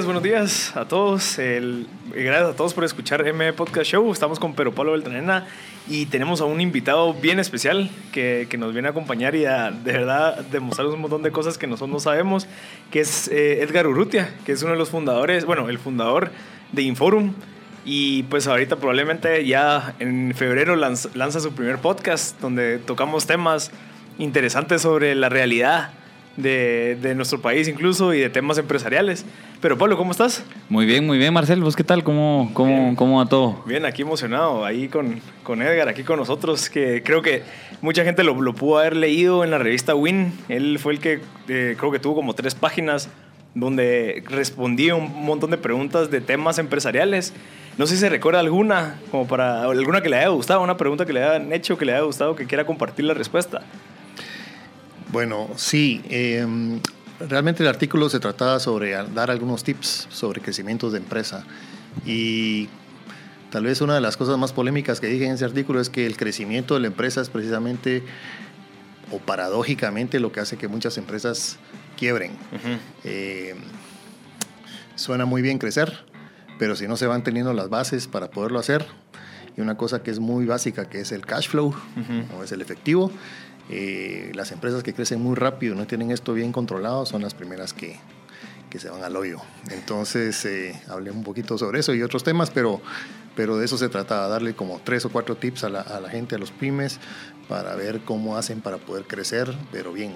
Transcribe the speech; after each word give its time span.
Buenos 0.00 0.22
días 0.22 0.74
a 0.74 0.86
todos. 0.86 1.38
El, 1.38 1.86
gracias 2.14 2.50
a 2.50 2.56
todos 2.56 2.72
por 2.72 2.82
escuchar 2.82 3.28
M 3.28 3.52
Podcast 3.52 3.90
Show. 3.90 4.10
Estamos 4.10 4.40
con 4.40 4.54
Pedro 4.54 4.72
Pablo 4.72 4.92
Beltranena 4.92 5.46
y 5.86 6.06
tenemos 6.06 6.40
a 6.40 6.46
un 6.46 6.62
invitado 6.62 7.12
bien 7.12 7.38
especial 7.38 7.90
que, 8.10 8.46
que, 8.48 8.56
nos 8.56 8.72
viene 8.72 8.88
a 8.88 8.92
acompañar 8.92 9.34
y 9.34 9.44
a 9.44 9.70
de 9.70 9.92
verdad 9.92 10.38
demostrarnos 10.46 10.94
un 10.94 11.02
montón 11.02 11.22
de 11.22 11.30
cosas 11.30 11.58
que 11.58 11.66
nosotros 11.66 11.90
no 11.90 12.00
sabemos, 12.00 12.48
que 12.90 13.00
es 13.00 13.28
eh, 13.28 13.62
Edgar 13.62 13.86
Urrutia, 13.86 14.34
que 14.46 14.52
es 14.52 14.62
uno 14.62 14.72
de 14.72 14.78
los 14.78 14.88
fundadores, 14.88 15.44
bueno, 15.44 15.68
el 15.68 15.78
fundador 15.78 16.30
de 16.72 16.82
Inforum. 16.82 17.34
Y 17.84 18.22
pues 18.24 18.46
ahorita 18.46 18.76
probablemente 18.76 19.44
ya 19.44 19.94
en 19.98 20.32
febrero 20.34 20.74
lanza 20.74 21.40
su 21.40 21.52
primer 21.52 21.78
podcast 21.78 22.40
donde 22.40 22.78
tocamos 22.78 23.26
temas 23.26 23.70
interesantes 24.18 24.80
sobre 24.80 25.14
la 25.14 25.28
realidad 25.28 25.90
de, 26.36 26.96
de, 27.00 27.14
nuestro 27.14 27.40
país 27.40 27.68
incluso 27.68 28.14
y 28.14 28.20
de 28.20 28.30
temas 28.30 28.58
empresariales. 28.58 29.24
Pero 29.60 29.78
Pablo, 29.78 29.96
¿cómo 29.96 30.12
estás? 30.12 30.44
Muy 30.68 30.86
bien, 30.86 31.06
muy 31.06 31.18
bien, 31.18 31.32
Marcel. 31.32 31.60
¿Vos 31.62 31.76
qué 31.76 31.84
tal? 31.84 32.02
¿Cómo, 32.02 32.50
cómo, 32.54 32.96
cómo 32.96 33.18
va 33.18 33.26
todo? 33.26 33.62
Bien, 33.66 33.84
aquí 33.84 34.02
emocionado, 34.02 34.64
ahí 34.64 34.88
con, 34.88 35.20
con 35.42 35.62
Edgar, 35.62 35.88
aquí 35.88 36.02
con 36.02 36.18
nosotros, 36.18 36.70
que 36.70 37.02
creo 37.02 37.22
que 37.22 37.42
mucha 37.80 38.04
gente 38.04 38.24
lo, 38.24 38.40
lo 38.40 38.54
pudo 38.54 38.78
haber 38.78 38.96
leído 38.96 39.44
en 39.44 39.50
la 39.50 39.58
revista 39.58 39.94
Win. 39.94 40.32
Él 40.48 40.78
fue 40.78 40.94
el 40.94 41.00
que 41.00 41.20
eh, 41.48 41.76
creo 41.78 41.92
que 41.92 41.98
tuvo 41.98 42.14
como 42.14 42.34
tres 42.34 42.54
páginas 42.54 43.08
donde 43.54 44.24
respondía 44.28 44.94
un 44.94 45.24
montón 45.24 45.50
de 45.50 45.58
preguntas 45.58 46.10
de 46.10 46.20
temas 46.20 46.58
empresariales. 46.58 47.34
No 47.78 47.86
sé 47.86 47.94
si 47.94 48.00
se 48.00 48.08
recuerda 48.08 48.40
alguna, 48.40 48.98
como 49.10 49.26
para 49.26 49.62
alguna 49.64 50.02
que 50.02 50.08
le 50.08 50.16
haya 50.16 50.28
gustado, 50.28 50.62
una 50.62 50.76
pregunta 50.76 51.06
que 51.06 51.12
le 51.12 51.22
hayan 51.22 51.52
hecho, 51.52 51.76
que 51.76 51.84
le 51.84 51.92
haya 51.92 52.02
gustado, 52.02 52.34
que 52.34 52.46
quiera 52.46 52.64
compartir 52.64 53.04
la 53.04 53.14
respuesta. 53.14 53.62
Bueno, 55.12 55.50
sí. 55.56 56.00
Em, 56.08 56.80
realmente 57.20 57.62
el 57.62 57.68
artículo 57.68 58.08
se 58.08 58.18
trataba 58.18 58.58
sobre 58.58 58.92
dar 58.92 59.30
algunos 59.30 59.62
tips 59.62 60.08
sobre 60.10 60.40
crecimiento 60.40 60.90
de 60.90 60.98
empresa. 60.98 61.44
Y 62.06 62.68
tal 63.50 63.64
vez 63.64 63.82
una 63.82 63.94
de 63.94 64.00
las 64.00 64.16
cosas 64.16 64.38
más 64.38 64.54
polémicas 64.54 65.00
que 65.00 65.08
dije 65.08 65.26
en 65.26 65.32
ese 65.32 65.44
artículo 65.44 65.80
es 65.80 65.90
que 65.90 66.06
el 66.06 66.16
crecimiento 66.16 66.74
de 66.74 66.80
la 66.80 66.86
empresa 66.86 67.20
es 67.20 67.28
precisamente 67.28 68.02
o 69.10 69.18
paradójicamente 69.18 70.18
lo 70.18 70.32
que 70.32 70.40
hace 70.40 70.56
que 70.56 70.66
muchas 70.66 70.96
empresas 70.96 71.58
quiebren. 71.98 72.32
Em, 73.04 73.58
suena 74.94 75.26
muy 75.26 75.42
bien 75.42 75.58
crecer, 75.58 76.06
pero 76.58 76.74
si 76.74 76.88
no 76.88 76.96
se 76.96 77.06
van 77.06 77.22
teniendo 77.22 77.52
las 77.52 77.68
bases 77.68 78.06
para 78.08 78.30
poderlo 78.30 78.58
hacer, 78.58 78.86
y 79.54 79.60
una 79.60 79.76
cosa 79.76 80.02
que 80.02 80.10
es 80.10 80.18
muy 80.18 80.46
básica, 80.46 80.88
que 80.88 81.00
es 81.00 81.12
el 81.12 81.26
cash 81.26 81.48
flow, 81.48 81.74
o 82.34 82.42
es 82.42 82.52
el 82.52 82.62
efectivo, 82.62 83.12
eh, 83.70 84.32
las 84.34 84.52
empresas 84.52 84.82
que 84.82 84.94
crecen 84.94 85.20
muy 85.20 85.36
rápido, 85.36 85.74
no 85.74 85.86
tienen 85.86 86.10
esto 86.10 86.34
bien 86.34 86.52
controlado, 86.52 87.06
son 87.06 87.22
las 87.22 87.34
primeras 87.34 87.72
que, 87.72 87.98
que 88.70 88.78
se 88.78 88.88
van 88.88 89.04
al 89.04 89.16
hoyo. 89.16 89.38
Entonces, 89.70 90.44
eh, 90.44 90.80
hablé 90.88 91.10
un 91.10 91.24
poquito 91.24 91.58
sobre 91.58 91.80
eso 91.80 91.94
y 91.94 92.02
otros 92.02 92.24
temas, 92.24 92.50
pero, 92.50 92.80
pero 93.36 93.56
de 93.58 93.64
eso 93.64 93.78
se 93.78 93.88
trataba, 93.88 94.28
darle 94.28 94.54
como 94.54 94.80
tres 94.82 95.04
o 95.04 95.10
cuatro 95.10 95.36
tips 95.36 95.64
a 95.64 95.68
la, 95.68 95.80
a 95.80 96.00
la 96.00 96.08
gente, 96.08 96.34
a 96.34 96.38
los 96.38 96.50
pymes, 96.50 96.98
para 97.48 97.74
ver 97.74 98.00
cómo 98.04 98.36
hacen 98.36 98.60
para 98.60 98.78
poder 98.78 99.04
crecer, 99.04 99.52
pero 99.70 99.92
bien. 99.92 100.12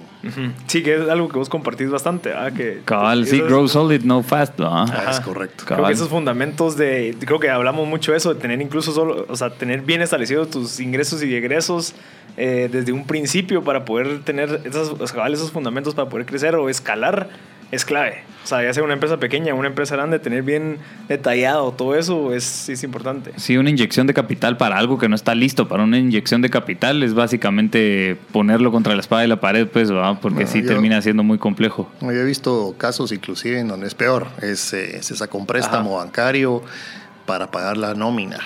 Sí, 0.67 0.83
que 0.83 0.95
es 0.95 1.09
algo 1.09 1.29
que 1.29 1.37
vos 1.37 1.49
compartís 1.49 1.89
bastante. 1.89 2.33
¿ah? 2.33 2.51
Que, 2.51 2.81
Cabal, 2.85 3.25
sí, 3.27 3.39
grow 3.41 3.67
solid, 3.67 4.03
no 4.03 4.23
fast. 4.23 4.57
¿no? 4.59 4.85
es 4.85 5.19
correcto. 5.19 5.63
Creo 5.65 5.85
que 5.85 5.93
esos 5.93 6.09
fundamentos 6.09 6.77
de, 6.77 7.15
creo 7.19 7.39
que 7.39 7.49
hablamos 7.49 7.87
mucho 7.87 8.11
de 8.11 8.17
eso, 8.17 8.33
de 8.33 8.39
tener 8.39 8.61
incluso 8.61 8.91
solo, 8.91 9.25
o 9.29 9.35
sea, 9.35 9.49
tener 9.49 9.81
bien 9.81 10.01
establecidos 10.01 10.49
tus 10.49 10.79
ingresos 10.79 11.23
y 11.23 11.35
egresos 11.35 11.93
eh, 12.37 12.69
desde 12.71 12.91
un 12.91 13.05
principio 13.05 13.63
para 13.63 13.85
poder 13.85 14.23
tener 14.23 14.61
esos, 14.63 14.93
esos 15.01 15.51
fundamentos 15.51 15.95
para 15.95 16.09
poder 16.09 16.25
crecer 16.25 16.55
o 16.55 16.69
escalar 16.69 17.29
es 17.71 17.85
clave. 17.85 18.23
O 18.43 18.47
sea, 18.47 18.63
ya 18.63 18.73
sea 18.73 18.81
una 18.81 18.93
empresa 18.93 19.17
pequeña, 19.17 19.53
una 19.53 19.67
empresa 19.67 19.97
grande, 19.97 20.19
tener 20.19 20.41
bien 20.41 20.77
detallado 21.09 21.73
todo 21.73 21.95
eso 21.95 22.33
es, 22.33 22.69
es 22.69 22.81
importante. 22.83 23.33
Sí, 23.35 23.57
una 23.57 23.69
inyección 23.69 24.07
de 24.07 24.13
capital 24.13 24.55
para 24.55 24.77
algo 24.77 24.97
que 24.97 25.09
no 25.09 25.17
está 25.17 25.35
listo. 25.35 25.67
Para 25.67 25.83
una 25.83 25.97
inyección 25.97 26.41
de 26.41 26.49
capital 26.49 27.03
es 27.03 27.13
básicamente 27.13 28.17
ponerlo 28.31 28.71
contra 28.71 28.93
la 28.93 29.01
espada 29.01 29.25
y 29.25 29.27
la 29.27 29.41
pared, 29.41 29.67
pues, 29.67 29.89
porque 30.21 30.47
sí 30.47 30.61
termina 30.63 31.01
siendo 31.01 31.23
muy 31.23 31.37
complejo. 31.39 31.91
Yo 31.99 32.11
he 32.11 32.23
visto 32.23 32.73
casos 32.77 33.11
inclusive 33.11 33.59
en 33.59 33.67
donde 33.67 33.87
es 33.87 33.95
peor. 33.95 34.27
Es, 34.41 34.71
eh, 34.73 35.03
se 35.03 35.17
saca 35.17 35.37
un 35.37 35.45
préstamo 35.45 35.97
bancario 35.97 36.63
para 37.25 37.51
pagar 37.51 37.75
la 37.75 37.95
nómina. 37.95 38.39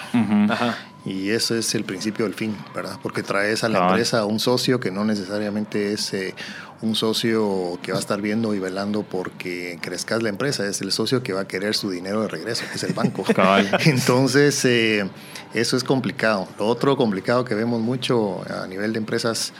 Ajá. 0.50 0.78
Y 1.04 1.32
ese 1.32 1.60
es 1.60 1.74
el 1.74 1.84
principio 1.84 2.26
del 2.26 2.36
fin, 2.36 2.56
¿verdad? 2.76 3.00
Porque 3.02 3.24
traes 3.24 3.64
a 3.64 3.70
la 3.70 3.88
empresa 3.88 4.26
un 4.26 4.40
socio 4.40 4.80
que 4.80 4.92
no 4.92 5.04
necesariamente 5.04 5.94
es 5.94 6.14
eh, 6.14 6.36
un 6.82 6.96
socio 6.96 7.80
que 7.82 7.92
va 7.92 7.98
a 7.98 8.02
estar 8.02 8.22
viendo 8.22 8.54
y 8.54 8.60
velando 8.60 9.02
porque 9.02 9.80
crezcas 9.82 10.22
la 10.22 10.30
empresa, 10.30 10.68
es 10.68 10.80
el 10.82 10.92
socio 10.92 11.24
que 11.24 11.34
va 11.34 11.42
a 11.42 11.48
querer 11.48 11.76
su 11.76 11.90
dinero 11.90 12.22
de 12.22 12.28
regreso, 12.28 12.66
que 12.70 12.76
es 12.76 12.84
el 12.84 12.94
banco. 12.94 13.26
Entonces, 13.86 14.64
eh, 14.66 15.10
eso 15.56 15.76
es 15.76 15.84
complicado. 15.84 16.48
Lo 16.60 16.68
otro 16.68 16.96
complicado 16.98 17.46
que 17.46 17.56
vemos 17.56 17.82
mucho 17.82 18.44
a 18.48 18.68
nivel 18.68 18.94
de 18.94 19.00
empresas 19.00 19.54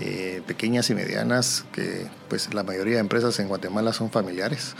eh, 0.00 0.42
pequeñas 0.48 0.90
y 0.90 0.94
medianas, 0.96 1.64
que 1.72 2.08
pues 2.28 2.52
la 2.54 2.64
mayoría 2.64 2.94
de 2.94 3.00
empresas 3.00 3.38
en 3.38 3.46
Guatemala 3.46 3.92
son 3.92 4.10
familiares, 4.10 4.74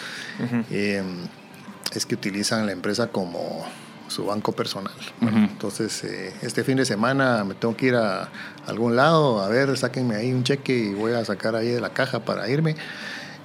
es 0.68 2.06
que 2.06 2.14
utilizan 2.14 2.66
la 2.66 2.72
empresa 2.72 3.06
como 3.08 3.64
su 4.08 4.26
banco 4.26 4.52
personal. 4.52 4.94
Entonces, 5.20 6.02
eh, 6.04 6.34
este 6.42 6.64
fin 6.64 6.76
de 6.76 6.84
semana 6.84 7.44
me 7.44 7.54
tengo 7.54 7.76
que 7.76 7.86
ir 7.86 7.94
a 7.94 8.28
algún 8.66 8.96
lado, 8.96 9.40
a 9.40 9.48
ver, 9.48 9.76
sáquenme 9.76 10.16
ahí 10.16 10.32
un 10.32 10.44
cheque 10.44 10.76
y 10.76 10.94
voy 10.94 11.12
a 11.12 11.24
sacar 11.24 11.54
ahí 11.54 11.68
de 11.68 11.80
la 11.80 11.90
caja 11.90 12.20
para 12.20 12.48
irme. 12.48 12.76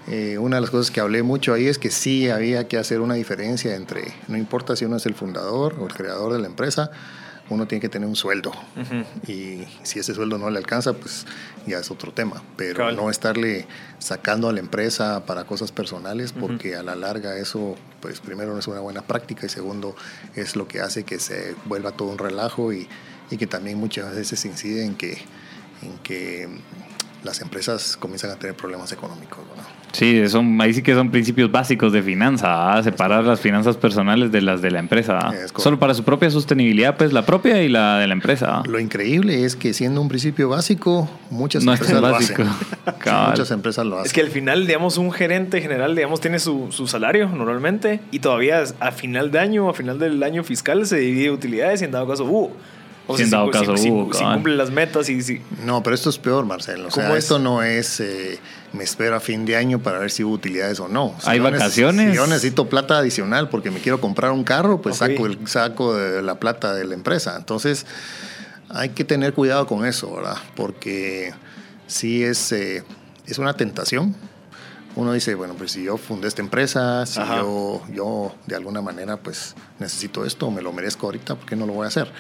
Eh, 0.07 0.38
una 0.38 0.57
de 0.57 0.62
las 0.62 0.69
cosas 0.69 0.91
que 0.91 1.00
hablé 1.00 1.24
mucho 1.24 1.53
ahí 1.53 1.68
es 1.68 1.78
que 1.78 1.90
sí 1.90 2.29
había 2.29 2.68
que 2.68 2.78
hacer 2.78 3.00
una 3.00 3.13
diferencia 3.13 3.75
entre, 3.75 4.13
no 4.28 4.38
importa 4.38 4.75
si 4.75 4.84
uno 4.84 4.97
es 4.97 5.06
el 5.06 5.16
fundador 5.16 5.75
o 5.79 5.88
el 5.88 5.94
creador 5.94 6.34
de 6.34 6.40
la 6.40 6.47
empresa, 6.47 6.91
uno 7.53 7.68
tiene 7.68 7.81
que 7.81 7.90
tener 7.90 8.08
un 8.08 8.16
sueldo. 8.16 8.52
Y 9.28 9.66
si 9.84 10.00
ese 10.00 10.14
sueldo 10.14 10.38
no 10.38 10.50
le 10.50 10.58
alcanza, 10.58 10.94
pues 10.94 11.25
ya 11.66 11.80
es 11.80 11.91
otro 11.91 12.12
tema. 12.12 12.44
Pero 12.58 12.91
no 12.91 13.09
estarle 13.09 13.68
sacando 14.00 14.50
a 14.50 14.53
la 14.53 14.59
empresa 14.59 15.25
para 15.25 15.46
cosas 15.46 15.72
personales, 15.72 16.34
porque 16.34 16.75
a 16.75 16.84
la 16.84 16.96
larga 16.96 17.38
eso, 17.38 17.75
pues 18.02 18.19
primero 18.19 18.53
no 18.53 18.59
es 18.59 18.68
una 18.68 18.80
buena 18.80 19.02
práctica 19.02 19.46
y 19.46 19.50
segundo 19.50 19.95
es 20.36 20.56
lo 20.56 20.68
que 20.68 20.81
hace 20.81 21.04
que 21.04 21.19
se 21.19 21.56
vuelva 21.66 21.92
todo 21.92 22.10
un 22.10 22.18
relajo 22.18 22.74
y, 22.74 22.88
y 23.30 23.38
que 23.38 23.48
también 23.48 23.78
muchas 23.78 24.16
veces 24.16 24.44
incide 24.45 24.86
en 24.86 24.95
que, 24.95 25.18
en 25.81 25.98
que 26.04 26.50
las 27.24 27.42
empresas 27.42 27.98
comienzan 27.98 28.31
a 28.31 28.36
tener 28.36 28.56
problemas 28.56 28.92
económicos. 28.92 29.39
Sí, 29.94 30.28
son, 30.28 30.60
ahí 30.60 30.74
sí 30.74 30.81
que 30.81 30.95
son 30.95 31.12
principios 31.12 31.51
básicos 31.51 31.94
de 31.94 32.01
finanza, 32.01 32.74
¿ah? 32.74 32.81
separar 32.81 33.24
las 33.24 33.40
finanzas 33.40 33.78
personales 33.78 34.31
de 34.31 34.42
las 34.42 34.60
de 34.60 34.72
la 34.72 34.80
empresa. 34.80 35.19
¿ah? 35.22 35.34
Solo 35.56 35.78
para 35.78 35.94
su 35.94 36.04
propia 36.04 36.31
sostenibilidad, 36.31 36.98
pues 36.98 37.13
la 37.13 37.28
propia 37.28 37.62
y 37.62 37.69
la 37.69 38.00
de 38.00 38.07
la 38.07 38.13
empresa. 38.13 38.57
¿ah? 38.57 38.63
Lo 38.68 38.80
increíble 38.80 39.45
es 39.45 39.56
que 39.56 39.72
siendo 39.72 40.01
un 40.01 40.10
principio 40.10 40.50
básico, 40.50 41.07
muchas 41.30 41.63
empresas 41.63 42.01
lo 42.01 42.07
hacen. 42.07 42.38
muchas 43.30 43.51
empresas 43.51 43.86
lo 43.86 43.98
hacen. 43.98 44.07
Es 44.07 44.13
que 44.13 44.22
al 44.22 44.30
final, 44.30 44.66
digamos, 44.66 44.98
un 44.98 45.12
gerente 45.12 45.62
general, 45.62 45.95
digamos, 45.95 46.19
tiene 46.19 46.40
su, 46.40 46.72
su 46.72 46.88
salario 46.88 47.30
normalmente 47.30 48.00
y 48.10 48.18
todavía 48.18 48.63
a 48.80 48.92
final 48.92 49.30
de 49.30 49.40
año, 49.40 49.69
a 49.69 49.75
final 49.75 50.00
del 50.00 50.24
año 50.24 50.44
fiscal 50.44 50.88
se 50.88 50.98
divide 50.98 51.30
utilidades 51.30 51.84
y 51.84 51.86
en 51.86 51.92
dado 51.92 52.07
caso, 52.07 52.25
uh, 52.25 52.51
O 53.06 53.18
si, 53.18 53.30
dado 53.30 53.52
caso 53.52 53.76
si, 53.76 53.90
cumple 53.90 54.56
las 54.56 54.72
metas 54.72 55.10
y 55.10 55.22
si... 55.22 55.42
No, 55.66 55.84
pero 55.84 55.94
esto 55.94 56.10
es 56.10 56.18
peor, 56.18 56.46
Marcelo. 56.46 56.88
O 56.88 56.92
sea, 56.92 57.16
esto 57.18 57.38
no 57.38 57.62
es 57.62 58.00
eh, 58.00 58.40
me 58.72 58.84
espero 58.84 59.16
a 59.16 59.20
fin 59.20 59.46
de 59.46 59.56
año 59.56 59.80
para 59.80 60.00
ver 60.00 60.10
si 60.10 60.24
hubo 60.24 60.34
utilidades 60.34 60.80
o 60.80 60.88
no. 60.88 61.14
¿Hay 61.26 61.40
vacaciones? 61.40 62.12
si 62.12 62.16
yo 62.16 62.28
necesito 62.28 62.70
plata 62.70 62.98
adicional 62.98 63.50
porque 63.50 63.72
me 63.72 63.80
quiero 63.80 64.00
comprar 64.00 64.32
un 64.32 64.44
carro, 64.44 64.82
pues 64.82 64.98
saco, 64.98 65.26
el, 65.26 65.48
saco 65.48 65.96
de 65.96 66.22
la 66.22 66.40
plata 66.40 66.74
de 66.74 66.86
la 66.86 66.94
empresa. 66.94 67.36
Entonces, 67.38 67.86
hay 68.70 68.90
que 68.90 69.04
tener 69.04 69.34
cuidado 69.34 69.68
con 69.68 69.86
eso, 69.86 70.16
¿verdad? 70.16 70.38
Porque 70.56 71.34
sí 71.88 72.24
es, 72.24 72.52
eh, 72.54 72.84
es 73.28 73.38
una 73.38 73.54
tentación 73.54 74.16
uno 74.96 75.14
dice, 75.14 75.34
bueno, 75.34 75.56
pues 75.56 75.72
si 75.72 75.84
yo 75.84 75.98
fundé 75.98 76.28
esta 76.28 76.42
empresa, 76.42 77.06
si 77.06 77.20
yo, 77.20 77.82
yo 77.92 78.36
de 78.46 78.56
alguna 78.56 78.82
manera 78.82 79.18
pues 79.18 79.56
necesito 79.80 80.24
esto, 80.26 80.52
me 80.52 80.62
lo 80.62 80.72
merezco 80.72 81.08
ahorita, 81.08 81.36
¿por 81.36 81.46
qué 81.48 81.56
no 81.56 81.66
lo 81.66 81.74
voy 81.74 81.86
a 81.86 81.88
hacer? 81.88 82.12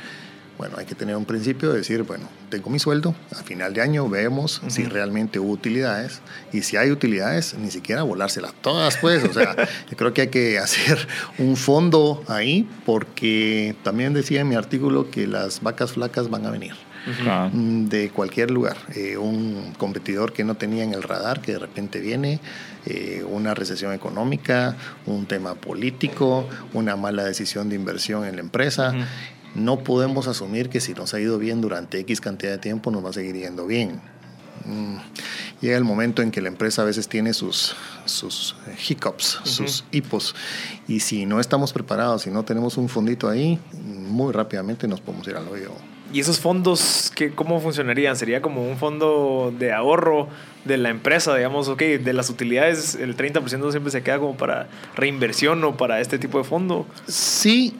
Bueno, 0.57 0.75
hay 0.77 0.85
que 0.85 0.95
tener 0.95 1.15
un 1.15 1.25
principio 1.25 1.71
de 1.71 1.79
decir, 1.79 2.03
bueno, 2.03 2.29
tengo 2.49 2.69
mi 2.69 2.79
sueldo, 2.79 3.15
a 3.31 3.43
final 3.43 3.73
de 3.73 3.81
año 3.81 4.07
vemos 4.07 4.61
si 4.67 4.83
realmente 4.85 5.39
hubo 5.39 5.51
utilidades 5.51 6.21
y 6.51 6.61
si 6.61 6.77
hay 6.77 6.91
utilidades, 6.91 7.55
ni 7.55 7.71
siquiera 7.71 8.03
volárselas 8.03 8.53
todas, 8.61 8.97
pues, 8.97 9.23
o 9.23 9.33
sea, 9.33 9.55
yo 9.89 9.97
creo 9.97 10.13
que 10.13 10.21
hay 10.21 10.27
que 10.27 10.59
hacer 10.59 11.07
un 11.39 11.57
fondo 11.57 12.23
ahí 12.27 12.69
porque 12.85 13.75
también 13.83 14.13
decía 14.13 14.41
en 14.41 14.49
mi 14.49 14.55
artículo 14.55 15.09
que 15.09 15.25
las 15.27 15.61
vacas 15.61 15.93
flacas 15.93 16.29
van 16.29 16.45
a 16.45 16.51
venir. 16.51 16.73
Mm, 17.51 17.85
de 17.87 18.09
cualquier 18.09 18.49
lugar. 18.49 18.77
Eh, 18.95 19.17
un 19.17 19.73
competidor 19.77 20.31
que 20.31 20.43
no 20.43 20.55
tenía 20.55 20.83
en 20.83 20.93
el 20.93 21.03
radar, 21.03 21.41
que 21.41 21.53
de 21.53 21.59
repente 21.59 21.99
viene, 21.99 22.39
eh, 22.85 23.25
una 23.29 23.53
recesión 23.53 23.93
económica, 23.93 24.77
un 25.05 25.25
tema 25.25 25.55
político, 25.55 26.47
una 26.73 26.95
mala 26.95 27.23
decisión 27.25 27.69
de 27.69 27.75
inversión 27.75 28.25
en 28.25 28.35
la 28.35 28.41
empresa. 28.41 28.93
No 29.55 29.83
podemos 29.83 30.27
asumir 30.27 30.69
que 30.69 30.79
si 30.79 30.93
nos 30.93 31.13
ha 31.13 31.19
ido 31.19 31.37
bien 31.37 31.61
durante 31.61 31.99
X 31.99 32.21
cantidad 32.21 32.51
de 32.51 32.57
tiempo, 32.57 32.91
nos 32.91 33.05
va 33.05 33.09
a 33.09 33.13
seguir 33.13 33.35
yendo 33.35 33.67
bien. 33.67 34.01
Mm, 34.65 34.97
llega 35.61 35.77
el 35.77 35.83
momento 35.83 36.21
en 36.21 36.31
que 36.31 36.41
la 36.41 36.47
empresa 36.47 36.81
a 36.81 36.85
veces 36.85 37.07
tiene 37.07 37.33
sus, 37.33 37.75
sus 38.05 38.55
hiccups, 38.87 39.39
sus 39.43 39.83
hipos, 39.91 40.35
y 40.87 41.01
si 41.01 41.25
no 41.25 41.39
estamos 41.39 41.73
preparados, 41.73 42.23
si 42.23 42.31
no 42.31 42.43
tenemos 42.43 42.77
un 42.77 42.87
fondito 42.89 43.29
ahí, 43.29 43.59
muy 43.73 44.31
rápidamente 44.31 44.87
nos 44.87 45.01
podemos 45.01 45.27
ir 45.27 45.35
al 45.35 45.47
hoyo. 45.47 45.71
¿Y 46.13 46.19
esos 46.19 46.39
fondos 46.39 47.11
qué, 47.15 47.31
cómo 47.31 47.59
funcionarían? 47.59 48.15
¿Sería 48.15 48.41
como 48.41 48.67
un 48.69 48.77
fondo 48.77 49.51
de 49.57 49.73
ahorro 49.73 50.27
de 50.63 50.77
la 50.77 50.89
empresa? 50.89 51.35
Digamos, 51.35 51.67
ok, 51.69 51.81
de 51.81 52.13
las 52.13 52.29
utilidades 52.29 52.93
el 52.93 53.17
30% 53.17 53.71
siempre 53.71 53.91
se 53.91 54.03
queda 54.03 54.19
como 54.19 54.37
para 54.37 54.69
reinversión 54.95 55.63
o 55.63 55.75
para 55.75 56.01
este 56.01 56.19
tipo 56.19 56.37
de 56.37 56.43
fondo. 56.43 56.85
Sí, 57.07 57.75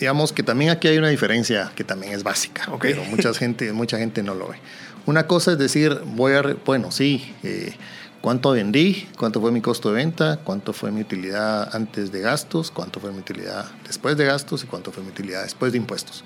digamos 0.00 0.32
que 0.32 0.42
también 0.42 0.70
aquí 0.70 0.88
hay 0.88 0.96
una 0.96 1.10
diferencia 1.10 1.70
que 1.76 1.84
también 1.84 2.14
es 2.14 2.22
básica, 2.22 2.62
pero 2.80 3.04
mucha 3.04 3.34
gente, 3.34 3.70
mucha 3.74 3.98
gente 3.98 4.22
no 4.22 4.34
lo 4.34 4.48
ve. 4.48 4.56
Una 5.04 5.26
cosa 5.26 5.52
es 5.52 5.58
decir, 5.58 6.00
voy 6.04 6.32
a, 6.32 6.42
bueno, 6.64 6.90
sí, 6.90 7.34
eh, 7.42 7.74
cuánto 8.22 8.52
vendí, 8.52 9.06
cuánto 9.18 9.42
fue 9.42 9.52
mi 9.52 9.60
costo 9.60 9.90
de 9.90 9.96
venta, 9.96 10.38
cuánto 10.42 10.72
fue 10.72 10.90
mi 10.90 11.02
utilidad 11.02 11.74
antes 11.76 12.10
de 12.12 12.20
gastos, 12.20 12.70
cuánto 12.70 12.98
fue 12.98 13.12
mi 13.12 13.18
utilidad 13.18 13.66
después 13.86 14.16
de 14.16 14.24
gastos 14.24 14.64
y 14.64 14.66
cuánto 14.66 14.90
fue 14.90 15.02
mi 15.02 15.10
utilidad 15.10 15.42
después 15.42 15.72
de 15.72 15.78
impuestos. 15.78 16.24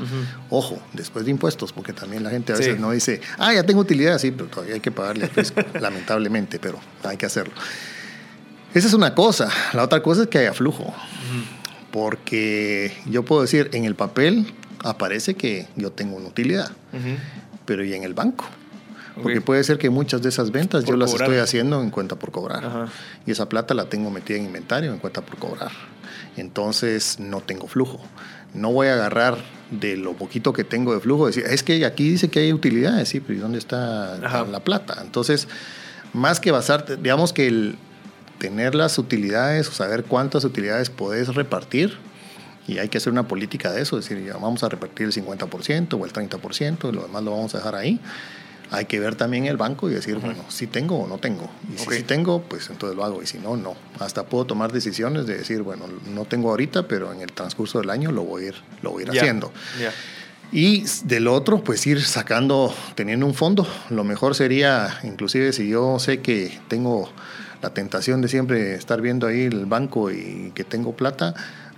Ojo, 0.50 0.81
después 0.93 1.25
de 1.25 1.32
impuestos, 1.32 1.73
porque 1.73 1.93
también 1.93 2.23
la 2.23 2.31
gente 2.31 2.53
a 2.53 2.56
veces 2.56 2.79
no 2.79 2.93
dice, 2.93 3.20
ah, 3.38 3.53
ya 3.53 3.65
tengo 3.65 3.81
utilidad, 3.81 4.19
sí, 4.19 4.31
pero 4.31 4.49
todavía 4.49 4.75
hay 4.75 4.81
que 4.81 4.93
pagarle 4.93 5.25
el 5.25 5.31
fisco, 5.31 5.61
lamentablemente, 5.81 6.61
pero 6.61 6.79
hay 7.03 7.17
que 7.17 7.27
hacerlo. 7.27 7.55
Esa 8.75 8.88
es 8.88 8.94
una 8.94 9.15
cosa. 9.15 9.49
La 9.73 9.85
otra 9.85 10.03
cosa 10.03 10.23
es 10.23 10.29
que 10.29 10.38
haya 10.38 10.53
flujo. 10.53 10.93
Porque 11.94 12.93
yo 13.06 13.25
puedo 13.25 13.43
decir, 13.43 13.70
en 13.73 13.85
el 13.85 13.94
papel 13.94 14.52
aparece 14.81 15.37
que 15.37 15.69
yo 15.76 15.93
tengo 15.93 16.17
una 16.17 16.26
utilidad, 16.26 16.73
pero 17.67 17.85
¿y 17.85 17.94
en 17.94 18.02
el 18.02 18.14
banco? 18.14 18.46
Porque 19.23 19.41
puede 19.41 19.62
ser 19.62 19.79
que 19.79 19.91
muchas 19.91 20.20
de 20.20 20.31
esas 20.31 20.50
ventas 20.50 20.82
yo 20.85 20.96
las 20.96 21.14
estoy 21.14 21.37
haciendo 21.37 21.81
en 21.81 21.91
cuenta 21.91 22.17
por 22.17 22.32
cobrar. 22.32 22.88
Y 23.25 23.31
esa 23.31 23.49
plata 23.49 23.75
la 23.75 23.85
tengo 23.85 24.11
metida 24.11 24.38
en 24.38 24.46
inventario 24.46 24.93
en 24.93 24.99
cuenta 24.99 25.20
por 25.20 25.38
cobrar. 25.38 25.70
Entonces 26.37 27.20
no 27.20 27.43
tengo 27.43 27.69
flujo. 27.69 28.00
No 28.55 28.73
voy 28.73 28.88
a 28.88 28.94
agarrar 28.94 29.38
de 29.70 29.96
lo 29.96 30.14
poquito 30.14 30.52
que 30.52 30.64
tengo 30.64 30.94
de 30.94 31.00
flujo, 31.00 31.29
decir, 31.29 31.44
es 31.49 31.62
que 31.62 31.85
aquí 31.85 32.11
dice 32.11 32.29
que 32.29 32.41
hay 32.41 32.52
utilidades, 32.52 33.08
sí, 33.08 33.20
pero 33.20 33.38
¿y 33.38 33.41
dónde 33.41 33.58
está 33.58 34.19
la 34.19 34.64
plata? 34.64 34.99
Entonces, 35.00 35.46
más 36.12 36.41
que 36.41 36.50
basarte, 36.50 36.96
digamos 36.96 37.32
que 37.32 37.46
el 37.46 37.79
tener 38.39 38.75
las 38.75 38.99
utilidades 38.99 39.67
saber 39.67 40.05
cuántas 40.05 40.45
utilidades 40.45 40.91
puedes 40.91 41.35
repartir, 41.35 41.97
y 42.67 42.79
hay 42.79 42.89
que 42.89 42.99
hacer 42.99 43.13
una 43.13 43.29
política 43.29 43.73
de 43.73 43.83
eso, 43.83 43.99
es 43.99 44.09
decir, 44.09 44.25
ya 44.25 44.35
vamos 44.35 44.63
a 44.65 44.69
repartir 44.69 45.07
el 45.07 45.13
50% 45.13 46.01
o 46.01 46.05
el 46.05 46.13
30%, 46.13 46.89
y 46.89 46.93
lo 46.93 47.03
demás 47.03 47.23
lo 47.23 47.31
vamos 47.33 47.55
a 47.55 47.59
dejar 47.59 47.75
ahí 47.75 48.01
hay 48.71 48.87
que 48.87 48.99
ver 48.99 49.15
también 49.15 49.47
el 49.47 49.57
banco 49.57 49.89
y 49.89 49.95
decir, 49.95 50.19
bueno, 50.19 50.45
si 50.49 50.67
tengo 50.67 50.99
o 50.99 51.07
no 51.07 51.19
tengo. 51.19 51.51
Y 51.73 51.79
si, 51.79 52.03
tengo, 52.03 52.43
pues 52.43 52.69
entonces 52.71 52.97
lo 52.97 53.05
hago. 53.05 53.23
Y 53.23 53.27
si 53.27 53.39
no, 53.39 53.57
no. 53.57 53.77
Hasta 54.01 54.25
puedo 54.25 54.47
tomar 54.47 54.73
decisiones 54.73 55.27
de 55.27 55.39
decir, 55.39 55.63
bueno, 55.63 55.85
no 56.13 56.25
tengo 56.25 56.51
ahorita, 56.51 56.89
pero 56.89 57.13
en 57.13 57.21
el 57.21 57.33
transcurso 57.33 57.81
del 57.81 57.91
año 57.91 58.11
lo 58.11 58.25
voy 58.25 58.45
a 58.45 58.49
ir, 58.49 58.55
lo 58.83 58.91
voy 58.91 59.03
a 59.03 59.07
ir 59.07 59.11
haciendo. 59.19 59.53
Y 60.53 60.85
del 61.05 61.27
otro, 61.29 61.63
pues 61.63 61.87
ir 61.87 62.03
sacando, 62.03 62.75
teniendo 62.95 63.27
un 63.27 63.35
fondo. 63.35 63.67
Lo 63.91 64.05
mejor 64.05 64.35
sería, 64.35 64.99
inclusive 65.03 65.53
si 65.53 65.69
yo 65.69 65.99
sé 65.99 66.21
que 66.21 66.59
tengo 66.69 67.11
la 67.65 67.71
tentación 67.71 68.21
de 68.21 68.29
siempre 68.29 68.75
estar 68.75 69.01
viendo 69.01 69.27
ahí 69.27 69.45
el 69.45 69.65
banco 69.65 70.11
y 70.11 70.53
que 70.55 70.65
tengo 70.65 70.93
plata, 70.93 71.33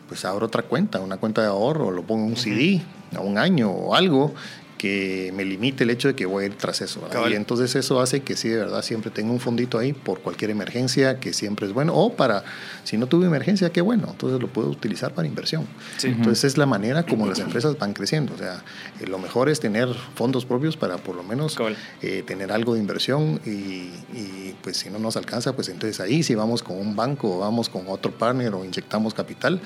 pues 0.09 0.25
abro 0.25 0.47
otra 0.47 0.63
cuenta, 0.63 0.99
una 0.99 1.17
cuenta 1.17 1.43
de 1.43 1.47
ahorro, 1.47 1.93
lo 1.93 2.03
pongo 2.03 2.25
en 2.25 2.31
un 2.31 2.37
CD 2.37 2.83
a 3.15 3.21
un 3.21 3.39
año 3.39 3.71
o 3.71 3.95
algo 3.95 4.35
que 4.77 5.33
me 5.35 5.45
limite 5.45 5.85
el 5.85 5.91
hecho 5.91 6.09
de 6.09 6.15
que 6.15 6.27
voy 6.27 6.45
a 6.45 6.47
ir 6.47 6.55
tras 6.55 6.81
eso. 6.81 7.01
Y 7.31 7.35
entonces 7.35 7.75
eso 7.75 8.01
hace 8.01 8.21
que 8.21 8.37
sí, 8.37 8.49
de 8.49 8.59
verdad, 8.59 8.83
siempre 8.83 9.11
tenga 9.11 9.33
un 9.33 9.41
fondito 9.41 9.79
ahí 9.79 9.93
por 9.93 10.21
cualquier 10.21 10.51
emergencia, 10.51 11.19
que 11.19 11.33
siempre 11.33 11.67
es 11.67 11.73
bueno. 11.73 11.95
O 11.95 12.15
para, 12.15 12.45
si 12.85 12.97
no 12.97 13.07
tuve 13.07 13.27
emergencia, 13.27 13.71
qué 13.71 13.81
bueno, 13.81 14.09
entonces 14.11 14.41
lo 14.41 14.49
puedo 14.49 14.69
utilizar 14.69 15.15
para 15.15 15.27
inversión. 15.27 15.67
Entonces 16.03 16.45
es 16.45 16.59
la 16.59 16.67
manera 16.67 17.05
como 17.05 17.27
las 17.27 17.39
empresas 17.39 17.79
van 17.79 17.93
creciendo. 17.93 18.35
O 18.35 18.39
sea, 18.39 18.63
eh, 19.01 19.07
lo 19.07 19.19
mejor 19.19 19.49
es 19.49 19.61
tener 19.61 19.89
fondos 20.15 20.45
propios 20.45 20.77
para 20.77 20.99
por 20.99 21.17
lo 21.17 21.23
menos 21.23 21.57
eh, 22.03 22.23
tener 22.27 22.53
algo 22.53 22.75
de 22.75 22.81
inversión 22.81 23.41
y, 23.45 23.91
y, 24.15 24.55
pues 24.63 24.77
si 24.79 24.91
no 24.91 24.99
nos 24.99 25.17
alcanza, 25.17 25.55
pues 25.55 25.69
entonces 25.69 26.01
ahí 26.01 26.23
si 26.23 26.35
vamos 26.35 26.63
con 26.63 26.77
un 26.77 26.97
banco 26.97 27.37
o 27.37 27.39
vamos 27.39 27.69
con 27.69 27.85
otro 27.89 28.13
partner 28.13 28.55
o 28.55 28.65
inyectamos 28.65 29.15
capital, 29.15 29.61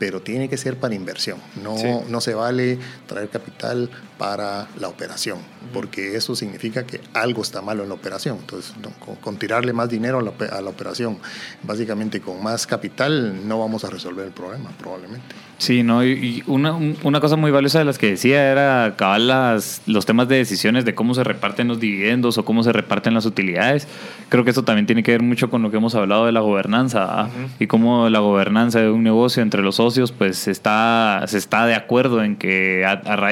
pero 0.00 0.22
tiene 0.22 0.48
que 0.48 0.56
ser 0.56 0.78
para 0.78 0.94
inversión. 0.94 1.38
No, 1.62 1.76
no 2.08 2.20
se 2.22 2.32
vale 2.32 2.78
traer 3.06 3.28
capital 3.28 3.90
para 4.16 4.66
la 4.78 4.88
operación, 4.88 5.38
porque 5.74 6.16
eso 6.16 6.34
significa 6.34 6.86
que 6.86 7.02
algo 7.12 7.42
está 7.42 7.60
malo 7.60 7.82
en 7.82 7.90
la 7.90 7.96
operación. 7.96 8.38
Entonces, 8.40 8.72
con, 9.20 9.36
tirarle 9.36 9.74
más 9.74 9.90
dinero 9.90 10.18
a 10.18 10.22
la, 10.22 10.32
a 10.56 10.62
la, 10.62 10.70
operación, 10.70 11.18
básicamente 11.62 12.22
con 12.22 12.42
más 12.42 12.66
capital, 12.66 13.46
no 13.46 13.58
vamos 13.58 13.84
a 13.84 13.90
resolver 13.90 14.24
el 14.24 14.32
problema, 14.32 14.70
probablemente. 14.78 15.34
Sí, 15.60 15.82
no, 15.82 16.02
y 16.02 16.42
una, 16.46 16.72
una 17.02 17.20
cosa 17.20 17.36
muy 17.36 17.50
valiosa 17.50 17.80
de 17.80 17.84
las 17.84 17.98
que 17.98 18.06
decía 18.12 18.50
era 18.50 18.86
acabar 18.86 19.20
las, 19.20 19.82
los 19.84 20.06
temas 20.06 20.26
de 20.26 20.36
decisiones 20.36 20.86
de 20.86 20.94
cómo 20.94 21.12
se 21.12 21.22
reparten 21.22 21.68
los 21.68 21.78
dividendos 21.78 22.38
o 22.38 22.46
cómo 22.46 22.62
se 22.62 22.72
reparten 22.72 23.12
las 23.12 23.26
utilidades. 23.26 23.86
Creo 24.30 24.42
que 24.42 24.52
eso 24.52 24.64
también 24.64 24.86
tiene 24.86 25.02
que 25.02 25.10
ver 25.10 25.22
mucho 25.22 25.50
con 25.50 25.60
lo 25.60 25.70
que 25.70 25.76
hemos 25.76 25.94
hablado 25.94 26.24
de 26.24 26.32
la 26.32 26.40
gobernanza 26.40 27.04
¿ah? 27.10 27.28
y 27.58 27.66
cómo 27.66 28.08
la 28.08 28.20
gobernanza 28.20 28.80
de 28.80 28.88
un 28.88 29.02
negocio 29.02 29.42
entre 29.42 29.60
los 29.60 29.76
socios 29.76 30.12
pues 30.12 30.48
está, 30.48 31.24
se 31.26 31.36
está 31.36 31.66
de 31.66 31.74
acuerdo 31.74 32.24
en 32.24 32.36
que 32.36 32.86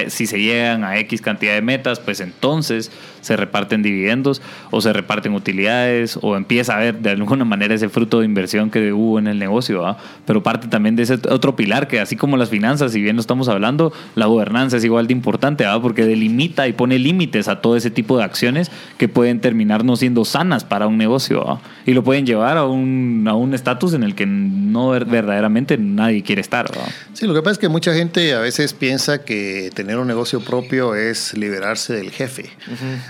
si 0.09 0.27
se 0.27 0.39
llegan 0.39 0.85
a 0.85 0.99
X 0.99 1.23
cantidad 1.23 1.55
de 1.55 1.63
metas, 1.63 1.99
pues 1.99 2.21
entonces 2.21 2.93
se 3.29 3.37
reparten 3.37 3.83
dividendos 3.83 4.41
o 4.71 4.81
se 4.81 4.91
reparten 4.93 5.35
utilidades 5.35 6.19
o 6.23 6.35
empieza 6.35 6.73
a 6.73 6.77
haber 6.79 6.99
de 6.99 7.11
alguna 7.11 7.45
manera 7.45 7.75
ese 7.75 7.91
fruto 7.91 8.21
de 8.21 8.25
inversión 8.25 8.71
que 8.71 8.93
hubo 8.93 9.19
en 9.19 9.27
el 9.27 9.39
negocio. 9.39 9.87
¿ah? 9.87 9.99
Pero 10.25 10.43
parte 10.43 10.67
también 10.67 10.97
de 10.97 11.03
ese 11.03 11.15
otro 11.29 11.55
pilar 11.55 11.89
que 11.89 12.01
así 12.01 12.17
como 12.17 12.39
las 12.39 12.49
finanzas, 12.49 12.93
si 12.93 13.03
bien 13.03 13.17
no 13.17 13.21
estamos 13.21 13.49
hablando, 13.49 13.93
la 14.15 14.27
gobernanza 14.27 14.79
es 14.79 14.85
igual 14.85 15.07
de 15.07 15.13
importante 15.13 15.67
¿ah? 15.67 15.79
porque 15.81 16.07
delimita 16.07 16.67
y 16.69 16.73
pone 16.73 16.99
límites 16.99 17.49
a 17.49 17.61
todo 17.61 17.77
ese 17.77 17.91
tipo 17.91 18.17
de 18.17 18.25
acciones 18.25 18.71
que 18.97 19.09
pueden 19.09 19.41
terminar 19.41 19.85
no 19.85 19.97
siendo 19.97 20.25
sanas 20.25 20.65
para 20.65 20.87
un 20.87 20.97
negocio 20.97 21.61
y 21.85 21.93
lo 21.93 22.03
pueden 22.03 22.25
llevar 22.25 22.57
a 22.57 22.65
un 22.65 23.27
a 23.29 23.35
un 23.35 23.53
estatus 23.53 23.93
en 23.93 24.05
el 24.05 24.15
que 24.15 24.25
no 24.25 24.91
verdaderamente 24.91 25.77
nadie 25.77 26.23
quiere 26.23 26.41
estar. 26.41 26.71
Sí, 27.13 27.27
lo 27.27 27.35
que 27.35 27.41
pasa 27.41 27.53
es 27.53 27.59
que 27.59 27.69
mucha 27.69 27.93
gente 27.93 28.33
a 28.33 28.39
veces 28.39 28.73
piensa 28.73 29.23
que 29.25 29.71
tener 29.75 29.99
un 29.99 30.07
negocio 30.07 30.41
propio 30.41 30.95
es 30.95 31.37
liberarse 31.37 31.93
del 31.93 32.11
jefe 32.11 32.51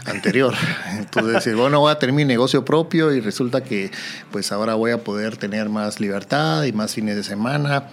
anterior. 0.09 0.55
Entonces 0.97 1.33
decir, 1.35 1.57
bueno, 1.57 1.81
voy 1.81 1.93
a 1.93 1.99
tener 1.99 2.15
mi 2.15 2.25
negocio 2.25 2.65
propio 2.65 3.13
y 3.13 3.21
resulta 3.21 3.63
que 3.63 3.91
pues 4.31 4.53
ahora 4.53 4.75
voy 4.75 4.91
a 4.91 5.05
poder 5.05 5.37
tener 5.37 5.69
más 5.69 6.01
libertad 6.01 6.65
y 6.65 6.73
más 6.73 6.95
fines 6.95 7.17
de 7.17 7.23
semana 7.23 7.89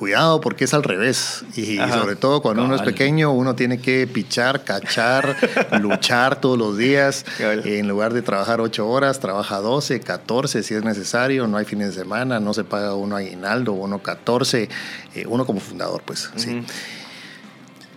cuidado 0.00 0.40
porque 0.40 0.64
es 0.64 0.72
al 0.72 0.82
revés. 0.82 1.44
Y 1.56 1.76
sobre 1.76 2.16
todo 2.16 2.40
cuando 2.40 2.64
uno 2.64 2.74
es 2.74 2.80
pequeño, 2.80 3.32
uno 3.32 3.54
tiene 3.54 3.82
que 3.82 4.06
pichar, 4.06 4.64
cachar, 4.64 5.36
luchar 5.78 6.40
todos 6.40 6.56
los 6.56 6.78
días. 6.78 7.26
En 7.38 7.86
lugar 7.86 8.14
de 8.14 8.22
trabajar 8.22 8.62
8 8.62 8.88
horas, 8.88 9.20
trabaja 9.20 9.58
12, 9.58 10.00
14 10.00 10.62
si 10.62 10.74
es 10.74 10.82
necesario. 10.84 11.46
No 11.46 11.58
hay 11.58 11.66
fines 11.66 11.88
de 11.94 12.00
semana, 12.00 12.40
no 12.40 12.54
se 12.54 12.64
paga 12.64 12.94
uno 12.94 13.14
aguinaldo, 13.14 13.74
uno 13.74 14.02
14, 14.02 14.70
eh, 15.16 15.26
uno 15.28 15.44
como 15.44 15.60
fundador, 15.60 16.02
pues. 16.06 16.30
sí. 16.34 16.62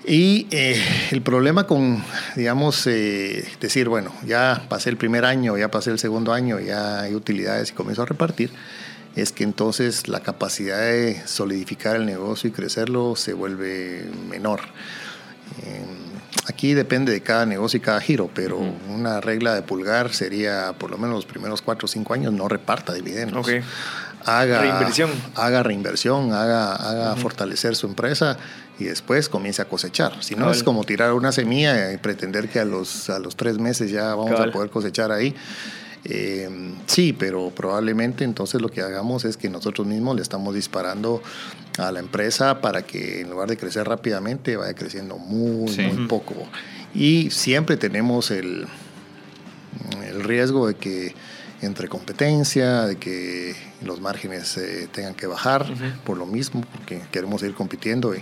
Y 0.05 0.47
eh, 0.51 0.81
el 1.11 1.21
problema 1.21 1.65
con, 1.65 2.03
digamos, 2.35 2.85
eh, 2.87 3.47
decir, 3.61 3.87
bueno, 3.87 4.11
ya 4.25 4.65
pasé 4.67 4.89
el 4.89 4.97
primer 4.97 5.23
año, 5.23 5.57
ya 5.57 5.71
pasé 5.71 5.91
el 5.91 5.99
segundo 5.99 6.33
año, 6.33 6.59
ya 6.59 7.01
hay 7.01 7.15
utilidades 7.15 7.69
y 7.69 7.73
comienzo 7.73 8.01
a 8.01 8.05
repartir, 8.05 8.51
es 9.15 9.31
que 9.31 9.45
entonces 9.45 10.09
la 10.09 10.19
capacidad 10.19 10.79
de 10.79 11.21
solidificar 11.25 11.95
el 11.95 12.05
negocio 12.05 12.49
y 12.49 12.51
crecerlo 12.51 13.15
se 13.15 13.31
vuelve 13.33 14.05
menor. 14.29 14.59
Eh, 15.63 15.85
aquí 16.47 16.73
depende 16.73 17.13
de 17.13 17.21
cada 17.21 17.45
negocio 17.45 17.77
y 17.77 17.81
cada 17.81 18.01
giro, 18.01 18.29
pero 18.33 18.57
una 18.57 19.21
regla 19.21 19.55
de 19.55 19.61
pulgar 19.61 20.13
sería 20.13 20.73
por 20.77 20.91
lo 20.91 20.97
menos 20.97 21.15
los 21.15 21.25
primeros 21.25 21.61
cuatro 21.61 21.85
o 21.85 21.87
cinco 21.87 22.13
años 22.13 22.33
no 22.33 22.49
reparta 22.49 22.93
dividendos. 22.93 23.47
Haga 24.25 24.61
reinversión, 24.61 25.09
haga, 25.35 25.63
reinversión, 25.63 26.33
haga, 26.33 26.75
haga 26.75 27.15
fortalecer 27.15 27.75
su 27.75 27.87
empresa 27.87 28.37
y 28.79 28.85
después 28.85 29.29
comience 29.29 29.61
a 29.61 29.65
cosechar. 29.65 30.23
Si 30.23 30.35
no, 30.35 30.51
es 30.51 30.63
como 30.63 30.83
tirar 30.83 31.13
una 31.13 31.31
semilla 31.31 31.91
y 31.91 31.97
pretender 31.97 32.49
que 32.49 32.59
a 32.59 32.65
los, 32.65 33.09
a 33.09 33.19
los 33.19 33.35
tres 33.35 33.59
meses 33.59 33.91
ya 33.91 34.15
vamos 34.15 34.39
a 34.39 34.51
poder 34.51 34.69
cosechar 34.69 35.11
ahí. 35.11 35.35
Eh, 36.05 36.49
sí, 36.85 37.13
pero 37.13 37.49
probablemente 37.51 38.25
entonces 38.25 38.61
lo 38.61 38.69
que 38.69 38.81
hagamos 38.81 39.23
es 39.23 39.37
que 39.37 39.49
nosotros 39.49 39.87
mismos 39.87 40.15
le 40.17 40.21
estamos 40.21 40.53
disparando 40.53 41.21
a 41.77 41.91
la 41.91 41.99
empresa 41.99 42.59
para 42.59 42.81
que 42.81 43.21
en 43.21 43.29
lugar 43.29 43.47
de 43.49 43.57
crecer 43.57 43.87
rápidamente 43.87 44.57
vaya 44.57 44.73
creciendo 44.73 45.17
muy, 45.17 45.75
muy 45.77 46.07
poco. 46.07 46.35
Y 46.93 47.29
siempre 47.31 47.77
tenemos 47.77 48.31
el, 48.31 48.67
el 50.05 50.23
riesgo 50.23 50.67
de 50.67 50.75
que 50.75 51.15
entre 51.63 51.87
competencia, 51.87 52.83
de 52.83 52.97
que 52.97 53.55
los 53.83 54.01
márgenes 54.01 54.57
eh, 54.57 54.87
tengan 54.91 55.15
que 55.15 55.27
bajar 55.27 55.65
por 56.05 56.17
lo 56.17 56.25
mismo, 56.25 56.61
porque 56.73 57.01
queremos 57.11 57.41
ir 57.43 57.53
compitiendo. 57.53 58.13
Y, 58.15 58.21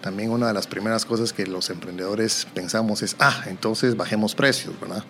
también 0.00 0.30
una 0.30 0.46
de 0.46 0.54
las 0.54 0.66
primeras 0.68 1.04
cosas 1.04 1.32
que 1.32 1.46
los 1.46 1.70
emprendedores 1.70 2.46
pensamos 2.54 3.02
es, 3.02 3.16
ah, 3.18 3.44
entonces 3.46 3.96
bajemos 3.96 4.34
precios, 4.34 4.78
¿verdad? 4.80 5.02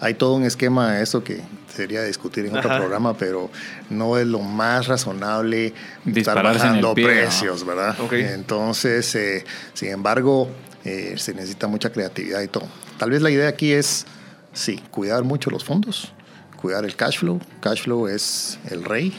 Hay 0.00 0.14
todo 0.14 0.34
un 0.34 0.44
esquema 0.44 0.92
de 0.92 1.02
eso 1.02 1.22
que 1.22 1.42
sería 1.74 2.02
discutir 2.02 2.46
en 2.46 2.56
otro 2.56 2.70
programa, 2.70 3.16
pero 3.16 3.50
no 3.90 4.16
es 4.16 4.26
lo 4.26 4.40
más 4.40 4.86
razonable 4.86 5.74
estar 6.06 6.42
bajando 6.42 6.94
precios, 6.94 7.66
¿verdad? 7.66 7.96
Entonces, 8.12 9.14
eh, 9.14 9.44
sin 9.74 9.90
embargo, 9.90 10.48
eh, 10.84 11.14
se 11.18 11.34
necesita 11.34 11.66
mucha 11.66 11.92
creatividad 11.92 12.40
y 12.40 12.48
todo. 12.48 12.66
Tal 12.98 13.10
vez 13.10 13.20
la 13.20 13.30
idea 13.30 13.48
aquí 13.48 13.72
es, 13.72 14.06
sí, 14.54 14.82
cuidar 14.90 15.22
mucho 15.22 15.50
los 15.50 15.64
fondos, 15.64 16.14
cuidar 16.60 16.84
el 16.84 16.96
cash 16.96 17.18
flow. 17.18 17.40
Cash 17.60 17.82
flow 17.82 18.08
es 18.08 18.58
el 18.70 18.84
rey 18.84 19.16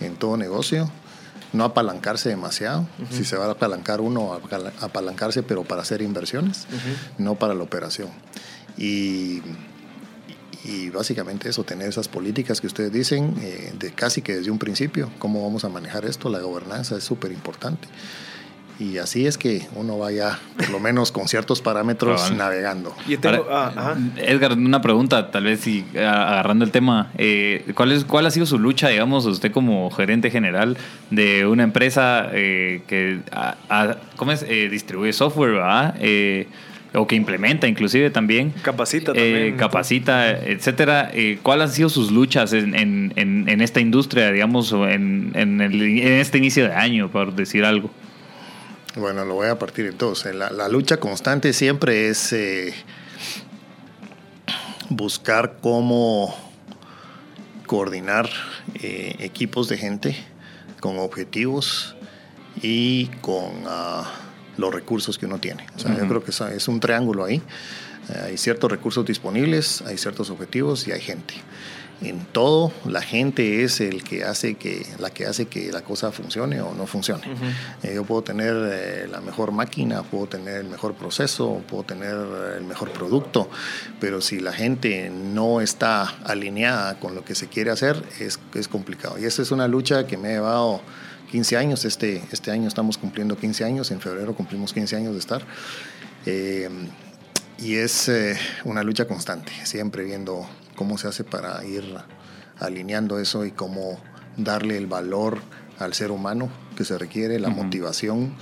en 0.00 0.16
todo 0.16 0.36
negocio 0.36 0.90
no 1.52 1.64
apalancarse 1.64 2.28
demasiado. 2.28 2.86
Si 3.10 3.24
se 3.24 3.36
va 3.36 3.46
a 3.46 3.50
apalancar 3.52 4.00
uno, 4.00 4.40
apalancarse, 4.80 5.42
pero 5.42 5.64
para 5.64 5.82
hacer 5.82 6.02
inversiones, 6.02 6.66
no 7.18 7.34
para 7.34 7.54
la 7.54 7.62
operación. 7.62 8.08
Y, 8.76 9.42
y, 10.64 10.90
básicamente 10.90 11.48
eso, 11.48 11.64
tener 11.64 11.88
esas 11.88 12.08
políticas 12.08 12.60
que 12.60 12.66
ustedes 12.66 12.92
dicen, 12.92 13.34
eh, 13.42 13.72
de 13.78 13.92
casi 13.92 14.22
que 14.22 14.36
desde 14.36 14.50
un 14.50 14.58
principio, 14.58 15.10
cómo 15.18 15.42
vamos 15.42 15.64
a 15.64 15.68
manejar 15.68 16.04
esto, 16.04 16.28
la 16.28 16.38
gobernanza 16.38 16.96
es 16.96 17.04
súper 17.04 17.32
importante. 17.32 17.88
Y 18.80 18.96
así 18.96 19.26
es 19.26 19.36
que 19.36 19.66
uno 19.76 19.98
vaya, 19.98 20.38
por 20.56 20.70
lo 20.70 20.80
menos 20.80 21.12
con 21.12 21.28
ciertos 21.28 21.60
parámetros, 21.60 22.32
navegando. 22.32 22.96
Y 23.06 23.14
ah, 23.26 23.94
Edgar, 24.16 24.54
una 24.54 24.80
pregunta, 24.80 25.30
tal 25.30 25.44
vez 25.44 25.60
si 25.60 25.84
agarrando 25.94 26.64
el 26.64 26.70
tema, 26.70 27.12
eh, 27.18 27.72
¿cuál, 27.74 27.92
es, 27.92 28.06
¿cuál 28.06 28.24
ha 28.24 28.30
sido 28.30 28.46
su 28.46 28.58
lucha, 28.58 28.88
digamos, 28.88 29.26
usted 29.26 29.52
como 29.52 29.90
gerente 29.90 30.30
general 30.30 30.78
de 31.10 31.44
una 31.44 31.62
empresa 31.62 32.30
eh, 32.32 32.80
que 32.86 33.18
¿cómo 34.16 34.32
es? 34.32 34.46
Eh, 34.48 34.70
distribuye 34.70 35.12
software, 35.12 35.52
¿verdad? 35.52 35.94
o 36.92 37.06
que 37.06 37.14
implementa 37.14 37.68
inclusive 37.68 38.10
también. 38.10 38.50
Capacita 38.62 39.12
también. 39.12 39.56
capacita, 39.56 40.30
etcétera. 40.30 41.12
¿Cuáles 41.42 41.68
han 41.68 41.74
sido 41.76 41.88
sus 41.90 42.10
luchas 42.10 42.54
en, 42.54 42.74
en, 42.74 43.12
en, 43.16 43.60
esta 43.60 43.78
industria, 43.78 44.32
digamos, 44.32 44.72
en, 44.72 45.32
en, 45.34 45.60
en 45.60 45.98
este 45.98 46.38
inicio 46.38 46.64
de 46.64 46.74
año, 46.74 47.10
por 47.10 47.34
decir 47.34 47.64
algo? 47.64 47.90
Bueno, 48.96 49.24
lo 49.24 49.34
voy 49.34 49.48
a 49.48 49.58
partir 49.58 49.86
entonces. 49.86 50.34
La, 50.34 50.50
la 50.50 50.68
lucha 50.68 50.98
constante 50.98 51.52
siempre 51.52 52.08
es 52.08 52.32
eh, 52.32 52.74
buscar 54.88 55.58
cómo 55.60 56.34
coordinar 57.66 58.28
eh, 58.82 59.14
equipos 59.20 59.68
de 59.68 59.78
gente 59.78 60.16
con 60.80 60.98
objetivos 60.98 61.94
y 62.62 63.06
con 63.20 63.62
ah, 63.68 64.10
los 64.56 64.74
recursos 64.74 65.18
que 65.18 65.26
uno 65.26 65.38
tiene. 65.38 65.66
O 65.76 65.78
sea, 65.78 65.96
yo 65.96 66.08
creo 66.08 66.24
que 66.24 66.32
es 66.32 66.68
un 66.68 66.80
triángulo 66.80 67.24
ahí. 67.24 67.40
Eh, 68.08 68.20
hay 68.24 68.38
ciertos 68.38 68.68
recursos 68.72 69.06
disponibles, 69.06 69.82
hay 69.82 69.98
ciertos 69.98 70.30
objetivos 70.30 70.88
y 70.88 70.92
hay 70.92 71.00
gente 71.00 71.34
en 72.02 72.24
todo 72.24 72.72
la 72.86 73.02
gente 73.02 73.62
es 73.62 73.80
el 73.80 74.02
que 74.02 74.24
hace 74.24 74.54
que 74.54 74.86
la 74.98 75.10
que 75.10 75.26
hace 75.26 75.46
que 75.46 75.70
la 75.70 75.82
cosa 75.82 76.12
funcione 76.12 76.60
o 76.62 76.74
no 76.74 76.86
funcione. 76.86 77.22
Eh, 77.82 77.92
yo 77.94 78.04
puedo 78.04 78.22
tener 78.22 78.54
eh, 78.72 79.08
la 79.10 79.20
mejor 79.20 79.52
máquina, 79.52 80.02
puedo 80.02 80.26
tener 80.26 80.56
el 80.56 80.68
mejor 80.68 80.94
proceso, 80.94 81.62
puedo 81.68 81.82
tener 81.82 82.16
el 82.56 82.64
mejor 82.64 82.90
producto, 82.92 83.50
pero 84.00 84.20
si 84.20 84.40
la 84.40 84.52
gente 84.52 85.10
no 85.10 85.60
está 85.60 86.02
alineada 86.24 86.98
con 86.98 87.14
lo 87.14 87.24
que 87.24 87.34
se 87.34 87.48
quiere 87.48 87.70
hacer 87.70 88.02
es, 88.18 88.38
es 88.54 88.68
complicado. 88.68 89.18
Y 89.18 89.24
esa 89.24 89.42
es 89.42 89.50
una 89.50 89.68
lucha 89.68 90.06
que 90.06 90.16
me 90.16 90.28
ha 90.28 90.32
llevado 90.32 90.80
15 91.30 91.56
años. 91.58 91.84
Este, 91.84 92.22
este 92.32 92.50
año 92.50 92.66
estamos 92.66 92.96
cumpliendo 92.96 93.36
15 93.36 93.64
años, 93.64 93.90
en 93.90 94.00
febrero 94.00 94.34
cumplimos 94.34 94.72
15 94.72 94.96
años 94.96 95.12
de 95.12 95.18
estar. 95.18 95.42
Eh, 96.24 96.68
y 97.58 97.74
es 97.74 98.10
una 98.64 98.82
lucha 98.82 99.06
constante, 99.06 99.52
siempre 99.64 100.02
viendo 100.02 100.48
cómo 100.80 100.96
se 100.96 101.08
hace 101.08 101.24
para 101.24 101.62
ir 101.62 101.84
alineando 102.58 103.18
eso 103.18 103.44
y 103.44 103.50
cómo 103.50 104.00
darle 104.38 104.78
el 104.78 104.86
valor 104.86 105.36
al 105.78 105.92
ser 105.92 106.10
humano 106.10 106.48
que 106.74 106.86
se 106.86 106.96
requiere, 106.96 107.38
la 107.38 107.50
motivación 107.50 108.32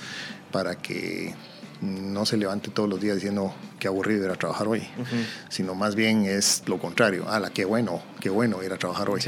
para 0.52 0.76
que 0.76 1.34
no 1.80 2.26
se 2.26 2.36
levante 2.36 2.70
todos 2.70 2.88
los 2.88 3.00
días 3.00 3.16
diciendo 3.16 3.52
qué 3.80 3.88
aburrido 3.88 4.24
ir 4.24 4.30
a 4.30 4.36
trabajar 4.36 4.68
hoy, 4.68 4.86
sino 5.48 5.74
más 5.74 5.96
bien 5.96 6.26
es 6.26 6.62
lo 6.66 6.78
contrario, 6.78 7.28
ala, 7.28 7.50
qué 7.50 7.64
bueno, 7.64 8.00
qué 8.20 8.30
bueno 8.30 8.62
ir 8.62 8.72
a 8.72 8.76
trabajar 8.76 9.10
hoy. 9.10 9.20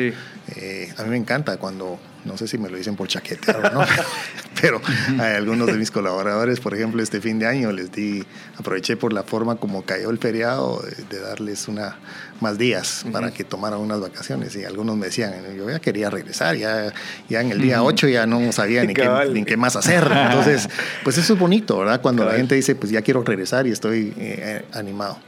Eh, 0.54 0.94
a 0.96 1.02
mí 1.02 1.10
me 1.10 1.16
encanta 1.16 1.56
cuando 1.56 1.98
no 2.24 2.36
sé 2.36 2.46
si 2.46 2.58
me 2.58 2.68
lo 2.68 2.76
dicen 2.76 2.96
por 2.96 3.08
chaqueta 3.08 3.58
o 3.58 3.70
no, 3.70 3.84
pero 4.60 4.80
hay 5.18 5.34
algunos 5.34 5.66
de 5.66 5.74
mis 5.74 5.90
colaboradores, 5.90 6.60
por 6.60 6.74
ejemplo, 6.74 7.02
este 7.02 7.20
fin 7.20 7.38
de 7.38 7.46
año 7.46 7.72
les 7.72 7.92
di, 7.92 8.24
aproveché 8.56 8.96
por 8.96 9.12
la 9.12 9.22
forma 9.22 9.56
como 9.56 9.82
cayó 9.82 10.10
el 10.10 10.18
feriado 10.18 10.82
de, 11.08 11.20
darles 11.20 11.68
una 11.68 11.98
más 12.40 12.56
días 12.56 13.04
para 13.12 13.30
que 13.30 13.44
tomaran 13.44 13.80
unas 13.80 14.00
vacaciones 14.00 14.56
y 14.56 14.64
algunos 14.64 14.96
me 14.96 15.06
decían, 15.06 15.34
yo 15.56 15.68
ya 15.68 15.78
quería 15.78 16.10
regresar, 16.10 16.56
ya, 16.56 16.92
ya 17.28 17.40
en 17.40 17.52
el 17.52 17.60
día 17.60 17.82
8 17.82 18.08
ya 18.08 18.26
no 18.26 18.50
sabía 18.52 18.84
ni 18.84 18.94
qué, 18.94 19.08
ni 19.32 19.44
qué, 19.44 19.56
más 19.56 19.76
hacer. 19.76 20.10
Entonces, 20.30 20.68
pues 21.04 21.18
eso 21.18 21.34
es 21.34 21.38
bonito, 21.38 21.78
¿verdad? 21.78 22.00
Cuando 22.00 22.24
la 22.24 22.32
gente 22.32 22.54
dice, 22.54 22.74
pues 22.74 22.90
ya 22.90 23.02
quiero 23.02 23.22
regresar 23.22 23.66
y 23.66 23.70
estoy 23.70 24.14
eh, 24.16 24.64
animado. 24.72 25.18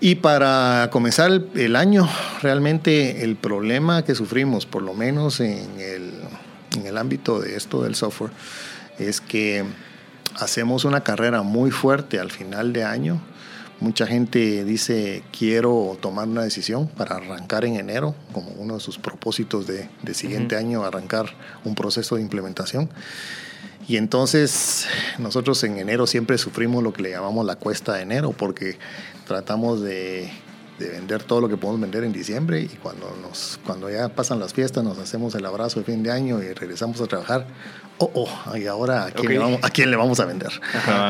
Y 0.00 0.16
para 0.16 0.90
comenzar 0.92 1.42
el, 1.54 1.76
año, 1.76 2.08
realmente 2.42 3.24
el 3.24 3.36
problema 3.36 4.04
que 4.04 4.14
sufrimos, 4.14 4.66
por 4.66 4.82
lo 4.82 4.92
menos 4.92 5.40
en 5.40 5.80
el, 5.80 6.12
en 6.76 6.86
el 6.86 6.98
ámbito 6.98 7.40
de 7.40 7.56
esto 7.56 7.82
del 7.82 7.94
software, 7.94 8.30
es 8.98 9.22
que 9.22 9.64
hacemos 10.38 10.84
una 10.84 11.02
carrera 11.02 11.42
muy 11.42 11.70
fuerte 11.70 12.20
al 12.20 12.30
final 12.30 12.74
de 12.74 12.84
año. 12.84 13.20
Mucha 13.80 14.06
gente 14.06 14.64
dice, 14.64 15.22
quiero 15.36 15.96
tomar 16.00 16.28
una 16.28 16.42
decisión 16.42 16.88
para 16.88 17.16
arrancar 17.16 17.64
en 17.64 17.76
enero, 17.76 18.14
como 18.32 18.50
uno 18.52 18.74
de 18.74 18.80
sus 18.80 18.98
propósitos 18.98 19.66
de, 19.66 19.88
de 20.02 20.14
siguiente 20.14 20.56
año, 20.56 20.84
arrancar 20.84 21.34
un 21.64 21.74
proceso 21.74 22.16
de 22.16 22.22
implementación. 22.22 22.90
Y 23.88 23.98
entonces 23.98 24.86
nosotros 25.18 25.62
en 25.64 25.78
enero 25.78 26.06
siempre 26.06 26.38
sufrimos 26.38 26.82
lo 26.82 26.92
que 26.92 27.02
le 27.02 27.10
llamamos 27.10 27.46
la 27.46 27.56
cuesta 27.56 27.94
de 27.94 28.02
enero, 28.02 28.32
porque 28.32 28.78
tratamos 29.26 29.82
de, 29.82 30.30
vender 30.78 31.22
todo 31.24 31.40
lo 31.40 31.48
que 31.48 31.56
podemos 31.56 31.80
vender 31.80 32.04
en 32.04 32.12
diciembre 32.12 32.60
y 32.60 32.68
cuando, 32.68 33.14
nos, 33.22 33.58
cuando 33.64 33.90
ya 33.90 34.10
pasan 34.10 34.38
las 34.38 34.52
fiestas 34.52 34.84
nos 34.84 34.98
hacemos 34.98 35.34
el 35.34 35.46
abrazo 35.46 35.80
de 35.80 35.86
fin 35.86 36.02
de 36.02 36.10
año 36.10 36.42
y 36.42 36.52
regresamos 36.52 37.00
a 37.00 37.06
trabajar. 37.06 37.46
Oh, 37.98 38.10
oh, 38.14 38.56
y 38.56 38.66
ahora 38.66 39.06
¿a 39.06 39.10
quién, 39.10 39.32
le, 39.32 39.38
vamos, 39.38 39.60
¿a 39.62 39.70
quién 39.70 39.90
le 39.90 39.96
vamos 39.96 40.20
a 40.20 40.26
vender? 40.26 40.52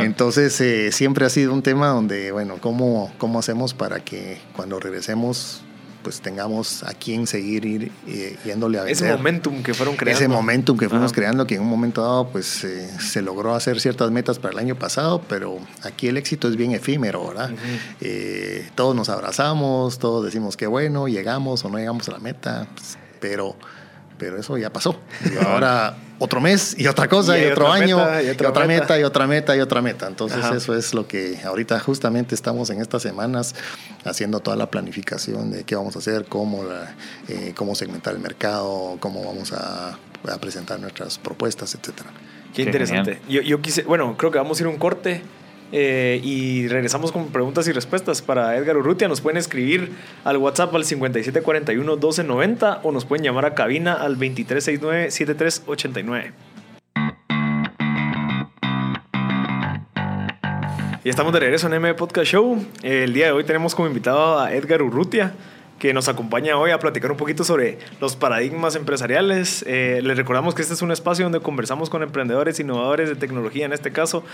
Entonces 0.03 0.61
eh, 0.61 0.93
siempre 0.93 1.27
ha 1.27 1.31
sido 1.31 1.53
un 1.53 1.63
tema 1.63 1.89
donde, 1.89 2.31
bueno, 2.31 2.59
¿cómo, 2.61 3.13
¿cómo 3.19 3.41
hacemos 3.41 3.75
para 3.75 4.01
que 4.01 4.41
cuando 4.55 4.79
regresemos 4.79 5.63
pues 6.07 6.21
tengamos 6.21 6.85
a 6.85 6.95
quién 6.95 7.27
seguir 7.27 7.65
ir, 7.65 7.91
eh, 8.07 8.37
yéndole 8.45 8.79
a 8.79 8.85
vender. 8.85 8.93
Ese 8.93 9.17
momentum 9.17 9.61
que 9.65 9.75
fueron 9.75 9.97
creando. 9.97 10.17
Ese 10.17 10.29
momentum 10.29 10.79
que 10.79 10.89
fuimos 10.89 11.13
creando, 11.13 11.49
que 11.49 11.57
en 11.57 11.63
un 11.63 11.69
momento 11.69 12.01
dado 12.01 12.29
pues 12.29 12.63
eh, 12.63 12.89
se 13.01 13.23
logró 13.23 13.57
hacer 13.57 13.81
ciertas 13.81 14.13
metas 14.13 14.39
para 14.39 14.53
el 14.53 14.61
año 14.61 14.79
pasado, 14.79 15.21
pero 15.29 15.59
aquí 15.83 16.07
el 16.07 16.17
éxito 16.17 16.47
es 16.47 16.55
bien 16.55 16.71
efímero, 16.71 17.27
¿verdad? 17.27 17.51
Eh, 18.01 18.71
todos 18.77 18.95
nos 18.95 19.09
abrazamos, 19.09 19.99
todos 19.99 20.25
decimos 20.25 20.57
que 20.57 20.69
bueno, 20.69 21.09
llegamos 21.09 21.65
o 21.65 21.71
no 21.71 21.79
llegamos 21.79 22.09
a 22.09 22.13
la 22.13 22.19
meta, 22.21 22.69
pues, 22.77 22.97
pero 23.19 23.57
pero 24.19 24.39
eso 24.39 24.57
ya 24.59 24.73
pasó. 24.73 24.99
Y 25.25 25.45
ahora 25.45 25.97
otro 26.19 26.41
mes 26.41 26.75
y 26.79 26.87
otra 26.87 27.09
cosa 27.09 27.39
Y 27.39 27.45
otro 27.47 27.67
otra 27.67 27.75
año 27.85 27.99
meta, 27.99 28.23
y 28.23 28.27
y 28.27 28.31
otra 28.31 28.49
otra, 28.51 28.67
meta. 28.67 28.83
meta. 28.83 28.99
y 28.99 29.03
otra 29.05 29.27
meta 29.27 29.57
y 29.57 29.61
otra 29.61 29.83
meta. 29.83 30.07
Entonces 30.07 30.45
Ajá. 30.45 30.57
eso 30.57 30.75
es 30.75 30.95
lo 30.95 31.07
que 31.07 31.39
ahorita 31.45 31.79
justamente 31.81 32.35
estamos 32.35 32.71
en 32.71 32.81
estas 32.81 33.03
semanas 33.03 33.55
haciendo 34.05 34.41
toda 34.41 34.57
la 34.57 34.71
planificación 34.71 35.51
de 35.51 35.65
qué 35.65 35.77
vamos 35.77 35.97
a 35.97 35.99
hacer, 35.99 36.25
cómo, 36.27 36.65
la- 36.65 36.95
eh, 37.29 37.53
cómo 37.57 37.75
segmentar 37.75 38.15
el 38.15 38.21
mercado, 38.21 38.97
cómo 39.01 39.25
vamos 39.25 39.53
a, 39.53 39.91
a 39.91 40.39
presentar 40.41 40.81
nuestras 40.81 41.19
propuestas, 41.19 41.75
etcétera. 41.75 42.11
Qué 42.55 42.63
Qué 42.63 42.63
interesante. 42.63 43.21
Yo, 43.29 43.43
yo 43.43 43.61
quise, 43.61 43.83
bueno, 43.83 44.17
creo 44.17 44.31
que 44.31 44.39
vamos 44.39 44.59
a 44.59 44.63
ir 44.63 44.67
a 44.67 44.71
un 44.71 44.79
corte 44.79 45.21
eh, 45.73 46.21
y 46.23 46.69
regresamos 46.69 47.11
con 47.13 47.29
preguntas 47.29 47.67
y 47.69 47.73
respuestas 47.73 48.23
para 48.23 48.57
Edgar 48.57 48.77
Urrutia. 48.77 49.09
Nos 49.09 49.21
pueden 49.21 49.37
escribir 49.37 49.91
al 50.25 50.37
WhatsApp 50.37 50.73
al 50.75 50.85
5741-1290 50.85 52.81
o 52.83 52.93
nos 52.93 53.05
pueden 53.05 53.25
llamar 53.25 53.47
a 53.47 53.55
cabina 53.55 53.95
al 53.95 54.17
2369-7389. 54.19 56.33
Y 61.07 61.09
estamos 61.09 61.33
de 61.33 61.39
regreso 61.39 61.69
en 61.69 61.75
M 61.75 61.95
Podcast 61.95 62.33
Show. 62.33 62.67
El 62.83 63.13
día 63.13 63.27
de 63.27 63.33
hoy 63.33 63.45
tenemos 63.45 63.77
como 63.77 63.87
invitado 63.87 64.41
a 64.41 64.53
Edgar 64.53 64.83
Urrutia, 64.83 65.35
que 65.79 65.93
nos 65.93 66.09
acompaña 66.09 66.57
hoy 66.57 66.71
a 66.71 66.79
platicar 66.79 67.11
un 67.11 67.19
poquito 67.19 67.45
sobre 67.45 67.79
los 68.01 68.17
paradigmas 68.17 68.77
empresariales. 68.77 69.63
Eh, 69.69 70.01
les 70.03 70.17
recordamos 70.17 70.55
que 70.55 70.63
este 70.63 70.73
es 70.73 70.81
un 70.81 70.91
espacio 70.91 71.27
donde 71.27 71.41
conversamos 71.41 71.91
con 71.91 72.03
emprendedores, 72.03 72.59
innovadores 72.61 73.11
de 73.11 73.15
tecnología 73.17 73.67
en 73.67 73.75
este 73.75 73.93
caso, 73.93 74.25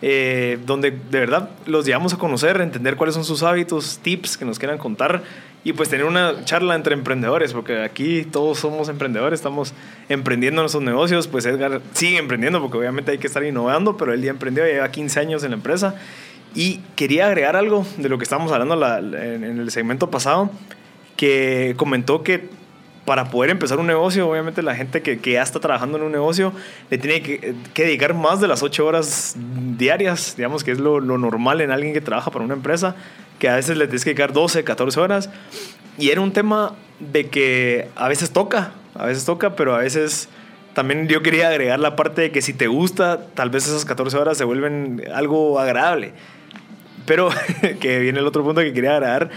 eh, 0.00 0.58
donde 0.64 0.92
de 0.92 1.18
verdad 1.20 1.50
los 1.66 1.86
llevamos 1.86 2.14
a 2.14 2.18
conocer, 2.18 2.60
entender 2.60 2.94
cuáles 2.96 3.16
son 3.16 3.24
sus 3.24 3.42
hábitos, 3.42 3.98
tips 4.02 4.36
que 4.36 4.44
nos 4.44 4.60
quieran 4.60 4.78
contar 4.78 5.22
y 5.64 5.72
pues 5.72 5.88
tener 5.88 6.06
una 6.06 6.44
charla 6.44 6.76
entre 6.76 6.94
emprendedores, 6.94 7.52
porque 7.52 7.82
aquí 7.82 8.22
todos 8.24 8.58
somos 8.60 8.88
emprendedores, 8.88 9.40
estamos 9.40 9.74
emprendiendo 10.08 10.62
nuestros 10.62 10.84
negocios, 10.84 11.26
pues 11.26 11.46
Edgar 11.46 11.80
sigue 11.94 12.18
emprendiendo 12.18 12.60
porque 12.60 12.78
obviamente 12.78 13.10
hay 13.10 13.18
que 13.18 13.26
estar 13.26 13.42
innovando, 13.44 13.96
pero 13.96 14.12
él 14.12 14.22
ya 14.22 14.30
emprendió, 14.30 14.64
ya 14.66 14.72
lleva 14.74 14.90
15 14.92 15.18
años 15.18 15.42
en 15.42 15.50
la 15.50 15.56
empresa. 15.56 15.96
Y 16.54 16.80
quería 16.96 17.26
agregar 17.28 17.56
algo 17.56 17.86
de 17.96 18.08
lo 18.08 18.18
que 18.18 18.24
estábamos 18.24 18.52
hablando 18.52 18.76
la- 18.76 18.98
en, 18.98 19.42
en 19.42 19.58
el 19.58 19.70
segmento 19.70 20.10
pasado, 20.10 20.50
que 21.22 21.74
comentó 21.76 22.24
que 22.24 22.48
para 23.04 23.30
poder 23.30 23.50
empezar 23.50 23.78
un 23.78 23.86
negocio, 23.86 24.28
obviamente 24.28 24.60
la 24.60 24.74
gente 24.74 25.02
que, 25.02 25.20
que 25.20 25.34
ya 25.34 25.42
está 25.42 25.60
trabajando 25.60 25.96
en 25.96 26.02
un 26.02 26.10
negocio 26.10 26.52
le 26.90 26.98
tiene 26.98 27.22
que, 27.22 27.54
dedicar 27.76 28.12
más 28.12 28.40
de 28.40 28.48
las 28.48 28.64
8 28.64 28.84
horas 28.84 29.36
diarias, 29.78 30.34
digamos 30.36 30.64
que 30.64 30.72
es 30.72 30.80
lo, 30.80 30.98
lo 30.98 31.18
normal 31.18 31.60
en 31.60 31.70
alguien 31.70 31.92
que 31.92 32.00
trabaja 32.00 32.32
para 32.32 32.44
una 32.44 32.54
empresa, 32.54 32.96
que 33.38 33.48
a 33.48 33.54
veces 33.54 33.76
le 33.76 33.86
tienes 33.86 34.02
que 34.02 34.10
dedicar 34.10 34.32
12, 34.32 34.64
14 34.64 34.98
horas. 34.98 35.30
Y 35.96 36.10
era 36.10 36.20
un 36.20 36.32
tema 36.32 36.74
de 36.98 37.28
que 37.28 37.88
a 37.94 38.08
veces 38.08 38.32
toca, 38.32 38.72
a 38.96 39.06
veces 39.06 39.24
toca, 39.24 39.54
pero 39.54 39.76
a 39.76 39.78
veces 39.78 40.28
también 40.74 41.06
yo 41.06 41.22
quería 41.22 41.50
agregar 41.50 41.78
la 41.78 41.94
parte 41.94 42.22
de 42.22 42.32
que 42.32 42.42
si 42.42 42.52
te 42.52 42.66
gusta, 42.66 43.28
tal 43.34 43.48
vez 43.48 43.68
esas 43.68 43.84
14 43.84 44.16
horas 44.16 44.36
se 44.36 44.42
vuelven 44.42 45.04
algo 45.14 45.60
agradable. 45.60 46.14
Pero 47.06 47.30
que 47.80 48.00
viene 48.00 48.18
el 48.18 48.26
otro 48.26 48.42
punto 48.42 48.60
que 48.60 48.72
quería 48.72 48.96
agregar. 48.96 49.30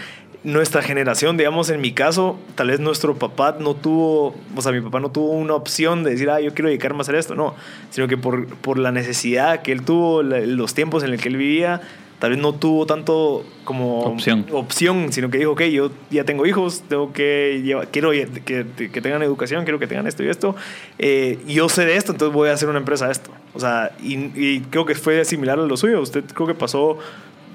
Nuestra 0.46 0.80
generación, 0.80 1.36
digamos, 1.36 1.70
en 1.70 1.80
mi 1.80 1.90
caso, 1.90 2.38
tal 2.54 2.68
vez 2.68 2.78
nuestro 2.78 3.16
papá 3.16 3.56
no 3.58 3.74
tuvo, 3.74 4.36
o 4.54 4.62
sea, 4.62 4.70
mi 4.70 4.80
papá 4.80 5.00
no 5.00 5.10
tuvo 5.10 5.30
una 5.32 5.54
opción 5.54 6.04
de 6.04 6.10
decir, 6.12 6.30
ah, 6.30 6.40
yo 6.40 6.54
quiero 6.54 6.68
dedicarme 6.68 6.98
a 6.98 7.02
hacer 7.02 7.16
esto, 7.16 7.34
no, 7.34 7.56
sino 7.90 8.06
que 8.06 8.16
por, 8.16 8.46
por 8.46 8.78
la 8.78 8.92
necesidad 8.92 9.62
que 9.62 9.72
él 9.72 9.82
tuvo, 9.82 10.22
la- 10.22 10.38
los 10.40 10.72
tiempos 10.72 11.02
en 11.02 11.10
los 11.10 11.20
que 11.20 11.30
él 11.30 11.36
vivía, 11.36 11.80
tal 12.20 12.30
vez 12.30 12.38
no 12.38 12.54
tuvo 12.54 12.86
tanto 12.86 13.44
como 13.64 14.02
Opción. 14.04 14.46
opción, 14.52 15.12
sino 15.12 15.30
que 15.30 15.38
dijo, 15.38 15.50
ok, 15.50 15.62
yo 15.62 15.90
ya 16.10 16.22
tengo 16.22 16.46
hijos, 16.46 16.84
tengo 16.88 17.12
que 17.12 17.60
llevar, 17.64 17.88
quiero 17.88 18.12
que, 18.12 18.64
que 18.92 19.00
tengan 19.00 19.22
educación, 19.24 19.64
quiero 19.64 19.80
que 19.80 19.88
tengan 19.88 20.06
esto 20.06 20.22
y 20.22 20.28
esto, 20.28 20.54
eh, 21.00 21.40
yo 21.48 21.68
sé 21.68 21.84
de 21.86 21.96
esto, 21.96 22.12
entonces 22.12 22.32
voy 22.32 22.50
a 22.50 22.52
hacer 22.52 22.68
una 22.68 22.78
empresa 22.78 23.06
de 23.06 23.12
esto. 23.12 23.32
O 23.52 23.58
sea, 23.58 23.90
y, 24.00 24.14
y 24.40 24.60
creo 24.70 24.86
que 24.86 24.94
fue 24.94 25.24
similar 25.24 25.58
a 25.58 25.62
lo 25.62 25.76
suyo. 25.76 26.00
Usted 26.02 26.22
creo 26.32 26.46
que 26.46 26.54
pasó 26.54 26.98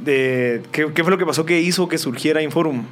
¿qué, 0.04 0.94
fue 1.04 1.12
lo 1.12 1.18
que 1.18 1.26
pasó 1.26 1.46
que 1.46 1.62
hizo 1.62 1.88
que 1.88 1.98
surgiera 1.98 2.42
Inforum? 2.42 2.86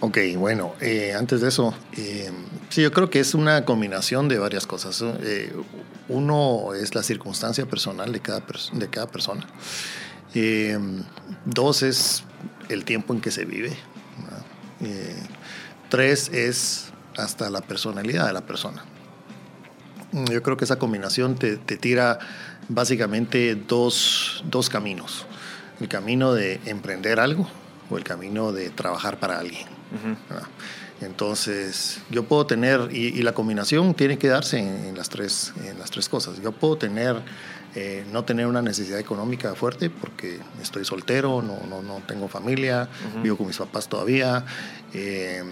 Ok, 0.00 0.18
bueno, 0.36 0.74
eh, 0.80 1.14
antes 1.18 1.40
de 1.40 1.48
eso, 1.48 1.74
eh, 1.96 2.30
sí, 2.68 2.82
yo 2.82 2.92
creo 2.92 3.10
que 3.10 3.18
es 3.18 3.34
una 3.34 3.64
combinación 3.64 4.28
de 4.28 4.38
varias 4.38 4.64
cosas. 4.64 5.02
Eh, 5.02 5.52
uno 6.08 6.72
es 6.74 6.94
la 6.94 7.02
circunstancia 7.02 7.66
personal 7.66 8.12
de 8.12 8.20
cada, 8.20 8.44
de 8.72 8.88
cada 8.88 9.08
persona. 9.08 9.46
Dos 11.44 11.82
es 11.82 12.22
el 12.68 12.84
tiempo 12.84 13.12
en 13.12 13.20
que 13.20 13.32
se 13.32 13.44
vive. 13.44 13.76
tres 15.88 16.28
es 16.28 16.92
hasta 17.16 17.50
la 17.50 17.60
personalidad 17.62 18.26
de 18.28 18.32
la 18.32 18.42
persona. 18.42 18.84
Yo 20.12 20.42
creo 20.44 20.56
que 20.56 20.64
esa 20.64 20.78
combinación 20.78 21.34
te, 21.34 21.56
te 21.56 21.76
tira 21.76 22.20
básicamente 22.68 23.56
dos, 23.56 24.44
dos 24.46 24.68
caminos. 24.68 25.26
El 25.80 25.88
camino 25.88 26.32
de 26.32 26.60
emprender 26.66 27.20
algo 27.20 27.48
o 27.90 27.96
el 27.96 28.04
camino 28.04 28.52
de 28.52 28.70
trabajar 28.70 29.18
para 29.18 29.38
alguien. 29.38 29.66
Entonces, 31.00 32.00
yo 32.10 32.24
puedo 32.24 32.44
tener, 32.44 32.88
y, 32.90 33.18
y 33.18 33.22
la 33.22 33.32
combinación 33.32 33.94
tiene 33.94 34.18
que 34.18 34.26
darse 34.26 34.58
en, 34.58 34.86
en 34.86 34.96
las, 34.96 35.08
tres, 35.08 35.52
en 35.64 35.78
las 35.78 35.92
tres 35.92 36.08
cosas. 36.08 36.42
Yo 36.42 36.50
puedo 36.50 36.76
tener, 36.76 37.22
eh, 37.76 38.04
no 38.10 38.24
tener 38.24 38.48
una 38.48 38.62
necesidad 38.62 38.98
económica 38.98 39.54
fuerte 39.54 39.90
porque 39.90 40.40
estoy 40.60 40.84
soltero, 40.84 41.40
no, 41.40 41.60
no, 41.68 41.82
no 41.82 42.02
tengo 42.06 42.26
familia, 42.26 42.88
vivo 43.22 43.36
con 43.36 43.46
mis 43.46 43.58
papás 43.58 43.88
todavía, 43.88 44.44
eh, 44.92 45.44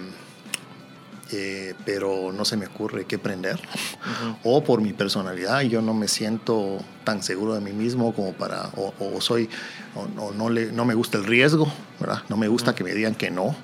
eh, 1.31 1.73
pero 1.85 2.31
no 2.31 2.45
se 2.45 2.57
me 2.57 2.67
ocurre 2.67 3.05
qué 3.05 3.17
prender. 3.17 3.59
O 4.43 4.63
por 4.63 4.81
mi 4.81 4.93
personalidad, 4.93 5.61
yo 5.61 5.81
no 5.81 5.93
me 5.93 6.07
siento 6.07 6.79
tan 7.03 7.23
seguro 7.23 7.53
de 7.53 7.61
mí 7.61 7.71
mismo 7.71 8.13
como 8.13 8.33
para, 8.33 8.69
o, 8.75 8.93
o 8.99 9.21
soy, 9.21 9.49
o, 9.95 10.21
o 10.21 10.31
no, 10.31 10.49
le, 10.49 10.71
no 10.71 10.85
me 10.85 10.93
gusta 10.93 11.17
el 11.17 11.25
riesgo, 11.25 11.71
¿verdad? 11.99 12.23
No 12.29 12.37
me 12.37 12.47
gusta 12.47 12.75
que 12.75 12.83
me 12.83 12.93
digan 12.93 13.15
que 13.15 13.31
no. 13.31 13.55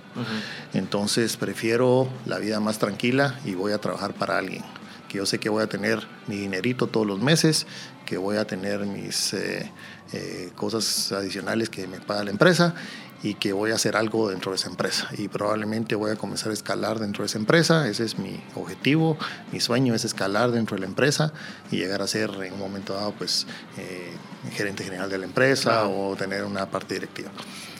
Entonces 0.73 1.37
prefiero 1.37 2.09
la 2.25 2.39
vida 2.39 2.59
más 2.59 2.79
tranquila 2.79 3.39
y 3.45 3.53
voy 3.53 3.71
a 3.71 3.77
trabajar 3.77 4.13
para 4.13 4.37
alguien. 4.37 4.63
Que 5.07 5.19
yo 5.19 5.25
sé 5.25 5.39
que 5.39 5.49
voy 5.49 5.63
a 5.63 5.67
tener 5.67 6.07
mi 6.27 6.37
dinerito 6.37 6.87
todos 6.87 7.05
los 7.05 7.19
meses, 7.19 7.67
que 8.05 8.17
voy 8.17 8.37
a 8.37 8.45
tener 8.45 8.85
mis 8.85 9.33
eh, 9.33 9.71
eh, 10.11 10.51
cosas 10.55 11.11
adicionales 11.11 11.69
que 11.69 11.87
me 11.87 11.99
paga 11.99 12.23
la 12.23 12.31
empresa 12.31 12.75
y 13.23 13.35
que 13.35 13.53
voy 13.53 13.71
a 13.71 13.75
hacer 13.75 13.95
algo 13.95 14.29
dentro 14.29 14.51
de 14.51 14.57
esa 14.57 14.69
empresa. 14.69 15.07
Y 15.17 15.29
probablemente 15.29 15.95
voy 15.95 16.11
a 16.11 16.15
comenzar 16.17 16.51
a 16.51 16.53
escalar 16.53 16.99
dentro 16.99 17.23
de 17.23 17.27
esa 17.27 17.39
empresa. 17.39 17.87
Ese 17.87 18.03
es 18.03 18.19
mi 18.19 18.43
objetivo. 18.53 19.17
Mi 19.51 19.61
sueño 19.61 19.95
es 19.95 20.03
escalar 20.03 20.51
dentro 20.51 20.75
de 20.75 20.81
la 20.81 20.87
empresa 20.87 21.31
y 21.71 21.77
llegar 21.77 22.01
a 22.01 22.07
ser 22.07 22.29
en 22.43 22.53
un 22.53 22.59
momento 22.59 22.93
dado 22.93 23.13
pues 23.13 23.47
eh, 23.77 24.11
gerente 24.51 24.83
general 24.83 25.09
de 25.09 25.17
la 25.17 25.25
empresa 25.25 25.87
o 25.87 26.15
tener 26.17 26.43
una 26.43 26.69
parte 26.69 26.95
directiva. 26.95 27.31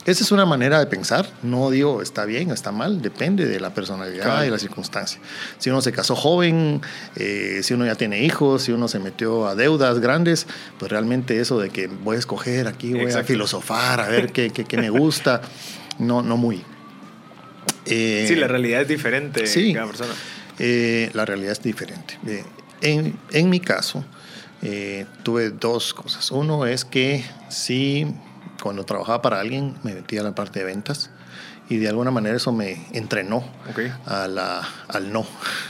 Esa 0.06 0.24
es 0.24 0.32
una 0.34 0.46
manera 0.46 0.80
de 0.80 0.86
pensar. 0.88 1.26
No 1.44 1.70
digo 1.72 2.02
está 2.02 2.26
bien 2.26 2.52
o 2.52 2.54
está 2.54 2.72
mal, 2.74 3.02
depende 3.02 3.46
de 3.46 3.60
la 3.62 3.74
personalidad 3.74 4.24
Claro. 4.26 4.46
y 4.46 4.50
la 4.50 4.60
circunstancia. 4.60 5.22
Si 5.60 5.70
uno 5.70 5.82
se 5.82 5.92
casó 5.94 6.16
joven, 6.16 6.82
eh, 7.16 7.62
si 7.64 7.74
uno 7.74 7.86
ya 7.86 7.96
tiene 7.96 8.22
hijos, 8.24 8.64
si 8.64 8.72
uno 8.74 8.88
se 8.90 9.00
metió 9.00 9.48
a 9.48 9.56
deudas 9.56 10.00
grandes, 10.00 10.46
pues 10.78 10.92
realmente 10.92 11.40
eso 11.40 11.58
de 11.60 11.70
que 11.70 11.88
voy 11.88 12.18
a 12.18 12.20
escoger 12.20 12.68
aquí, 12.68 12.94
voy 12.94 13.12
a 13.14 13.24
filosofar, 13.24 14.02
a 14.02 14.08
ver 14.10 14.32
qué, 14.34 14.50
qué, 14.50 14.66
qué 14.66 14.76
me 14.78 14.90
gusta, 14.90 15.42
no, 16.00 16.22
no 16.22 16.36
muy. 16.36 16.62
Eh, 17.86 18.26
sí, 18.28 18.36
la 18.36 18.48
realidad 18.48 18.82
es 18.82 18.88
diferente 18.88 19.48
sí. 19.48 19.70
en 19.70 19.74
cada 19.76 19.88
persona. 19.88 20.14
eh, 20.60 21.10
la 21.14 21.26
realidad 21.26 21.52
es 21.54 21.62
diferente. 21.62 22.18
En, 22.82 23.18
en 23.32 23.50
mi 23.50 23.60
caso, 23.62 24.04
tuve 25.24 25.50
dos 25.52 25.94
cosas. 25.94 26.32
Uno 26.32 26.66
es 26.66 26.86
que 26.86 27.24
sí, 27.50 28.08
cuando 28.64 28.84
trabajaba 28.86 29.22
para 29.22 29.40
alguien, 29.42 29.76
me 29.84 29.94
metía 29.94 30.22
a 30.22 30.24
la 30.24 30.34
parte 30.34 30.60
de 30.60 30.66
ventas 30.66 31.10
y 31.70 31.78
de 31.78 31.88
alguna 31.90 32.12
manera 32.12 32.36
eso 32.38 32.52
me 32.52 32.86
entrenó 32.94 33.38
Ok. 33.70 33.80
a 34.06 34.28
la, 34.28 34.68
al 34.88 35.12
no. 35.14 35.26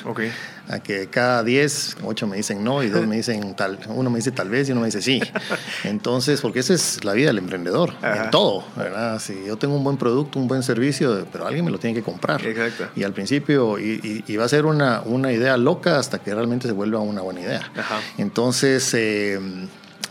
Ok. 0.06 0.22
A 0.70 0.80
que 0.80 1.08
cada 1.08 1.44
10, 1.44 1.98
8 2.06 2.26
me 2.26 2.38
dicen 2.38 2.64
no 2.64 2.82
y 2.84 2.90
dos 2.90 3.06
me 3.06 3.18
dicen 3.18 3.54
tal, 3.56 3.78
uno 3.90 4.10
me 4.10 4.18
dice 4.20 4.32
tal 4.32 4.50
vez 4.50 4.70
y 4.70 4.72
uno 4.72 4.80
me 4.82 4.88
dice 4.88 5.02
sí. 5.02 5.22
Entonces, 5.84 6.40
porque 6.42 6.60
esa 6.60 6.74
es 6.74 7.04
la 7.04 7.12
vida 7.14 7.28
del 7.28 7.38
emprendedor, 7.40 7.94
Ajá. 8.02 8.26
en 8.26 8.32
todo, 8.32 8.64
¿verdad? 8.78 9.20
Si 9.20 9.38
yo 9.46 9.58
tengo 9.58 9.76
un 9.76 9.84
buen 9.84 9.98
producto, 9.98 10.40
un 10.40 10.48
buen 10.48 10.64
servicio, 10.64 11.28
pero 11.32 11.46
alguien 11.48 11.66
me 11.66 11.72
lo 11.72 11.80
tiene 11.80 11.94
que 11.96 12.02
comprar. 12.04 12.46
Exacto. 12.46 12.88
Y 12.96 13.04
al 13.04 13.12
principio, 13.14 13.78
y, 13.78 14.24
y- 14.26 14.32
y 14.32 14.38
va 14.38 14.46
a 14.46 14.50
ser 14.50 14.66
una, 14.66 15.02
una 15.06 15.32
idea 15.34 15.58
loca 15.58 16.00
hasta 16.00 16.20
que 16.20 16.34
realmente 16.34 16.68
se 16.68 16.74
vuelva 16.74 17.00
una 17.00 17.22
buena 17.22 17.42
idea. 17.42 17.72
Ajá. 17.78 18.00
Entonces, 18.18 18.90
eh, 18.94 19.40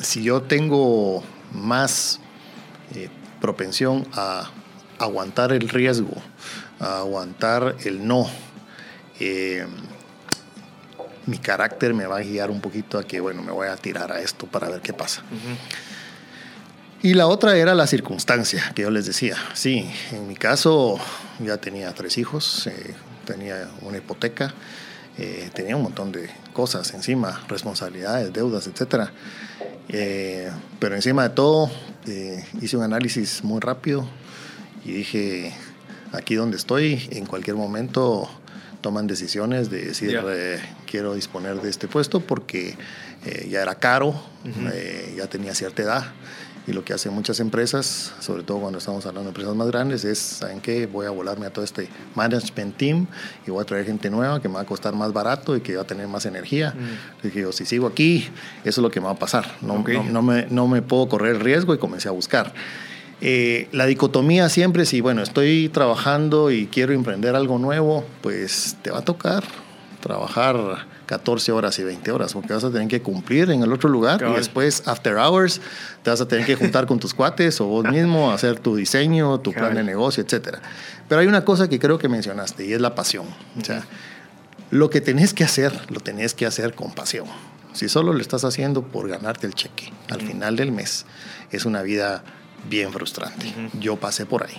si 0.01 0.23
yo 0.23 0.43
tengo 0.43 1.23
más 1.53 2.21
eh, 2.95 3.09
propensión 3.41 4.07
a 4.13 4.51
aguantar 4.99 5.53
el 5.53 5.69
riesgo, 5.69 6.15
a 6.79 6.99
aguantar 6.99 7.77
el 7.85 8.07
no, 8.07 8.29
eh, 9.21 9.67
mi 11.27 11.39
carácter 11.39 11.95
me 11.95 12.07
va 12.07 12.19
a 12.19 12.21
guiar 12.21 12.51
un 12.51 12.61
poquito 12.61 12.99
a 12.99 13.05
que, 13.05 13.21
bueno, 13.21 13.43
me 13.43 13.53
voy 13.53 13.69
a 13.69 13.77
tirar 13.77 14.13
a 14.13 14.21
esto 14.21 14.47
para 14.47 14.69
ver 14.69 14.81
qué 14.81 14.93
pasa. 14.93 15.23
Y 17.03 17.15
la 17.15 17.27
otra 17.27 17.57
era 17.57 17.75
la 17.75 17.87
circunstancia 17.87 18.73
que 18.75 18.83
yo 18.83 18.91
les 18.91 19.07
decía. 19.07 19.37
Sí, 19.55 19.91
en 20.13 20.27
mi 20.29 20.35
caso 20.35 20.99
ya 21.39 21.57
tenía 21.59 21.93
tres 21.95 22.19
hijos, 22.19 22.67
eh, 22.67 22.95
tenía 23.25 23.69
una 23.83 23.99
hipoteca 23.99 24.55
eh, 25.19 25.51
tenía 25.53 25.77
un 25.77 25.83
montón 25.83 26.11
de 26.11 26.31
cosas 26.55 26.95
encima, 26.95 27.43
responsabilidades, 27.49 28.33
deudas, 28.33 28.67
etc. 28.67 29.11
Eh, 29.89 30.51
pero 30.79 30.95
encima 30.95 31.29
de 31.29 31.35
todo, 31.35 31.71
eh, 32.07 32.45
hice 32.61 32.77
un 32.77 32.83
análisis 32.83 33.45
muy 33.45 33.61
rápido 33.61 34.07
y 34.85 34.93
dije, 34.93 35.55
aquí 36.13 36.35
donde 36.35 36.57
estoy, 36.57 37.09
en 37.11 37.27
cualquier 37.27 37.57
momento 37.57 38.29
toman 38.81 39.07
decisiones 39.07 39.71
de 39.71 39.87
decir, 39.87 40.21
quiero 40.87 41.15
disponer 41.15 41.61
de 41.61 41.71
este 41.71 41.87
puesto 41.87 42.21
porque 42.21 42.77
ya 43.49 43.63
era 43.63 43.77
caro, 43.77 44.21
ya 45.17 45.29
tenía 45.29 45.55
cierta 45.55 45.83
edad 45.83 46.13
y 46.67 46.73
lo 46.73 46.85
que 46.85 46.93
hacen 46.93 47.13
muchas 47.13 47.41
empresas, 47.41 48.13
sobre 48.21 48.43
todo 48.43 48.61
cuando 48.61 48.79
estamos 48.79 49.05
hablando 49.07 49.25
de 49.25 49.29
empresas 49.31 49.55
más 49.55 49.67
grandes, 49.69 50.05
es, 50.05 50.19
¿saben 50.19 50.61
qué? 50.61 50.87
Voy 50.87 51.07
a 51.07 51.11
volarme 51.11 51.47
a 51.47 51.51
todo 51.53 51.65
este 51.65 51.89
management 52.15 52.77
team 52.77 53.07
y 53.47 53.51
voy 53.51 53.63
a 53.63 53.65
traer 53.65 53.87
gente 53.87 54.11
nueva 54.11 54.41
que 54.41 54.49
me 54.49 54.55
va 54.55 54.61
a 54.61 54.67
costar 54.67 54.95
más 54.95 55.13
barato 55.13 55.57
y 55.57 55.61
que 55.61 55.77
va 55.77 55.83
a 55.83 55.87
tener 55.87 56.07
más 56.07 56.25
energía. 56.27 56.75
Mm. 56.75 57.27
Y 57.27 57.31
digo, 57.31 57.53
si 57.53 57.65
sigo 57.65 57.87
aquí, 57.87 58.29
eso 58.65 58.81
es 58.81 58.83
lo 58.83 58.91
que 58.91 59.01
me 59.01 59.07
va 59.07 59.13
a 59.13 59.19
pasar. 59.19 59.57
No, 59.61 59.85
no, 60.11 60.23
me, 60.23 60.47
no 60.51 60.69
me 60.69 60.83
puedo 60.83 61.09
correr 61.09 61.37
el 61.37 61.41
riesgo 61.41 61.75
y 61.75 61.79
comencé 61.79 62.09
a 62.09 62.13
buscar. 62.13 62.53
Eh, 63.21 63.69
la 63.73 63.87
dicotomía 63.87 64.49
siempre, 64.49 64.85
si 64.85 65.01
bueno, 65.01 65.23
estoy 65.23 65.69
trabajando 65.69 66.51
y 66.51 66.67
quiero 66.67 66.93
emprender 66.93 67.37
algo 67.37 67.59
nuevo, 67.59 68.05
pues 68.21 68.77
te 68.83 68.91
va 68.91 68.99
a 68.99 69.05
tocar 69.05 69.45
trabajar 70.03 70.87
14 71.07 71.53
horas 71.53 71.79
y 71.79 71.85
20 71.85 72.11
horas, 72.11 72.33
porque 72.33 72.53
vas 72.53 72.65
a 72.65 72.71
tener 72.71 72.89
que 72.89 73.03
cumplir 73.03 73.51
en 73.51 73.63
el 73.63 73.73
otro 73.73 73.89
lugar 73.89 74.25
y 74.29 74.33
después, 74.35 74.83
after 74.87 75.17
hours, 75.17 75.61
te 76.03 76.11
vas 76.11 76.21
a 76.21 76.29
tener 76.29 76.47
que 76.47 76.55
juntar 76.55 76.87
con 76.87 76.99
tus 76.99 77.15
cuates 77.15 77.61
o 77.61 77.67
vos 77.67 77.85
mismo, 77.85 78.31
hacer 78.33 78.59
tu 78.59 78.77
diseño, 78.77 79.41
tu 79.41 79.53
plan 79.53 79.75
de 79.75 79.83
negocio, 79.83 80.23
etc. 80.23 80.59
Pero 81.09 81.21
hay 81.21 81.27
una 81.27 81.45
cosa 81.45 81.69
que 81.69 81.79
creo 81.79 81.99
que 81.99 82.09
mencionaste 82.09 82.67
y 82.67 82.73
es 82.73 82.81
la 82.81 82.95
pasión. 82.95 83.27
O 83.61 83.65
sea, 83.65 83.85
lo 84.71 84.91
que 84.91 85.01
tenés 85.01 85.35
que 85.35 85.45
hacer, 85.45 85.73
lo 85.91 86.01
tenés 86.01 86.35
que 86.35 86.47
hacer 86.47 86.75
con 86.75 86.93
pasión. 86.93 87.27
Si 87.73 87.89
solo 87.89 88.13
lo 88.13 88.21
estás 88.21 88.45
haciendo 88.45 88.83
por 88.83 89.09
ganarte 89.09 89.47
el 89.47 89.55
cheque 89.55 89.93
al 90.11 90.21
final 90.21 90.57
del 90.57 90.73
mes, 90.73 91.07
es 91.51 91.65
una 91.65 91.83
vida 91.83 92.23
bien 92.69 92.93
frustrante. 92.93 93.53
Yo 93.79 93.97
pasé 93.97 94.27
por 94.27 94.45
ahí 94.45 94.57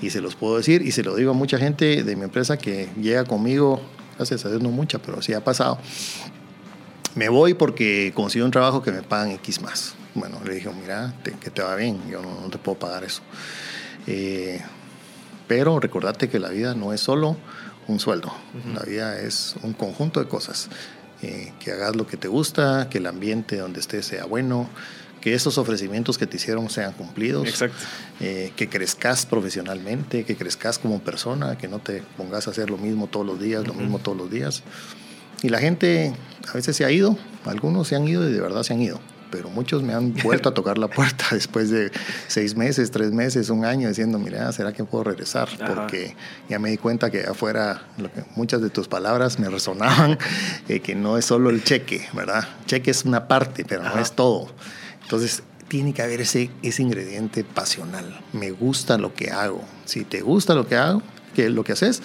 y 0.00 0.10
se 0.10 0.20
los 0.20 0.36
puedo 0.36 0.56
decir 0.56 0.82
y 0.82 0.92
se 0.92 1.02
lo 1.02 1.14
digo 1.16 1.30
a 1.30 1.34
mucha 1.34 1.58
gente 1.58 2.02
de 2.02 2.16
mi 2.16 2.24
empresa 2.24 2.56
que 2.56 2.88
llega 3.00 3.24
conmigo 3.24 3.80
gracias 4.16 4.44
a 4.44 4.50
Dios 4.50 4.62
no 4.62 4.70
mucha, 4.70 4.98
pero 4.98 5.22
sí 5.22 5.32
ha 5.32 5.42
pasado. 5.42 5.78
Me 7.14 7.28
voy 7.28 7.54
porque 7.54 8.12
consigo 8.14 8.44
un 8.44 8.50
trabajo 8.50 8.82
que 8.82 8.92
me 8.92 9.02
pagan 9.02 9.30
X 9.30 9.60
más. 9.62 9.94
Bueno, 10.14 10.40
le 10.44 10.54
dije, 10.54 10.70
mira, 10.70 11.14
que 11.40 11.50
te 11.50 11.62
va 11.62 11.74
bien, 11.76 12.00
yo 12.10 12.22
no, 12.22 12.48
te 12.50 12.58
puedo 12.58 12.78
pagar 12.78 13.04
eso. 13.04 13.22
Eh, 14.06 14.60
pero 15.46 15.78
recordate 15.80 16.28
que 16.28 16.38
la 16.38 16.48
vida 16.48 16.74
no 16.74 16.92
es 16.92 17.00
solo 17.00 17.36
un 17.88 18.00
sueldo, 18.00 18.32
la 18.74 18.82
vida 18.82 19.20
es 19.20 19.54
un 19.62 19.72
conjunto 19.72 20.20
de 20.20 20.28
cosas. 20.28 20.68
Eh, 21.22 21.54
que 21.60 21.72
hagas 21.72 21.96
lo 21.96 22.06
que 22.06 22.18
te 22.18 22.28
gusta, 22.28 22.88
que 22.90 22.98
el 22.98 23.06
ambiente 23.06 23.56
donde 23.56 23.80
estés 23.80 24.04
sea 24.04 24.26
bueno, 24.26 24.68
que 25.26 25.34
esos 25.34 25.58
ofrecimientos 25.58 26.18
que 26.18 26.28
te 26.28 26.36
hicieron 26.36 26.70
sean 26.70 26.92
cumplidos, 26.92 27.48
Exacto. 27.48 27.76
Eh, 28.20 28.52
que 28.54 28.68
crezcas 28.68 29.26
profesionalmente, 29.26 30.22
que 30.22 30.36
crezcas 30.36 30.78
como 30.78 31.00
persona, 31.00 31.58
que 31.58 31.66
no 31.66 31.80
te 31.80 32.04
pongas 32.16 32.46
a 32.46 32.52
hacer 32.52 32.70
lo 32.70 32.78
mismo 32.78 33.08
todos 33.08 33.26
los 33.26 33.40
días, 33.40 33.66
lo 33.66 33.74
mismo 33.74 33.98
todos 33.98 34.16
los 34.16 34.30
días. 34.30 34.62
Y 35.42 35.48
la 35.48 35.58
gente 35.58 36.14
a 36.48 36.52
veces 36.52 36.76
se 36.76 36.84
ha 36.84 36.92
ido, 36.92 37.18
algunos 37.44 37.88
se 37.88 37.96
han 37.96 38.06
ido 38.06 38.22
y 38.28 38.32
de 38.32 38.40
verdad 38.40 38.62
se 38.62 38.74
han 38.74 38.80
ido, 38.80 39.00
pero 39.32 39.50
muchos 39.50 39.82
me 39.82 39.94
han 39.94 40.14
vuelto 40.14 40.48
a 40.48 40.54
tocar 40.54 40.78
la 40.78 40.86
puerta 40.86 41.26
después 41.32 41.70
de 41.70 41.90
seis 42.28 42.54
meses, 42.54 42.92
tres 42.92 43.10
meses, 43.10 43.50
un 43.50 43.64
año, 43.64 43.88
diciendo, 43.88 44.20
mira, 44.20 44.52
¿será 44.52 44.72
que 44.72 44.84
puedo 44.84 45.02
regresar? 45.02 45.48
Porque 45.66 46.14
ya 46.48 46.60
me 46.60 46.70
di 46.70 46.76
cuenta 46.76 47.10
que 47.10 47.22
afuera 47.22 47.82
lo 47.98 48.12
que, 48.12 48.22
muchas 48.36 48.62
de 48.62 48.70
tus 48.70 48.86
palabras 48.86 49.40
me 49.40 49.48
resonaban, 49.48 50.20
eh, 50.68 50.78
que 50.78 50.94
no 50.94 51.18
es 51.18 51.24
solo 51.24 51.50
el 51.50 51.64
cheque, 51.64 52.06
¿verdad? 52.12 52.48
Cheque 52.66 52.92
es 52.92 53.04
una 53.04 53.26
parte, 53.26 53.64
pero 53.64 53.82
no 53.82 53.98
es 53.98 54.12
todo. 54.12 54.52
Entonces, 55.06 55.44
tiene 55.68 55.92
que 55.92 56.02
haber 56.02 56.20
ese, 56.20 56.50
ese 56.62 56.82
ingrediente 56.82 57.44
pasional. 57.44 58.20
Me 58.32 58.50
gusta 58.50 58.98
lo 58.98 59.14
que 59.14 59.30
hago. 59.30 59.64
Si 59.84 60.04
te 60.04 60.20
gusta 60.20 60.54
lo 60.56 60.66
que 60.66 60.74
hago, 60.74 61.00
que 61.32 61.48
lo 61.48 61.62
que 61.62 61.72
haces, 61.72 62.02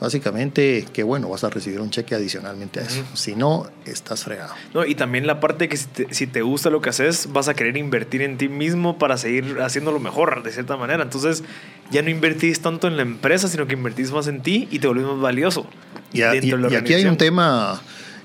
básicamente, 0.00 0.86
que 0.92 1.02
bueno, 1.02 1.28
vas 1.28 1.42
a 1.42 1.50
recibir 1.50 1.80
un 1.80 1.90
cheque 1.90 2.14
adicionalmente 2.14 2.80
a 2.80 2.82
eso. 2.84 3.02
Si 3.14 3.34
no, 3.34 3.68
estás 3.86 4.24
fregado. 4.24 4.54
No, 4.72 4.84
y 4.84 4.94
también 4.94 5.26
la 5.26 5.40
parte 5.40 5.68
que 5.68 5.76
si 5.76 6.26
te, 6.26 6.42
gusta 6.42 6.70
lo 6.70 6.80
que 6.80 6.90
haces, 6.90 7.32
vas 7.32 7.48
a 7.48 7.54
querer 7.54 7.76
invertir 7.76 8.22
en 8.22 8.36
ti 8.36 8.48
mismo 8.48 8.98
para 8.98 9.16
seguir 9.16 9.58
haciéndolo 9.60 10.00
mejor, 10.00 10.42
de 10.42 10.52
cierta 10.52 10.76
manera. 10.76 11.02
Entonces, 11.02 11.42
ya 11.90 12.02
no 12.02 12.10
invertís 12.10 12.60
tanto 12.60 12.86
en 12.86 12.96
la 12.96 13.02
empresa, 13.02 13.48
sino 13.48 13.66
que 13.66 13.74
invertís 13.74 14.12
más 14.12 14.26
en 14.26 14.42
ti 14.42 14.68
y 14.70 14.78
te 14.78 14.86
volvés 14.86 15.06
más 15.06 15.20
valioso. 15.20 15.66
Y, 16.12 16.22
aquí 16.22 16.94
hay 16.94 17.06
un 17.06 17.16
tema 17.16 17.80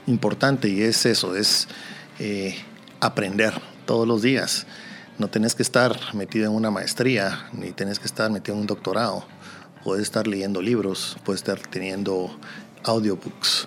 importante 0.06 0.68
y 0.68 0.82
es 0.82 1.06
eso, 1.06 1.36
es 1.36 1.68
eh, 2.20 2.56
aprender 3.00 3.54
todos 3.90 4.08
los 4.08 4.22
días. 4.22 4.68
No 5.18 5.30
tenés 5.30 5.56
que 5.56 5.64
estar 5.64 6.14
metido 6.14 6.46
en 6.46 6.52
una 6.56 6.70
maestría, 6.70 7.48
ni 7.54 7.72
tenés 7.72 7.98
que 7.98 8.06
estar 8.06 8.30
metido 8.30 8.54
en 8.54 8.62
un 8.62 8.68
doctorado. 8.68 9.26
Puedes 9.84 10.04
estar 10.04 10.28
leyendo 10.28 10.62
libros, 10.62 11.18
puedes 11.26 11.40
estar 11.40 11.58
teniendo 11.58 12.30
audiobooks. 12.84 13.66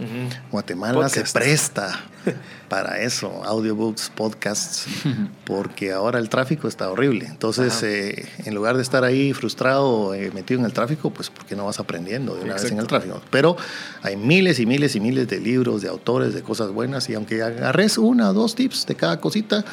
Guatemala 0.53 1.09
se 1.09 1.25
presta 1.25 2.05
para 2.69 3.01
eso, 3.01 3.43
audiobooks, 3.45 4.11
podcasts, 4.11 4.87
porque 5.45 5.91
ahora 5.91 6.21
el 6.21 6.29
tráfico 6.29 6.69
está 6.69 6.89
horrible. 6.89 7.27
Entonces, 7.27 7.83
eh, 7.83 8.25
en 8.45 8.55
lugar 8.55 8.77
de 8.77 8.83
estar 8.83 9.03
ahí 9.03 9.33
frustrado, 9.33 10.15
eh, 10.15 10.31
metido 10.33 10.61
en 10.61 10.67
el 10.67 10.73
tráfico, 10.73 11.11
pues 11.11 11.31
porque 11.31 11.57
no 11.57 11.65
vas 11.67 11.81
aprendiendo 11.81 12.37
de 12.37 12.45
una 12.45 12.55
vez 12.55 12.71
en 12.71 12.79
el 12.79 12.87
tráfico. 12.87 13.21
Pero 13.31 13.57
hay 14.03 14.17
miles 14.17 14.61
y 14.61 14.67
miles 14.67 14.95
y 14.95 15.01
miles 15.01 15.27
de 15.27 15.41
libros, 15.41 15.83
de 15.83 15.89
autores, 15.89 16.33
de 16.33 16.43
cosas 16.43 16.71
buenas, 16.71 17.09
y 17.11 17.15
aunque 17.15 17.43
agarres 17.43 17.99
una 17.99 18.31
o 18.31 18.33
dos 18.33 18.55
tips 18.55 18.87
de 18.87 18.95
cada 18.95 19.21
cosita, 19.21 19.65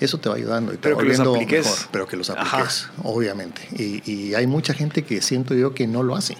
eso 0.00 0.18
te 0.18 0.28
va 0.28 0.36
ayudando 0.36 0.72
y 0.72 0.76
te 0.76 0.82
pero 0.82 0.96
va 0.96 1.02
que 1.02 1.58
mejor, 1.58 1.78
pero 1.92 2.06
que 2.06 2.16
los 2.16 2.30
apliques, 2.30 2.88
obviamente. 3.02 3.68
Y, 3.72 4.10
y, 4.10 4.34
hay 4.34 4.46
mucha 4.46 4.74
gente 4.74 5.02
que 5.04 5.20
siento 5.22 5.54
yo 5.54 5.74
que 5.74 5.86
no 5.86 6.02
lo 6.02 6.16
hace. 6.16 6.36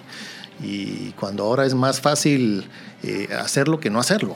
Y 0.63 1.11
cuando 1.13 1.43
ahora 1.43 1.65
es 1.65 1.73
más 1.73 2.01
fácil 2.01 2.67
eh, 3.03 3.29
hacerlo 3.39 3.79
que 3.79 3.89
no 3.89 3.99
hacerlo. 3.99 4.35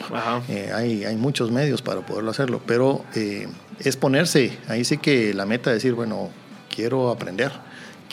Eh, 0.50 0.72
hay, 0.74 1.06
hay 1.06 1.16
muchos 1.16 1.52
medios 1.52 1.82
para 1.82 2.06
poderlo 2.06 2.32
hacerlo, 2.32 2.62
pero 2.66 3.04
eh, 3.14 3.48
es 3.80 3.96
ponerse, 3.96 4.58
ahí 4.68 4.84
sí 4.86 4.98
que 4.98 5.34
la 5.34 5.46
meta 5.46 5.70
es 5.72 5.78
decir, 5.78 5.94
bueno, 5.94 6.30
quiero 6.74 7.12
aprender, 7.12 7.52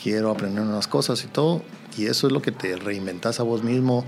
quiero 0.01 0.29
aprender 0.29 0.63
unas 0.63 0.87
cosas 0.87 1.23
y 1.23 1.27
todo, 1.27 1.63
y 1.97 2.05
eso 2.05 2.27
es 2.27 2.33
lo 2.33 2.41
que 2.41 2.51
te 2.51 2.75
reinventas 2.75 3.39
a 3.39 3.43
vos 3.43 3.63
mismo 3.63 4.05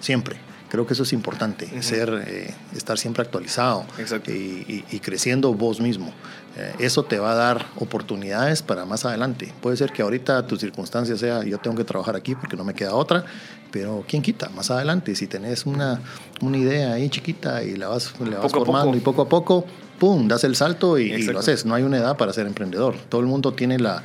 siempre. 0.00 0.36
Creo 0.68 0.86
que 0.86 0.94
eso 0.94 1.04
es 1.04 1.12
importante, 1.12 1.80
ser, 1.80 2.24
eh, 2.26 2.52
estar 2.74 2.98
siempre 2.98 3.22
actualizado 3.22 3.86
y, 4.26 4.84
y, 4.90 5.00
creciendo 5.00 5.54
vos 5.54 5.80
mismo. 5.80 6.12
Eh, 6.56 6.74
eso 6.78 7.02
te 7.04 7.18
va 7.18 7.32
a 7.32 7.34
dar 7.34 7.66
oportunidades 7.76 8.62
para 8.62 8.84
más 8.84 9.04
adelante. 9.04 9.52
Puede 9.60 9.76
ser 9.76 9.92
que 9.92 10.02
ahorita 10.02 10.46
tu 10.46 10.56
circunstancia 10.56 11.16
sea 11.16 11.44
yo 11.44 11.58
tengo 11.58 11.76
que 11.76 11.84
trabajar 11.84 12.16
aquí 12.16 12.34
porque 12.34 12.56
no 12.56 12.64
me 12.64 12.74
queda 12.74 12.94
otra, 12.94 13.24
pero 13.70 14.04
¿quién 14.08 14.22
quita? 14.22 14.48
Más 14.50 14.70
adelante, 14.70 15.14
si 15.14 15.26
tenés 15.26 15.66
una, 15.66 16.00
una 16.40 16.56
idea 16.56 16.94
ahí 16.94 17.10
chiquita 17.10 17.62
y 17.62 17.76
la 17.76 17.88
vas, 17.88 18.14
la 18.20 18.38
vas 18.38 18.52
formando 18.52 18.96
y 18.96 19.00
poco 19.00 19.22
a 19.22 19.28
poco, 19.28 19.66
¡pum!, 19.98 20.28
das 20.28 20.44
el 20.44 20.56
salto 20.56 20.98
y, 20.98 21.12
y 21.12 21.22
lo 21.24 21.38
haces. 21.40 21.66
No 21.66 21.74
hay 21.74 21.82
una 21.82 21.98
edad 21.98 22.16
para 22.16 22.32
ser 22.32 22.46
emprendedor. 22.46 22.96
Todo 23.08 23.20
el 23.20 23.26
mundo 23.26 23.52
tiene 23.52 23.78
la 23.78 24.02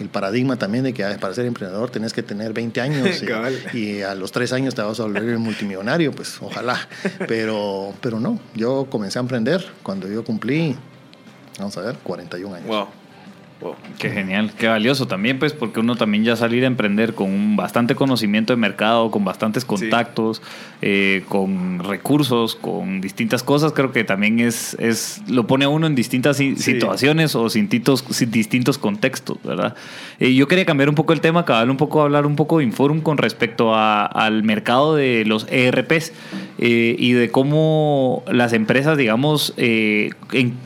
el 0.00 0.08
paradigma 0.08 0.56
también 0.56 0.84
de 0.84 0.92
que 0.92 1.04
ah, 1.04 1.16
para 1.20 1.34
ser 1.34 1.46
emprendedor 1.46 1.90
tenés 1.90 2.12
que 2.12 2.22
tener 2.22 2.52
20 2.52 2.80
años 2.80 3.22
y, 3.74 4.02
a 4.02 4.14
los 4.14 4.32
3 4.32 4.52
años 4.54 4.74
te 4.74 4.82
vas 4.82 4.98
a 5.00 5.04
volver 5.04 5.38
multimillonario, 5.38 6.12
pues 6.12 6.38
ojalá. 6.40 6.88
Pero, 7.28 7.92
pero 8.00 8.18
no, 8.18 8.40
yo 8.54 8.86
comencé 8.90 9.18
a 9.18 9.22
emprender 9.22 9.64
cuando 9.82 10.08
yo 10.08 10.24
cumplí, 10.24 10.76
vamos 11.60 11.76
a 11.78 11.82
ver, 11.82 11.96
41 12.02 12.54
años. 12.54 12.66
Wow. 12.66 12.88
Qué 13.98 14.08
genial, 14.08 14.52
qué 14.58 14.68
valioso 14.68 15.06
también, 15.06 15.38
pues, 15.38 15.52
porque 15.52 15.80
uno 15.80 15.94
también 15.94 16.24
ya 16.24 16.34
salir 16.34 16.64
a 16.64 16.66
emprender 16.66 17.14
con 17.14 17.30
un 17.30 17.56
bastante 17.56 17.94
conocimiento 17.94 18.54
de 18.54 18.56
mercado, 18.56 19.10
con 19.10 19.24
bastantes 19.24 19.66
contactos, 19.66 20.40
eh, 20.80 21.24
con 21.28 21.80
recursos, 21.80 22.54
con 22.54 23.02
distintas 23.02 23.42
cosas, 23.42 23.72
creo 23.72 23.92
que 23.92 24.02
también 24.02 24.40
es, 24.40 24.74
es 24.80 25.20
lo 25.28 25.46
pone 25.46 25.66
a 25.66 25.68
uno 25.68 25.86
en 25.86 25.94
distintas 25.94 26.38
situaciones 26.38 27.34
o 27.34 27.44
distintos, 27.50 28.04
distintos 28.30 28.78
contextos, 28.78 29.36
¿verdad? 29.44 29.74
Eh, 30.18 30.34
yo 30.34 30.48
quería 30.48 30.64
cambiar 30.64 30.88
un 30.88 30.94
poco 30.94 31.12
el 31.12 31.20
tema, 31.20 31.44
cabal 31.44 31.68
un 31.68 31.76
poco, 31.76 32.00
hablar 32.00 32.24
un 32.24 32.36
poco 32.36 32.58
de 32.58 32.64
Inforum 32.64 33.02
con 33.02 33.18
respecto 33.18 33.74
a, 33.74 34.06
al 34.06 34.42
mercado 34.42 34.94
de 34.96 35.24
los 35.26 35.46
ERPs 35.50 36.12
eh, 36.60 36.94
y 36.96 37.12
de 37.12 37.30
cómo 37.30 38.22
las 38.30 38.52
empresas, 38.52 38.96
digamos, 38.96 39.54
en, 39.56 40.14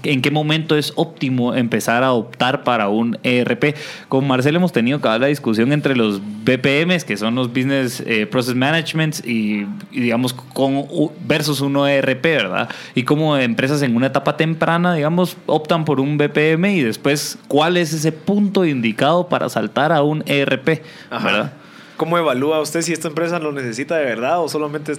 en 0.03 0.23
qué 0.23 0.31
momento 0.31 0.77
es 0.77 0.93
óptimo 0.97 1.55
empezar 1.55 2.05
a 2.05 2.13
optar 2.13 2.65
para 2.65 2.89
un 2.89 3.19
ERP. 3.23 3.77
Con 4.09 4.27
Marcel 4.27 4.57
hemos 4.57 4.73
tenido 4.73 5.01
cada 5.01 5.15
la 5.19 5.27
discusión 5.27 5.73
entre 5.73 5.97
los 5.97 6.21
BPMs, 6.45 7.05
que 7.05 7.17
son 7.17 7.35
los 7.35 7.49
Business 7.49 8.03
eh, 8.07 8.27
Process 8.27 8.55
Management, 8.55 9.25
y, 9.27 9.67
digamos, 9.91 10.33
con, 10.33 10.87
versus 11.27 11.61
un 11.61 11.77
ERP, 11.77 12.23
¿verdad? 12.23 12.69
Y 12.95 13.05
como 13.05 13.37
empresas 13.37 13.83
en 13.83 13.97
una 13.97 14.09
etapa 14.09 14.37
temprana, 14.37 14.95
digamos, 14.95 15.37
optan 15.47 15.85
por 15.85 16.01
un 16.01 16.19
BPM 16.19 16.67
y 16.67 16.83
después, 16.83 17.39
¿cuál 17.49 17.77
es 17.77 17.93
ese 17.93 18.13
punto 18.13 18.65
indicado 18.65 19.29
para 19.29 19.49
saltar 19.49 19.93
a 19.93 20.03
un 20.03 20.23
ERP, 20.27 20.83
¿verdad? 21.11 21.53
¿Cómo 21.97 22.19
evalúa 22.19 22.61
usted 22.61 22.83
si 22.83 22.93
esta 22.93 23.09
empresa 23.09 23.39
lo 23.39 23.53
necesita 23.53 23.97
de 23.97 24.05
verdad 24.05 24.43
o 24.43 24.49
solamente 24.49 24.95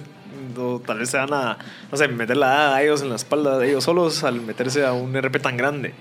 o 0.58 0.80
tal 0.80 0.98
vez 0.98 1.10
se 1.10 1.16
van 1.18 1.32
a, 1.32 1.58
no 1.90 1.98
sé, 1.98 2.08
meter 2.08 2.36
la 2.36 2.74
a 2.74 2.82
ellos 2.82 3.02
en 3.02 3.10
la 3.10 3.16
espalda 3.16 3.58
de 3.58 3.68
ellos 3.68 3.84
solos 3.84 4.24
al 4.24 4.40
meterse 4.40 4.84
a 4.84 4.92
un 4.92 5.14
RP 5.20 5.40
tan 5.40 5.56
grande. 5.56 5.94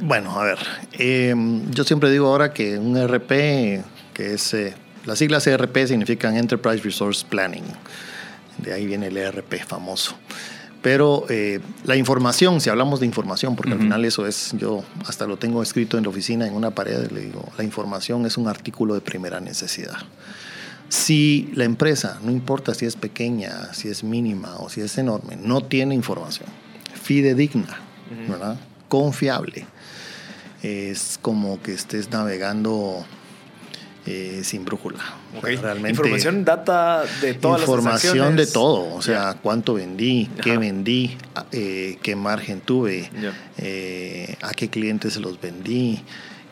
Bueno, 0.00 0.38
a 0.38 0.44
ver, 0.44 0.58
eh, 0.92 1.34
yo 1.70 1.84
siempre 1.84 2.10
digo 2.10 2.28
ahora 2.28 2.52
que 2.52 2.78
un 2.78 2.96
RP, 2.96 3.82
que 4.14 4.34
es, 4.34 4.54
eh, 4.54 4.74
las 5.04 5.18
siglas 5.18 5.46
ERP 5.46 5.86
significan 5.86 6.36
Enterprise 6.36 6.82
Resource 6.82 7.26
Planning, 7.28 7.64
de 8.58 8.72
ahí 8.72 8.86
viene 8.86 9.08
el 9.08 9.16
ERP 9.16 9.64
famoso. 9.66 10.14
Pero 10.82 11.24
eh, 11.28 11.60
la 11.84 11.94
información, 11.94 12.60
si 12.60 12.68
hablamos 12.68 12.98
de 12.98 13.06
información, 13.06 13.54
porque 13.54 13.72
al 13.72 13.78
final 13.78 14.04
eso 14.04 14.26
es, 14.26 14.52
yo 14.58 14.82
hasta 15.06 15.28
lo 15.28 15.36
tengo 15.36 15.62
escrito 15.62 15.96
en 15.96 16.02
la 16.02 16.10
oficina, 16.10 16.44
en 16.46 16.54
una 16.54 16.72
pared, 16.72 17.08
le 17.12 17.20
digo, 17.20 17.48
la 17.56 17.62
información 17.62 18.26
es 18.26 18.36
un 18.36 18.48
artículo 18.48 18.94
de 18.94 19.00
primera 19.00 19.38
necesidad. 19.40 19.96
Si 20.92 21.50
la 21.54 21.64
empresa, 21.64 22.20
no 22.22 22.30
importa 22.30 22.74
si 22.74 22.84
es 22.84 22.96
pequeña, 22.96 23.72
si 23.72 23.88
es 23.88 24.04
mínima 24.04 24.56
o 24.58 24.68
si 24.68 24.82
es 24.82 24.98
enorme, 24.98 25.36
no 25.36 25.62
tiene 25.62 25.94
información 25.94 26.50
fidedigna, 27.02 27.80
¿verdad? 28.28 28.58
confiable, 28.88 29.64
es 30.62 31.18
como 31.22 31.62
que 31.62 31.72
estés 31.72 32.10
navegando 32.10 33.06
eh, 34.04 34.42
sin 34.44 34.66
brújula. 34.66 35.02
Okay. 35.38 35.56
Realmente, 35.56 35.96
información, 35.96 36.44
data 36.44 37.04
de 37.22 37.32
todas 37.32 37.62
información 37.62 38.36
las 38.36 38.46
de 38.46 38.52
todo, 38.52 38.94
o 38.94 39.00
sea, 39.00 39.38
cuánto 39.42 39.72
vendí, 39.72 40.28
qué 40.42 40.58
vendí, 40.58 41.16
eh, 41.52 41.96
qué 42.02 42.16
margen 42.16 42.60
tuve, 42.60 43.10
eh, 43.56 44.36
a 44.42 44.50
qué 44.50 44.68
clientes 44.68 45.16
los 45.16 45.40
vendí, 45.40 46.02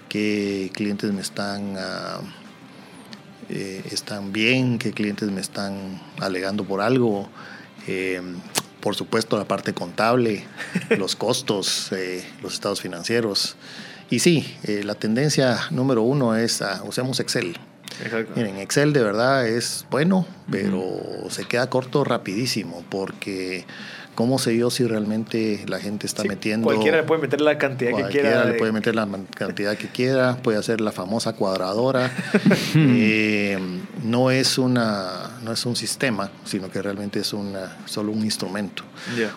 qué 0.08 0.70
clientes 0.72 1.12
me 1.12 1.20
están 1.20 1.74
uh, 1.74 2.39
están 3.50 4.32
bien, 4.32 4.78
qué 4.78 4.92
clientes 4.92 5.30
me 5.30 5.40
están 5.40 6.00
alegando 6.20 6.64
por 6.64 6.80
algo. 6.80 7.28
por 8.80 8.94
supuesto, 8.94 9.36
la 9.36 9.46
parte 9.46 9.74
contable, 9.74 10.44
los 10.98 11.16
costos, 11.16 11.90
los 12.42 12.54
estados 12.54 12.80
financieros. 12.80 13.56
Y 14.10 14.18
sí, 14.18 14.44
eh, 14.64 14.82
la 14.84 14.96
tendencia 14.96 15.60
número 15.70 16.02
uno 16.02 16.34
es 16.34 16.62
a, 16.62 16.82
usemos 16.82 17.20
Excel. 17.20 17.56
Exacto. 18.02 18.32
Miren, 18.34 18.56
Excel 18.56 18.92
de 18.92 19.02
verdad 19.04 19.46
es 19.46 19.86
bueno, 19.88 20.26
pero 20.50 21.00
se 21.30 21.44
queda 21.44 21.70
corto 21.70 22.02
rapidísimo 22.02 22.84
porque 22.88 23.64
¿cómo 24.14 24.38
sé 24.38 24.56
yo 24.56 24.70
si 24.70 24.84
realmente 24.84 25.64
la 25.66 25.78
gente 25.78 26.06
está 26.06 26.24
metiendo... 26.24 26.64
Cualquiera 26.64 26.98
le 26.98 27.02
puede 27.04 27.22
meter 27.22 27.40
la 27.40 27.58
cantidad 27.58 27.90
que 27.90 27.96
quiera. 27.96 28.10
Cualquiera 28.10 28.44
le 28.44 28.54
puede 28.54 28.72
meter 28.72 28.94
la 28.94 29.08
cantidad 29.34 29.76
que 29.76 29.88
quiera, 29.88 30.36
puede 30.36 30.58
hacer 30.58 30.80
la 30.80 30.92
famosa 30.92 31.34
cuadradora. 31.34 32.10
Eh, 32.72 33.58
no, 34.04 34.30
es 34.30 34.58
una, 34.58 35.38
no 35.42 35.52
es 35.52 35.66
un 35.66 35.74
sistema, 35.76 36.30
sino 36.44 36.70
que 36.70 36.80
realmente 36.80 37.20
es 37.20 37.32
una, 37.32 37.78
solo 37.86 38.12
un 38.12 38.22
instrumento. 38.22 38.84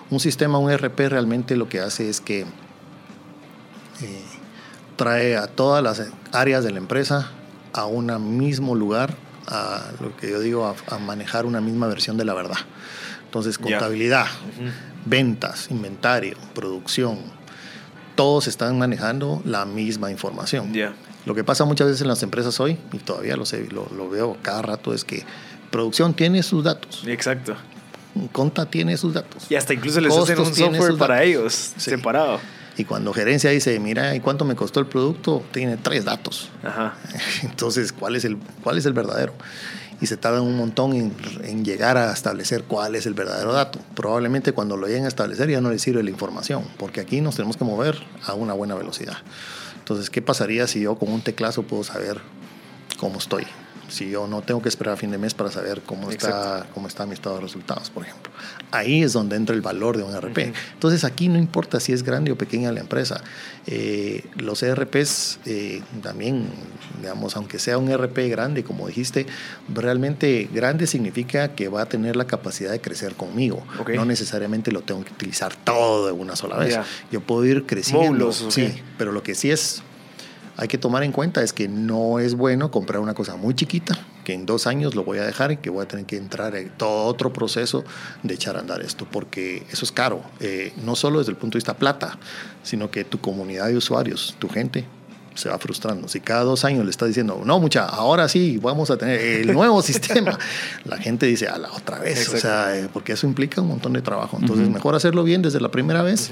Un 0.10 0.20
sistema, 0.20 0.58
un 0.58 0.72
RP 0.72 1.10
realmente 1.10 1.56
lo 1.56 1.68
que 1.68 1.80
hace 1.80 2.10
es 2.10 2.22
que... 2.22 2.42
Eh, 2.42 2.46
trae 4.96 5.38
a 5.38 5.48
todas 5.48 5.84
las 5.84 6.02
áreas 6.32 6.64
de 6.64 6.72
la 6.72 6.78
empresa 6.78 7.32
a 7.74 7.86
un 7.86 8.38
mismo 8.38 8.76
lugar, 8.76 9.16
a 9.48 9.92
lo 10.00 10.16
que 10.16 10.30
yo 10.30 10.40
digo, 10.40 10.76
a, 10.88 10.98
manejar 11.00 11.46
una 11.46 11.62
misma 11.62 11.88
versión 11.88 12.18
de 12.18 12.26
la 12.26 12.34
verdad. 12.34 12.58
Entonces, 13.34 13.58
contabilidad, 13.58 14.28
ventas, 15.06 15.72
inventario, 15.72 16.38
producción, 16.54 17.18
todos 18.14 18.46
están 18.46 18.78
manejando 18.78 19.42
la 19.44 19.66
misma 19.66 20.12
información. 20.12 20.72
Lo 21.26 21.34
que 21.34 21.44
pasa 21.44 21.66
muchas 21.66 21.88
veces 21.88 22.04
en 22.04 22.10
las 22.10 22.22
empresas 22.22 22.60
hoy, 22.60 22.78
y 22.92 23.00
todavía 23.00 23.36
lo, 23.36 23.48
sé, 23.48 23.68
lo, 23.72 23.88
lo 23.98 24.08
veo 24.08 24.38
cada 24.44 24.62
rato, 24.62 24.94
es 24.94 25.04
que 25.04 25.26
producción 25.72 26.14
tiene 26.14 26.44
sus 26.44 26.64
datos. 26.64 27.06
Exacto. 27.08 27.56
Conta 28.32 28.68
tiene 28.68 28.98
sus 28.98 29.16
datos. 29.16 29.48
Y 29.50 29.56
hasta 29.56 29.74
incluso 29.74 30.00
les 30.00 30.16
hacen 30.16 30.40
un 30.40 30.54
software 30.54 30.96
para 31.00 31.24
ellos, 31.24 31.74
separado. 31.76 32.40
Y 32.78 32.84
cuando 32.84 33.14
gerencia 33.14 33.50
dice, 33.50 33.80
mira, 33.80 34.14
¿y 34.16 34.20
cuánto 34.20 34.46
me 34.46 34.56
costó 34.56 34.80
el 34.80 34.86
producto? 34.86 35.44
Tiene 35.52 35.78
tres 35.78 36.06
datos. 36.06 36.52
Entonces, 37.42 37.94
¿cuál 37.94 38.16
es, 38.16 38.26
el, 38.26 38.38
¿cuál 38.62 38.78
es 38.78 38.86
el 38.86 38.94
verdadero? 38.94 39.34
Y 40.04 40.06
se 40.06 40.18
tarda 40.18 40.42
un 40.42 40.58
montón 40.58 40.92
en, 40.92 41.64
llegar 41.64 41.96
a 41.96 42.12
establecer 42.12 42.66
cuál 42.66 42.96
es 42.96 43.06
el 43.06 43.14
verdadero 43.14 43.54
dato. 43.54 43.80
Probablemente 43.96 44.52
cuando 44.52 44.76
lo 44.76 44.86
lleguen 44.86 45.06
a 45.06 45.08
establecer 45.08 45.50
ya 45.50 45.62
no 45.62 45.72
les 45.72 45.82
sirve 45.82 46.04
la 46.04 46.10
información, 46.10 46.66
porque 46.78 47.00
aquí 47.00 47.22
nos 47.22 47.38
tenemos 47.38 47.56
que 47.56 47.64
mover 47.64 48.04
a 48.26 48.34
una 48.34 48.52
buena 48.52 48.76
velocidad. 48.76 49.20
Entonces, 49.80 50.10
¿qué 50.10 50.22
pasaría 50.22 50.68
si 50.68 50.82
yo 50.82 50.96
con 50.96 51.10
un 51.10 51.22
teclazo 51.22 51.64
puedo 51.64 51.86
saber 51.86 52.20
cómo 52.98 53.18
estoy? 53.18 53.46
Si 53.94 54.10
yo 54.10 54.26
no 54.26 54.42
tengo 54.42 54.60
que 54.60 54.70
esperar 54.70 54.96
a 54.96 54.98
fin 54.98 55.12
de 55.12 55.20
mes 55.20 55.36
para 55.36 55.52
saber 55.52 55.84
cómo 55.86 56.10
está, 56.10 56.66
cómo 56.74 56.88
está 56.88 57.06
mi 57.06 57.14
estado 57.14 57.36
de 57.36 57.42
resultados, 57.42 57.92
por 57.92 58.04
ejemplo. 58.04 58.32
Ahí 58.72 59.04
es 59.04 59.14
donde 59.14 59.36
entra 59.36 59.56
el 59.56 59.62
valor 59.62 59.98
de 59.98 60.04
un 60.04 60.20
RP. 60.20 60.52
Entonces 60.74 61.04
aquí 61.04 61.30
no 61.30 61.38
importa 61.38 61.80
si 61.80 61.94
es 61.94 62.02
grande 62.02 62.32
o 62.32 62.36
pequeña 62.36 62.72
la 62.72 62.80
empresa. 62.80 63.24
Eh, 63.68 64.26
los 64.36 64.64
ERPs 64.64 65.40
eh, 65.46 65.84
también, 66.02 66.48
digamos, 67.00 67.36
aunque 67.36 67.60
sea 67.60 67.78
un 67.78 67.88
ERP 67.92 68.18
grande, 68.30 68.64
como 68.64 68.88
dijiste, 68.88 69.28
realmente 69.72 70.50
grande 70.52 70.88
significa 70.88 71.50
que 71.50 71.68
va 71.68 71.84
a 71.84 71.86
tener 71.86 72.16
la 72.16 72.26
capacidad 72.26 72.72
de 72.72 72.82
crecer 72.82 73.14
conmigo. 73.14 73.64
No 73.94 74.06
necesariamente 74.06 74.72
lo 74.72 74.82
tengo 74.82 75.04
que 75.04 75.14
utilizar 75.14 75.56
todo 75.56 76.08
de 76.08 76.14
una 76.14 76.36
sola 76.36 76.58
vez. 76.58 76.80
Yo 77.12 77.22
puedo 77.22 77.46
ir 77.46 77.68
creciendo. 77.68 78.32
Sí, 78.32 78.74
pero 78.98 79.12
lo 79.12 79.22
que 79.22 79.36
sí 79.36 79.52
es 79.52 79.84
hay 80.58 80.68
que 80.68 80.78
tomar 80.78 81.04
en 81.04 81.12
cuenta 81.12 81.42
es 81.42 81.54
que 81.54 81.68
no 81.68 82.20
es 82.20 82.36
bueno 82.36 82.72
comprar 82.72 83.02
una 83.02 83.14
cosa 83.14 83.36
muy 83.36 83.56
chiquita, 83.56 83.98
que 84.24 84.34
en 84.34 84.46
dos 84.46 84.68
años 84.68 84.96
lo 84.96 85.04
voy 85.04 85.18
a 85.18 85.24
dejar 85.24 85.52
y 85.52 85.58
que 85.58 85.70
voy 85.70 85.84
a 85.84 85.88
tener 85.88 86.06
que 86.06 86.18
entrar 86.18 86.56
en 86.56 86.70
todo 86.70 87.06
otro 87.06 87.34
proceso 87.34 87.84
de 88.22 88.34
echar 88.36 88.58
a 88.58 88.60
andar 88.60 88.82
esto, 88.82 89.08
porque 89.12 89.66
eso 89.72 89.86
es 89.86 89.92
caro, 89.92 90.22
eh, 90.40 90.74
no 90.84 90.96
solo 90.96 91.20
desde 91.20 91.32
el 91.32 91.38
punto 91.38 91.56
de 91.56 91.60
vista 91.60 91.76
plata, 91.76 92.18
sino 92.62 92.92
que 92.92 93.04
tu 93.04 93.20
comunidad 93.20 93.68
de 93.68 93.78
usuarios, 93.78 94.36
tu 94.40 94.48
gente, 94.48 94.86
se 95.36 95.50
va 95.50 95.58
frustrando. 95.58 96.08
Si 96.08 96.20
cada 96.20 96.44
dos 96.44 96.66
años 96.66 96.86
le 96.86 96.92
está 96.92 97.06
diciendo, 97.06 97.42
no, 97.46 97.60
mucha, 97.60 97.86
ahora 97.86 98.28
sí, 98.30 98.60
vamos 98.62 98.92
a 98.92 98.98
tener 98.98 99.20
el 99.20 99.54
nuevo 99.54 99.82
sistema, 99.82 100.38
la 100.86 100.98
gente 100.98 101.26
dice, 101.26 101.48
a 101.48 101.58
la 101.58 101.72
otra 101.72 102.00
vez, 102.00 102.30
o 102.30 102.38
sea, 102.38 102.78
eh, 102.78 102.90
porque 102.92 103.14
eso 103.14 103.28
implica 103.28 103.62
un 103.62 103.68
montón 103.68 103.94
de 103.94 104.02
trabajo. 104.02 104.38
Entonces, 104.40 104.70
mejor 104.70 104.96
hacerlo 104.96 105.24
bien 105.24 105.42
desde 105.42 105.60
la 105.60 105.72
primera 105.72 106.02
vez. 106.02 106.30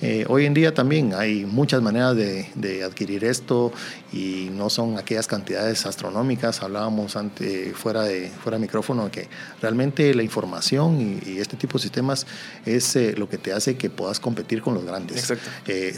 Eh, 0.00 0.24
hoy 0.28 0.46
en 0.46 0.54
día 0.54 0.74
también 0.74 1.14
hay 1.14 1.44
muchas 1.44 1.82
maneras 1.82 2.16
de, 2.16 2.48
de, 2.54 2.84
adquirir 2.84 3.24
esto 3.24 3.72
y 4.12 4.48
no 4.52 4.70
son 4.70 4.98
aquellas 4.98 5.26
cantidades 5.26 5.86
astronómicas. 5.86 6.62
Hablábamos 6.62 7.16
ante, 7.16 7.72
fuera, 7.72 8.02
de, 8.02 8.28
fuera 8.28 8.58
de 8.58 8.62
micrófono 8.62 9.10
que 9.10 9.28
realmente 9.60 10.14
la 10.14 10.22
información 10.22 11.20
y, 11.24 11.34
este 11.44 11.56
tipo 11.56 11.78
de 11.78 11.82
sistemas 11.82 12.26
es 12.64 12.94
eh, 12.96 13.14
lo 13.16 13.28
que 13.28 13.38
te 13.38 13.52
hace 13.52 13.76
que 13.76 13.90
puedas 13.90 14.20
competir 14.20 14.62
con 14.62 14.74
los 14.74 14.84
grandes 14.84 15.32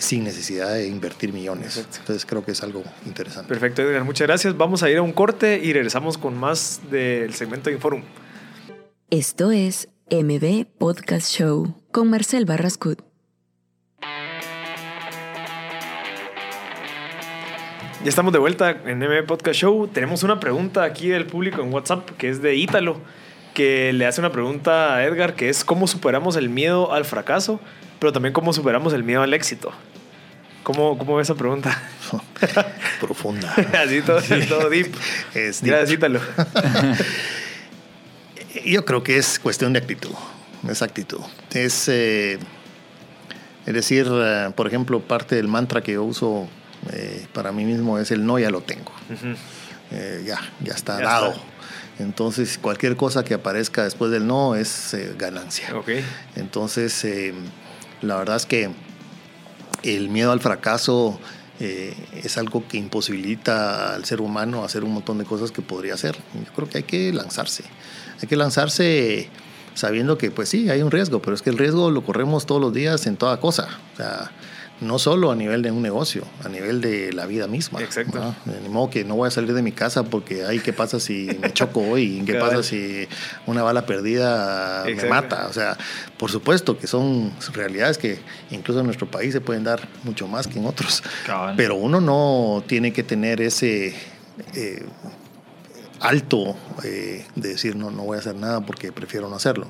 sin 0.01 0.25
necesidad 0.25 0.73
de 0.73 0.88
invertir 0.88 1.33
millones. 1.33 1.85
Entonces, 1.99 2.25
creo 2.25 2.45
que 2.46 2.52
es 2.52 2.62
algo 2.62 2.85
interesante. 3.04 3.48
Perfecto, 3.48 3.82
Edgar, 3.82 4.04
muchas 4.04 4.26
gracias. 4.26 4.56
Vamos 4.56 4.82
a 4.82 4.88
ir 4.88 4.96
a 4.98 5.02
un 5.02 5.12
corte 5.12 5.61
y 5.62 5.72
regresamos 5.72 6.16
con 6.16 6.38
más 6.38 6.80
del 6.90 7.35
segmento 7.35 7.68
de 7.68 7.74
Inforum. 7.74 8.02
Esto 9.11 9.50
es 9.50 9.88
MB 10.11 10.66
Podcast 10.78 11.28
Show 11.28 11.74
con 11.90 12.09
Marcel 12.09 12.46
Barrascut. 12.46 13.02
Ya 18.04 18.09
estamos 18.09 18.32
de 18.32 18.38
vuelta 18.38 18.70
en 18.70 19.00
MB 19.00 19.26
Podcast 19.26 19.59
Show. 19.59 19.88
Tenemos 19.88 20.22
una 20.22 20.38
pregunta 20.38 20.85
aquí 20.85 21.09
del 21.09 21.26
público 21.26 21.62
en 21.62 21.74
WhatsApp 21.74 22.09
que 22.16 22.28
es 22.28 22.40
de 22.40 22.54
Ítalo, 22.54 23.00
que 23.54 23.92
le 23.92 24.06
hace 24.06 24.20
una 24.20 24.30
pregunta 24.30 24.94
a 24.94 25.04
Edgar 25.04 25.35
que 25.35 25.48
es 25.48 25.64
cómo 25.64 25.88
superamos 25.88 26.37
el 26.37 26.48
miedo 26.48 26.92
al 26.92 27.04
fracaso, 27.04 27.59
pero 27.98 28.12
también 28.12 28.32
cómo 28.32 28.52
superamos 28.52 28.92
el 28.92 29.02
miedo 29.02 29.22
al 29.22 29.35
éxito. 29.35 29.72
¿Cómo, 30.66 30.98
cómo 30.98 31.20
esa 31.20 31.37
pregunta? 31.37 31.81
Profunda. 33.00 33.55
Así 33.85 34.02
todo, 34.02 34.20
todo 34.48 34.68
deep. 34.68 34.92
Es 35.33 35.62
deep. 35.62 36.20
Yo 38.64 38.85
creo 38.85 39.05
que 39.05 39.16
es 39.16 39.38
cuestión 39.38 39.72
de 39.72 39.79
actitud. 39.79 40.11
Es 40.68 40.83
actitud. 40.83 41.20
Es, 41.52 41.87
eh, 41.87 42.40
es 43.64 43.74
decir, 43.74 44.09
eh, 44.11 44.50
por 44.57 44.66
ejemplo, 44.66 44.98
parte 44.98 45.37
del 45.37 45.46
mantra 45.46 45.83
que 45.85 45.92
yo 45.92 46.02
uso 46.02 46.48
eh, 46.92 47.29
para 47.33 47.52
mí 47.52 47.64
mismo 47.64 48.00
es 48.00 48.11
el 48.11 48.26
no 48.26 48.37
ya 48.40 48.50
lo 48.50 48.62
tengo. 48.62 48.90
ya, 50.24 50.40
ya 50.64 50.74
está 50.74 50.98
dado. 50.98 51.33
Entonces, 52.00 52.59
cualquier 52.61 52.96
cosa 52.96 53.22
que 53.22 53.35
aparezca 53.35 53.85
después 53.85 54.11
del 54.11 54.26
no 54.26 54.57
es 54.57 54.96
ganancia. 55.16 55.76
Okay. 55.76 56.05
Entonces, 56.35 57.07
la 58.02 58.16
verdad 58.16 58.35
es 58.35 58.46
que 58.46 58.72
el 59.87 60.09
miedo 60.09 60.33
al 60.33 60.40
fracaso 60.40 61.18
eh, 61.61 61.94
es 62.22 62.37
algo 62.37 62.66
que 62.68 62.77
imposibilita 62.77 63.94
al 63.94 64.05
ser 64.05 64.20
humano 64.20 64.64
hacer 64.64 64.85
un 64.85 64.92
montón 64.92 65.18
de 65.18 65.25
cosas 65.25 65.53
que 65.53 65.62
podría 65.62 65.94
hacer. 65.94 66.16
Yo 66.35 66.53
creo 66.55 66.68
que 66.68 66.79
hay 66.79 66.85
que 66.85 67.12
lanzarse. 67.12 67.64
Hay 68.20 68.29
que 68.29 68.37
lanzarse 68.37 69.29
sabiendo 69.75 70.18
que, 70.18 70.31
pues 70.31 70.49
sí, 70.49 70.70
hay 70.70 70.83
un 70.83 70.90
riesgo, 70.90 71.20
pero 71.20 71.35
es 71.35 71.42
que 71.42 71.51
el 71.51 71.59
riesgo 71.59 71.90
lo 71.90 72.03
corremos 72.05 72.46
todos 72.46 72.61
los 72.61 72.72
días 72.72 73.07
en 73.07 73.16
toda 73.16 73.40
cosa. 73.40 73.68
O 73.94 73.96
sea, 73.96 74.31
no 74.80 74.98
solo 74.98 75.30
a 75.30 75.36
nivel 75.36 75.62
de 75.62 75.70
un 75.70 75.82
negocio, 75.82 76.24
a 76.44 76.48
nivel 76.48 76.80
de 76.80 77.12
la 77.12 77.26
vida 77.26 77.46
misma. 77.46 77.82
Exacto. 77.82 78.18
¿no? 78.18 78.52
De 78.52 78.68
modo 78.68 78.90
que 78.90 79.04
no 79.04 79.16
voy 79.16 79.28
a 79.28 79.30
salir 79.30 79.54
de 79.54 79.62
mi 79.62 79.72
casa 79.72 80.04
porque, 80.04 80.44
ay, 80.44 80.58
¿qué 80.58 80.72
pasa 80.72 81.00
si 81.00 81.28
me 81.40 81.52
choco 81.52 81.80
hoy? 81.80 82.22
¿Qué 82.26 82.34
pasa 82.34 82.62
si 82.62 83.08
una 83.46 83.62
bala 83.62 83.86
perdida 83.86 84.84
me 84.84 85.08
mata? 85.08 85.46
O 85.48 85.52
sea, 85.52 85.76
por 86.18 86.30
supuesto 86.30 86.78
que 86.78 86.86
son 86.86 87.32
realidades 87.52 87.98
que 87.98 88.18
incluso 88.50 88.80
en 88.80 88.86
nuestro 88.86 89.10
país 89.10 89.32
se 89.32 89.40
pueden 89.40 89.64
dar 89.64 89.88
mucho 90.04 90.28
más 90.28 90.46
que 90.46 90.58
en 90.58 90.66
otros. 90.66 91.02
Cabal. 91.24 91.54
Pero 91.56 91.76
uno 91.76 92.00
no 92.00 92.62
tiene 92.66 92.92
que 92.92 93.02
tener 93.02 93.40
ese 93.40 93.94
eh, 94.54 94.84
alto 96.00 96.56
eh, 96.84 97.24
de 97.34 97.48
decir, 97.48 97.76
no, 97.76 97.90
no 97.90 98.02
voy 98.02 98.16
a 98.16 98.20
hacer 98.20 98.34
nada 98.34 98.60
porque 98.60 98.92
prefiero 98.92 99.28
no 99.28 99.36
hacerlo. 99.36 99.68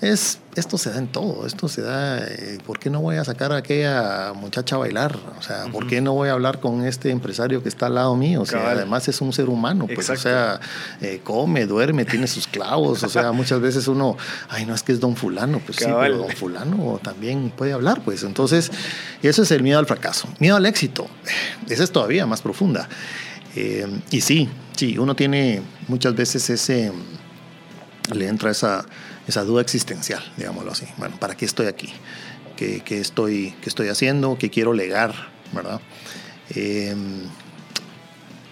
Es, 0.00 0.38
esto 0.54 0.78
se 0.78 0.90
da 0.90 0.98
en 0.98 1.08
todo, 1.08 1.44
esto 1.44 1.66
se 1.66 1.82
da, 1.82 2.18
eh, 2.18 2.58
¿por 2.64 2.78
qué 2.78 2.88
no 2.88 3.00
voy 3.00 3.16
a 3.16 3.24
sacar 3.24 3.52
a 3.52 3.56
aquella 3.56 4.32
muchacha 4.32 4.76
a 4.76 4.78
bailar? 4.78 5.18
O 5.36 5.42
sea, 5.42 5.66
¿por 5.72 5.88
qué 5.88 6.00
no 6.00 6.14
voy 6.14 6.28
a 6.28 6.32
hablar 6.32 6.60
con 6.60 6.86
este 6.86 7.10
empresario 7.10 7.64
que 7.64 7.68
está 7.68 7.86
al 7.86 7.96
lado 7.96 8.14
mío? 8.14 8.42
O 8.42 8.46
sea, 8.46 8.60
Cabal. 8.60 8.76
además 8.76 9.08
es 9.08 9.20
un 9.20 9.32
ser 9.32 9.48
humano, 9.48 9.88
pues, 9.92 10.08
o 10.08 10.14
sea, 10.14 10.60
eh, 11.00 11.20
come, 11.24 11.66
duerme, 11.66 12.04
tiene 12.04 12.28
sus 12.28 12.46
clavos, 12.46 13.02
o 13.02 13.08
sea, 13.08 13.32
muchas 13.32 13.60
veces 13.60 13.88
uno, 13.88 14.16
ay, 14.48 14.66
no 14.66 14.74
es 14.74 14.84
que 14.84 14.92
es 14.92 15.00
don 15.00 15.16
fulano, 15.16 15.58
pues 15.58 15.78
sí, 15.78 15.86
pero 15.86 16.18
don 16.18 16.30
fulano 16.30 17.00
también 17.02 17.50
puede 17.50 17.72
hablar, 17.72 18.00
pues, 18.04 18.22
entonces, 18.22 18.70
eso 19.20 19.42
es 19.42 19.50
el 19.50 19.64
miedo 19.64 19.80
al 19.80 19.86
fracaso. 19.86 20.28
Miedo 20.38 20.54
al 20.54 20.66
éxito, 20.66 21.08
esa 21.68 21.82
es 21.82 21.90
todavía 21.90 22.24
más 22.24 22.40
profunda. 22.40 22.88
Eh, 23.56 23.84
y 24.12 24.20
sí, 24.20 24.48
sí, 24.76 24.96
uno 24.96 25.16
tiene 25.16 25.60
muchas 25.88 26.14
veces 26.14 26.48
ese, 26.50 26.92
le 28.14 28.28
entra 28.28 28.52
esa, 28.52 28.86
esa 29.28 29.44
duda 29.44 29.62
existencial, 29.62 30.22
digámoslo 30.36 30.72
así. 30.72 30.86
Bueno, 30.96 31.16
¿para 31.20 31.36
qué 31.36 31.44
estoy 31.44 31.66
aquí? 31.66 31.92
¿Qué, 32.56 32.82
qué 32.84 32.98
estoy, 32.98 33.54
qué 33.62 33.68
estoy 33.68 33.88
haciendo? 33.88 34.36
¿Qué 34.38 34.50
quiero 34.50 34.72
legar? 34.72 35.14
¿Verdad? 35.52 35.80
Eh, 36.54 36.96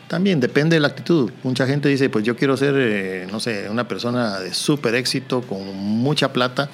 también 0.09 0.39
depende 0.39 0.77
de 0.77 0.81
la 0.81 0.89
actitud. 0.89 1.33
Mucha 1.43 1.67
gente 1.67 1.89
dice, 1.89 2.09
pues 2.11 2.25
yo 2.25 2.37
quiero 2.37 2.57
ser, 2.57 2.75
eh, 2.79 3.27
no 3.31 3.41
sé, 3.41 3.69
una 3.69 3.89
persona 3.89 4.39
de 4.39 4.55
súper 4.55 4.95
éxito, 4.95 5.43
con 5.43 5.75
mucha 5.75 6.33
plata. 6.33 6.69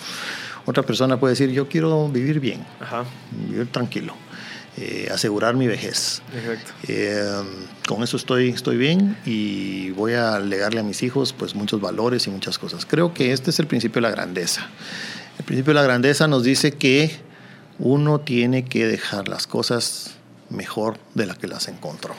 Otra 0.66 0.82
persona 0.82 1.18
puede 1.18 1.32
decir, 1.32 1.50
yo 1.50 1.68
quiero 1.68 2.08
vivir 2.08 2.38
bien, 2.40 2.64
Ajá, 2.80 3.04
vivir 3.48 3.66
tranquilo, 3.68 4.14
eh, 4.78 5.08
asegurar 5.12 5.54
mi 5.54 5.66
vejez. 5.66 6.22
exacto. 6.34 6.72
Eh, 6.88 7.42
con 7.86 8.02
eso 8.02 8.16
estoy, 8.16 8.48
estoy 8.50 8.76
bien 8.76 9.16
y 9.26 9.90
voy 9.90 10.14
a 10.14 10.38
legarle 10.38 10.80
a 10.80 10.82
mis 10.82 11.02
hijos 11.02 11.32
pues 11.32 11.54
muchos 11.54 11.80
valores 11.80 12.26
y 12.26 12.30
muchas 12.30 12.58
cosas. 12.58 12.86
Creo 12.86 13.12
que 13.12 13.32
este 13.32 13.50
es 13.50 13.58
el 13.58 13.66
principio 13.66 14.00
de 14.00 14.08
la 14.08 14.10
grandeza. 14.10 14.66
El 15.38 15.44
principio 15.44 15.72
de 15.72 15.80
la 15.80 15.82
grandeza 15.84 16.26
nos 16.28 16.42
dice 16.44 16.72
que 16.72 17.10
uno 17.78 18.20
tiene 18.20 18.64
que 18.64 18.86
dejar 18.86 19.28
las 19.28 19.46
cosas 19.46 20.14
mejor 20.50 20.98
de 21.14 21.26
la 21.26 21.34
que 21.34 21.48
las 21.48 21.68
encontró. 21.68 22.14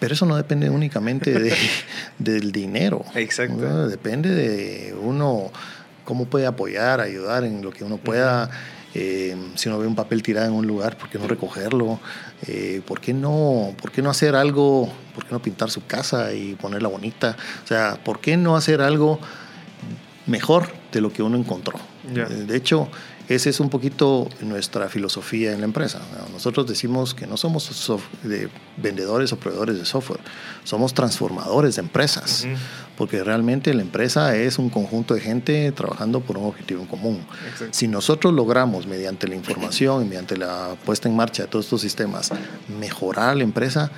Pero 0.00 0.14
eso 0.14 0.26
no 0.26 0.36
depende 0.36 0.70
únicamente 0.70 1.32
de- 1.38 1.56
del 2.18 2.52
dinero. 2.52 3.04
Exacto. 3.14 3.56
¿no? 3.56 3.88
Depende 3.88 4.30
de 4.30 4.94
uno 5.00 5.50
cómo 6.04 6.26
puede 6.26 6.46
apoyar, 6.46 7.00
ayudar 7.00 7.44
en 7.44 7.62
lo 7.62 7.72
que 7.72 7.84
uno 7.84 7.96
pueda. 7.98 8.48
Eh, 8.94 9.36
si 9.54 9.68
uno 9.68 9.78
ve 9.78 9.86
un 9.86 9.94
papel 9.94 10.22
tirado 10.22 10.48
en 10.48 10.54
un 10.54 10.66
lugar, 10.66 10.96
¿por 10.96 11.08
qué 11.08 11.18
no 11.18 11.26
recogerlo? 11.26 12.00
Eh, 12.46 12.80
¿por, 12.86 13.00
qué 13.00 13.12
no, 13.12 13.74
¿Por 13.80 13.92
qué 13.92 14.02
no 14.02 14.10
hacer 14.10 14.34
algo? 14.34 14.90
¿Por 15.14 15.24
qué 15.24 15.32
no 15.32 15.42
pintar 15.42 15.70
su 15.70 15.86
casa 15.86 16.32
y 16.32 16.54
ponerla 16.54 16.88
bonita? 16.88 17.36
O 17.64 17.66
sea, 17.66 17.98
¿por 18.02 18.20
qué 18.20 18.36
no 18.36 18.56
hacer 18.56 18.80
algo 18.80 19.18
mejor 20.26 20.68
de 20.92 21.00
lo 21.00 21.12
que 21.12 21.22
uno 21.22 21.36
encontró? 21.36 21.78
Ya. 22.14 22.22
Eh, 22.22 22.44
De 22.46 22.56
hecho, 22.56 22.88
esa 23.28 23.50
es 23.50 23.60
un 23.60 23.68
poquito 23.68 24.28
nuestra 24.40 24.88
filosofía 24.88 25.52
en 25.52 25.60
la 25.60 25.66
empresa. 25.66 26.00
Nosotros 26.32 26.66
decimos 26.66 27.14
que 27.14 27.26
no 27.26 27.36
somos 27.36 27.92
de 28.22 28.48
vendedores 28.78 29.32
o 29.32 29.36
proveedores 29.38 29.78
de 29.78 29.84
software, 29.84 30.20
somos 30.64 30.94
transformadores 30.94 31.76
de 31.76 31.82
empresas, 31.82 32.44
Ujú. 32.46 32.54
porque 32.96 33.22
realmente 33.22 33.74
la 33.74 33.82
empresa 33.82 34.34
es 34.34 34.58
un 34.58 34.70
conjunto 34.70 35.14
de 35.14 35.20
gente 35.20 35.70
trabajando 35.72 36.20
por 36.20 36.38
un 36.38 36.46
objetivo 36.46 36.80
en 36.80 36.86
común. 36.86 37.26
Exacto. 37.50 37.72
Si 37.72 37.86
nosotros 37.86 38.32
logramos, 38.32 38.86
mediante 38.86 39.28
la 39.28 39.34
información 39.34 40.02
y 40.04 40.08
mediante 40.08 40.36
la 40.36 40.76
puesta 40.86 41.08
en 41.08 41.16
marcha 41.16 41.42
de 41.42 41.48
todos 41.48 41.66
estos 41.66 41.82
sistemas, 41.82 42.30
mejorar 42.80 43.36
la 43.36 43.44
empresa, 43.44 43.90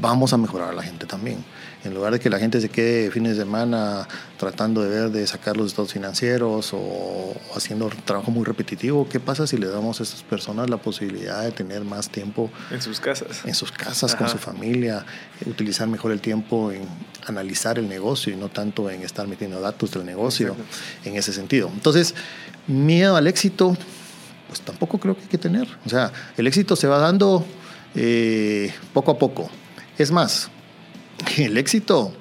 vamos 0.00 0.32
a 0.32 0.36
mejorar 0.36 0.70
a 0.70 0.72
la 0.74 0.82
gente 0.82 1.06
también. 1.06 1.44
En 1.88 1.94
lugar 1.94 2.12
de 2.12 2.20
que 2.20 2.28
la 2.28 2.38
gente 2.38 2.60
se 2.60 2.68
quede 2.68 3.10
fines 3.10 3.36
de 3.36 3.44
semana 3.44 4.06
tratando 4.36 4.82
de 4.82 4.90
ver, 4.90 5.10
de 5.10 5.26
sacar 5.26 5.56
los 5.56 5.68
estados 5.68 5.92
financieros 5.92 6.72
o, 6.74 7.34
haciendo 7.56 7.90
trabajo 8.04 8.30
muy 8.30 8.44
repetitivo, 8.44 9.08
¿qué 9.08 9.20
pasa 9.20 9.46
si 9.46 9.56
le 9.56 9.68
damos 9.68 10.00
a 10.00 10.02
estas 10.02 10.22
personas 10.22 10.68
la 10.68 10.76
posibilidad 10.76 11.42
de 11.42 11.50
tener 11.50 11.84
más 11.84 12.10
tiempo 12.10 12.50
En 12.70 12.82
sus 12.82 13.00
casas. 13.00 13.40
en 13.46 13.54
sus 13.54 13.72
casas, 13.72 14.14
con 14.14 14.28
su 14.28 14.36
familia, 14.36 15.04
utilizar 15.46 15.88
mejor 15.88 16.12
el 16.12 16.20
tiempo 16.20 16.70
en 16.70 16.82
analizar 17.26 17.78
el 17.78 17.88
negocio 17.88 18.32
y 18.34 18.36
no 18.36 18.48
tanto 18.50 18.90
en 18.90 19.02
estar 19.02 19.26
metiendo 19.26 19.58
datos 19.60 19.92
del 19.92 20.04
negocio 20.04 20.48
Exacto. 20.48 21.08
en 21.08 21.16
ese 21.16 21.32
sentido. 21.32 21.70
Entonces, 21.72 22.14
miedo 22.66 23.16
al 23.16 23.26
éxito, 23.26 23.76
pues 24.46 24.60
tampoco 24.60 24.98
creo 24.98 25.16
que 25.16 25.22
hay 25.22 25.28
que 25.28 25.38
tener. 25.38 25.66
O 25.86 25.88
sea, 25.88 26.12
el 26.36 26.46
éxito 26.46 26.76
se 26.76 26.86
va 26.86 26.98
dando 26.98 27.46
eh, 27.94 28.74
poco 28.92 29.12
a 29.12 29.18
poco. 29.18 29.50
Es 29.96 30.10
más, 30.10 30.50
el 31.36 31.56
éxito, 31.56 32.12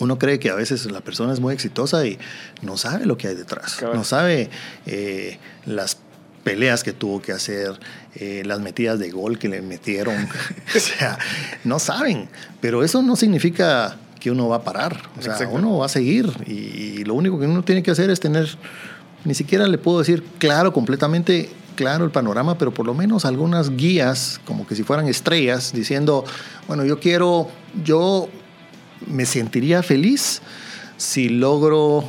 uno 0.00 0.18
cree 0.18 0.38
que 0.38 0.50
a 0.50 0.54
veces 0.54 0.90
la 0.90 1.00
persona 1.00 1.32
es 1.32 1.40
muy 1.40 1.54
exitosa 1.54 2.06
y 2.06 2.18
no 2.62 2.76
sabe 2.76 3.06
lo 3.06 3.16
que 3.16 3.28
hay 3.28 3.34
detrás, 3.34 3.78
no 3.82 4.04
sabe 4.04 4.50
eh, 4.86 5.38
las 5.66 5.98
peleas 6.42 6.82
que 6.82 6.92
tuvo 6.92 7.20
que 7.20 7.32
hacer, 7.32 7.78
eh, 8.14 8.42
las 8.46 8.60
metidas 8.60 8.98
de 8.98 9.10
gol 9.10 9.38
que 9.38 9.48
le 9.48 9.62
metieron, 9.62 10.16
o 10.76 10.78
sea, 10.78 11.18
no 11.64 11.78
saben, 11.78 12.28
pero 12.60 12.82
eso 12.82 13.02
no 13.02 13.16
significa 13.16 13.96
que 14.18 14.30
uno 14.30 14.48
va 14.48 14.56
a 14.56 14.64
parar, 14.64 15.00
o 15.18 15.22
sea, 15.22 15.32
Exacto. 15.32 15.54
uno 15.54 15.78
va 15.78 15.86
a 15.86 15.88
seguir 15.88 16.30
y, 16.46 16.52
y 16.52 17.04
lo 17.04 17.14
único 17.14 17.38
que 17.38 17.46
uno 17.46 17.62
tiene 17.62 17.82
que 17.82 17.90
hacer 17.90 18.10
es 18.10 18.20
tener, 18.20 18.48
ni 19.24 19.34
siquiera 19.34 19.66
le 19.66 19.78
puedo 19.78 19.98
decir 19.98 20.22
claro, 20.38 20.72
completamente 20.72 21.50
claro 21.80 22.04
el 22.04 22.10
panorama, 22.10 22.58
pero 22.58 22.74
por 22.74 22.84
lo 22.84 22.92
menos 22.92 23.24
algunas 23.24 23.74
guías, 23.74 24.38
como 24.44 24.66
que 24.66 24.76
si 24.76 24.82
fueran 24.82 25.08
estrellas, 25.08 25.72
diciendo, 25.72 26.26
bueno, 26.68 26.84
yo 26.84 27.00
quiero, 27.00 27.48
yo 27.82 28.28
me 29.06 29.24
sentiría 29.24 29.82
feliz 29.82 30.42
si 30.98 31.30
logro, 31.30 32.04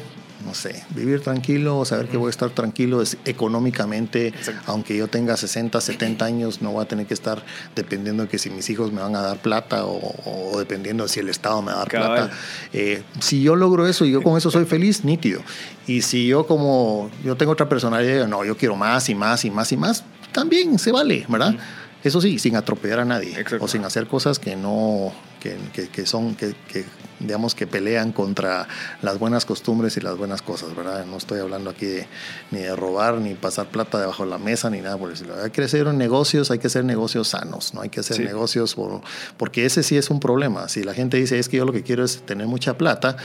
no 0.45 0.53
sé, 0.53 0.83
vivir 0.95 1.21
tranquilo, 1.21 1.83
saber 1.85 2.07
que 2.07 2.17
voy 2.17 2.27
a 2.27 2.29
estar 2.31 2.49
tranquilo 2.51 3.01
es- 3.01 3.17
económicamente, 3.25 4.27
Exacto. 4.29 4.61
aunque 4.67 4.95
yo 4.97 5.07
tenga 5.07 5.37
60, 5.37 5.79
70 5.81 6.25
años, 6.25 6.61
no 6.61 6.71
voy 6.71 6.83
a 6.83 6.87
tener 6.87 7.05
que 7.05 7.13
estar 7.13 7.43
dependiendo 7.75 8.23
de 8.23 8.29
que 8.29 8.37
si 8.39 8.49
mis 8.49 8.69
hijos 8.69 8.91
me 8.91 9.01
van 9.01 9.15
a 9.15 9.21
dar 9.21 9.37
plata 9.41 9.85
o, 9.85 9.99
o 10.25 10.57
dependiendo 10.59 11.03
de 11.03 11.09
si 11.09 11.19
el 11.19 11.29
Estado 11.29 11.61
me 11.61 11.71
va 11.71 11.77
a 11.77 11.79
dar 11.79 11.87
Cabal. 11.89 12.13
plata. 12.15 12.33
Eh, 12.73 13.03
si 13.19 13.41
yo 13.43 13.55
logro 13.55 13.87
eso 13.87 14.05
y 14.05 14.11
yo 14.11 14.21
con 14.21 14.37
eso 14.37 14.49
soy 14.51 14.65
feliz, 14.65 15.03
nítido. 15.03 15.41
Y 15.87 16.01
si 16.01 16.27
yo 16.27 16.47
como, 16.47 17.09
yo 17.23 17.35
tengo 17.35 17.51
otra 17.51 17.67
personalidad, 17.69 18.27
no, 18.27 18.43
yo 18.45 18.55
quiero 18.57 18.75
más 18.75 19.09
y 19.09 19.15
más 19.15 19.43
y 19.45 19.51
más 19.51 19.71
y 19.71 19.77
más, 19.77 20.03
también 20.31 20.79
se 20.79 20.91
vale, 20.91 21.25
¿verdad? 21.27 21.55
Eso 22.03 22.19
sí, 22.21 22.39
sin 22.39 22.55
atropellar 22.55 23.01
a 23.01 23.05
nadie 23.05 23.39
Exacto. 23.39 23.65
o 23.65 23.67
sin 23.67 23.83
hacer 23.83 24.07
cosas 24.07 24.39
que 24.39 24.55
no, 24.55 25.11
que, 25.39 25.55
que- 25.73 25.87
que 25.89 26.05
son, 26.05 26.35
que, 26.35 26.55
que, 26.67 26.83
digamos 27.25 27.55
que 27.55 27.67
pelean 27.67 28.11
contra 28.11 28.67
las 29.01 29.19
buenas 29.19 29.45
costumbres 29.45 29.95
y 29.97 30.01
las 30.01 30.17
buenas 30.17 30.41
cosas, 30.41 30.75
¿verdad? 30.75 31.05
No 31.05 31.17
estoy 31.17 31.39
hablando 31.39 31.69
aquí 31.69 31.85
de, 31.85 32.07
ni 32.51 32.59
de 32.59 32.75
robar, 32.75 33.15
ni 33.15 33.33
pasar 33.35 33.67
plata 33.67 33.99
debajo 33.99 34.23
de 34.23 34.29
la 34.29 34.37
mesa, 34.37 34.69
ni 34.69 34.81
nada 34.81 34.97
por 34.97 35.09
decirlo. 35.09 35.35
Hay 35.43 35.51
que 35.51 35.61
hacer 35.63 35.85
negocios, 35.93 36.51
hay 36.51 36.59
que 36.59 36.67
hacer 36.67 36.83
negocios 36.85 37.29
sanos, 37.29 37.73
no 37.73 37.81
hay 37.81 37.89
que 37.89 37.99
hacer 37.99 38.17
Sí. 38.17 38.23
negocios 38.23 38.75
por, 38.75 39.01
porque 39.37 39.65
ese 39.65 39.83
sí 39.83 39.97
es 39.97 40.09
un 40.09 40.19
problema. 40.19 40.67
Si 40.69 40.83
la 40.83 40.93
gente 40.93 41.17
dice, 41.17 41.39
es 41.39 41.47
que 41.49 41.57
yo 41.57 41.65
lo 41.65 41.71
que 41.73 41.83
quiero 41.83 42.03
es 42.03 42.21
tener 42.25 42.47
mucha 42.47 42.77
plata 42.77 43.15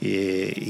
y, 0.00 0.08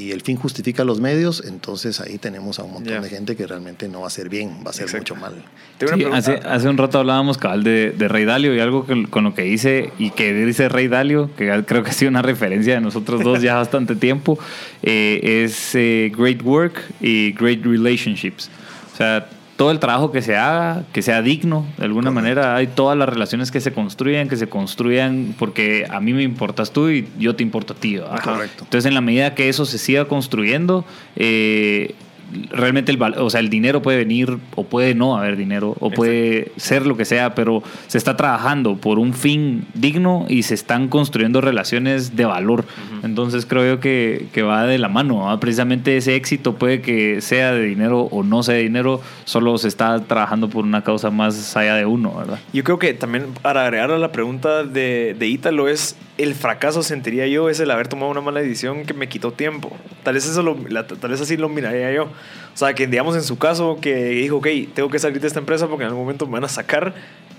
y 0.01 0.13
el 0.13 0.21
fin 0.21 0.37
justifica 0.37 0.85
los 0.85 1.01
medios, 1.01 1.43
entonces 1.47 2.01
ahí 2.01 2.19
tenemos 2.19 2.59
a 2.59 2.65
un 2.65 2.73
montón 2.75 3.03
de 3.03 3.09
gente 3.09 3.35
que 3.37 3.47
realmente 3.47 3.89
no 3.89 4.03
va 4.03 4.07
a 4.07 4.11
ser 4.11 4.29
bien, 4.29 4.59
va 4.65 4.71
a 4.71 4.73
ser 4.73 4.85
Exacto. 4.85 5.15
mucho 5.15 5.17
mal. 5.17 5.45
Sí, 5.81 6.05
hace, 6.13 6.35
hace 6.47 6.69
un 6.69 6.77
rato 6.79 6.99
hablábamos 6.99 7.39
cabal 7.39 7.65
de, 7.65 7.91
de 7.93 8.09
Rey 8.09 8.25
Dalio 8.25 8.55
y 8.55 8.61
algo 8.61 8.87
que- 8.87 9.09
con 9.09 9.25
lo 9.25 9.35
que 9.35 9.43
dice 9.43 9.93
y 9.99 10.11
que 10.11 10.33
dice 10.33 10.69
Rey 10.69 10.89
Dalio, 10.89 11.31
que 11.37 11.65
creo 11.67 11.83
que 11.83 11.91
ha 11.91 11.93
sido 11.95 12.11
una 12.11 12.23
referencia 12.23 12.74
de 12.75 12.81
nosotros 12.81 13.23
dos 13.23 13.43
ya 13.43 13.55
bastante 13.57 13.97
tiempo, 13.97 14.39
eh, 14.83 15.43
es 15.45 15.75
eh, 15.75 16.13
Great 16.17 16.43
Work 16.43 16.81
y 17.01 17.33
Great 17.33 17.65
Relationships. 17.65 18.51
O 18.93 18.97
sea, 18.97 19.29
todo 19.57 19.71
el 19.71 19.79
trabajo 19.79 20.11
que 20.11 20.21
se 20.21 20.37
haga, 20.37 20.85
que 20.93 21.03
sea 21.03 21.23
digno, 21.23 21.67
de 21.79 21.85
alguna 21.85 22.11
manera, 22.11 22.57
hay 22.57 22.67
todas 22.67 22.99
las 22.99 23.09
relaciones 23.09 23.51
que 23.51 23.61
se 23.61 23.73
construyan, 23.73 24.29
que 24.29 24.37
se 24.37 24.49
construyan 24.49 25.35
porque 25.39 25.87
a 25.89 26.01
mí 26.01 26.13
me 26.13 26.23
importas 26.23 26.73
tú 26.73 26.91
y 26.91 27.07
yo 27.19 27.37
te 27.37 27.43
importo 27.43 27.75
a 27.75 27.77
ti. 27.77 27.99
Correcto. 28.23 28.65
Entonces, 28.65 28.87
en 28.87 28.95
la 28.95 29.01
medida 29.01 29.35
que 29.35 29.49
eso 29.49 29.65
se 29.65 29.79
siga 29.79 30.07
construyendo, 30.07 30.85
eh, 31.15 31.95
realmente 32.51 32.93
el, 32.93 33.01
o 33.03 33.31
sea, 33.31 33.41
el 33.41 33.49
dinero 33.49 33.83
puede 33.83 33.99
venir 33.99 34.39
o 34.55 34.65
puede 34.65 34.95
no 34.95 35.17
haber 35.17 35.37
dinero 35.37 35.77
o 35.81 35.91
puede 35.91 36.53
ser 36.57 36.87
lo 36.87 36.97
que 36.97 37.05
sea, 37.05 37.35
pero 37.35 37.63
se 37.87 37.99
está 37.99 38.17
trabajando 38.17 38.77
por 38.77 38.99
un 38.99 39.15
fin 39.15 39.67
digno 39.75 40.27
y 40.29 40.43
se 40.43 40.55
están 40.55 40.89
construyendo 40.89 41.41
relaciones 41.41 42.17
de 42.17 42.25
valor. 42.25 42.65
Entonces 43.03 43.47
creo 43.47 43.75
yo 43.75 43.81
que, 43.81 44.27
que 44.33 44.43
va 44.43 44.65
de 44.65 44.79
la 44.79 44.89
mano. 44.89 45.39
Precisamente 45.41 45.97
ese 45.97 46.17
éxito 46.17 46.55
puede 46.55 46.81
que 46.81 47.21
sea 47.21 47.53
de 47.53 47.63
dinero 47.63 48.03
o 48.03 48.23
no 48.23 48.43
sea 48.43 48.55
de 48.55 48.63
dinero, 48.63 49.01
solo 49.25 49.59
se 49.59 49.69
está 49.69 50.01
trabajando 50.01 50.49
por 50.49 50.65
una 50.65 50.83
causa 50.83 51.11
más 51.11 51.57
allá 51.57 51.77
de 51.77 51.87
uno, 51.87 52.15
¿verdad? 52.17 52.39
Yo 52.53 52.65
creo 52.65 52.79
que 52.79 52.95
también 52.95 53.27
para 53.43 53.65
agregar 53.65 53.91
a 53.91 53.99
la 53.99 54.13
pregunta 54.13 54.65
de, 54.65 55.15
de 55.19 55.27
Ítalo 55.27 55.69
es 55.69 55.97
el 56.17 56.35
fracaso 56.35 56.83
sentiría 56.83 57.27
yo 57.27 57.49
es 57.49 57.59
el 57.61 57.71
haber 57.71 57.89
tomado 57.89 58.11
una 58.11 58.21
mala 58.21 58.41
decisión 58.41 58.85
que 58.85 58.95
me 58.95 59.09
quitó 59.09 59.33
tiempo. 59.33 59.77
Tal 60.03 60.15
vez, 60.15 60.27
eso 60.27 60.43
lo, 60.43 60.55
tal 60.55 61.11
vez 61.11 61.21
así 61.21 61.37
lo 61.37 61.49
miraría 61.49 61.93
yo. 61.93 62.09
O 62.53 62.57
sea, 62.57 62.75
que 62.75 62.87
digamos 62.87 63.17
en 63.17 63.23
su 63.23 63.39
caso 63.39 63.79
que 63.81 63.95
dijo, 63.95 64.37
ok, 64.37 64.47
tengo 64.75 64.89
que 64.89 64.99
salir 64.99 65.21
de 65.21 65.27
esta 65.27 65.41
empresa 65.41 65.67
porque 65.67 65.85
en 65.85 65.89
algún 65.89 66.03
momento 66.03 66.27
me 66.27 66.35
van 66.35 66.45
a 66.45 66.49
sacar. 66.49 66.95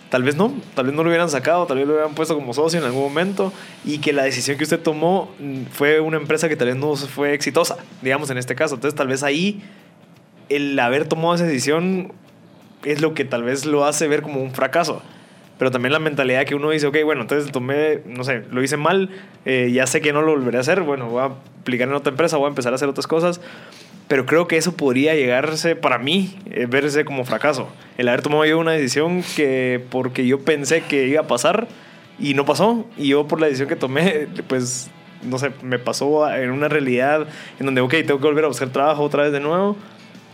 Tal 0.09 0.23
vez 0.23 0.35
no, 0.35 0.53
tal 0.75 0.85
vez 0.85 0.95
no 0.95 1.03
lo 1.03 1.09
hubieran 1.09 1.29
sacado, 1.29 1.65
tal 1.65 1.77
vez 1.77 1.87
lo 1.87 1.93
hubieran 1.93 2.13
puesto 2.13 2.35
como 2.35 2.53
socio 2.53 2.79
en 2.79 2.85
algún 2.85 3.01
momento 3.01 3.51
y 3.83 3.97
que 3.97 4.13
la 4.13 4.23
decisión 4.23 4.57
que 4.57 4.63
usted 4.63 4.79
tomó 4.79 5.31
mm, 5.39 5.63
fue 5.71 5.99
una 5.99 6.17
empresa 6.17 6.47
que 6.47 6.55
tal 6.55 6.67
vez 6.67 6.77
no 6.77 6.95
fue 6.95 7.33
exitosa, 7.33 7.77
digamos 8.01 8.29
en 8.29 8.37
este 8.37 8.55
caso. 8.55 8.75
Entonces 8.75 8.95
tal 8.95 9.07
vez 9.07 9.23
ahí 9.23 9.63
el 10.49 10.77
haber 10.79 11.07
tomado 11.07 11.35
esa 11.35 11.45
decisión 11.45 12.13
es 12.83 13.01
lo 13.01 13.13
que 13.13 13.25
tal 13.25 13.43
vez 13.43 13.65
lo 13.65 13.85
hace 13.85 14.07
ver 14.07 14.21
como 14.21 14.41
un 14.41 14.51
fracaso 14.51 15.01
pero 15.57 15.71
también 15.71 15.93
la 15.93 15.99
mentalidad 15.99 16.45
que 16.45 16.55
uno 16.55 16.69
dice, 16.69 16.87
ok, 16.87 16.97
bueno, 17.03 17.21
entonces 17.21 17.51
tomé, 17.51 18.01
no 18.05 18.23
sé, 18.23 18.43
lo 18.51 18.61
hice 18.61 18.77
mal, 18.77 19.09
eh, 19.45 19.71
ya 19.73 19.87
sé 19.87 20.01
que 20.01 20.11
no 20.11 20.21
lo 20.21 20.33
volveré 20.33 20.57
a 20.57 20.61
hacer, 20.61 20.81
bueno, 20.81 21.07
voy 21.07 21.21
a 21.21 21.25
aplicar 21.61 21.87
en 21.87 21.93
otra 21.93 22.11
empresa, 22.11 22.37
voy 22.37 22.47
a 22.47 22.49
empezar 22.49 22.73
a 22.73 22.75
hacer 22.75 22.89
otras 22.89 23.07
cosas, 23.07 23.39
pero 24.07 24.25
creo 24.25 24.47
que 24.47 24.57
eso 24.57 24.75
podría 24.75 25.15
llegarse, 25.15 25.75
para 25.75 25.97
mí, 25.97 26.37
eh, 26.51 26.67
verse 26.67 27.05
como 27.05 27.25
fracaso. 27.25 27.69
El 27.97 28.07
haber 28.07 28.21
tomado 28.21 28.45
yo 28.45 28.59
una 28.59 28.71
decisión 28.71 29.23
que 29.35 29.83
porque 29.89 30.27
yo 30.27 30.41
pensé 30.41 30.81
que 30.81 31.07
iba 31.07 31.21
a 31.21 31.27
pasar 31.27 31.67
y 32.19 32.33
no 32.33 32.45
pasó, 32.45 32.85
y 32.97 33.09
yo 33.09 33.27
por 33.27 33.41
la 33.41 33.47
decisión 33.47 33.69
que 33.69 33.75
tomé, 33.75 34.27
pues, 34.47 34.89
no 35.23 35.39
sé, 35.39 35.51
me 35.61 35.79
pasó 35.79 36.31
en 36.31 36.51
una 36.51 36.67
realidad 36.67 37.27
en 37.59 37.65
donde, 37.65 37.81
ok, 37.81 37.91
tengo 38.05 38.19
que 38.19 38.27
volver 38.27 38.45
a 38.45 38.47
buscar 38.47 38.69
trabajo 38.69 39.03
otra 39.03 39.23
vez 39.23 39.31
de 39.31 39.39
nuevo 39.39 39.75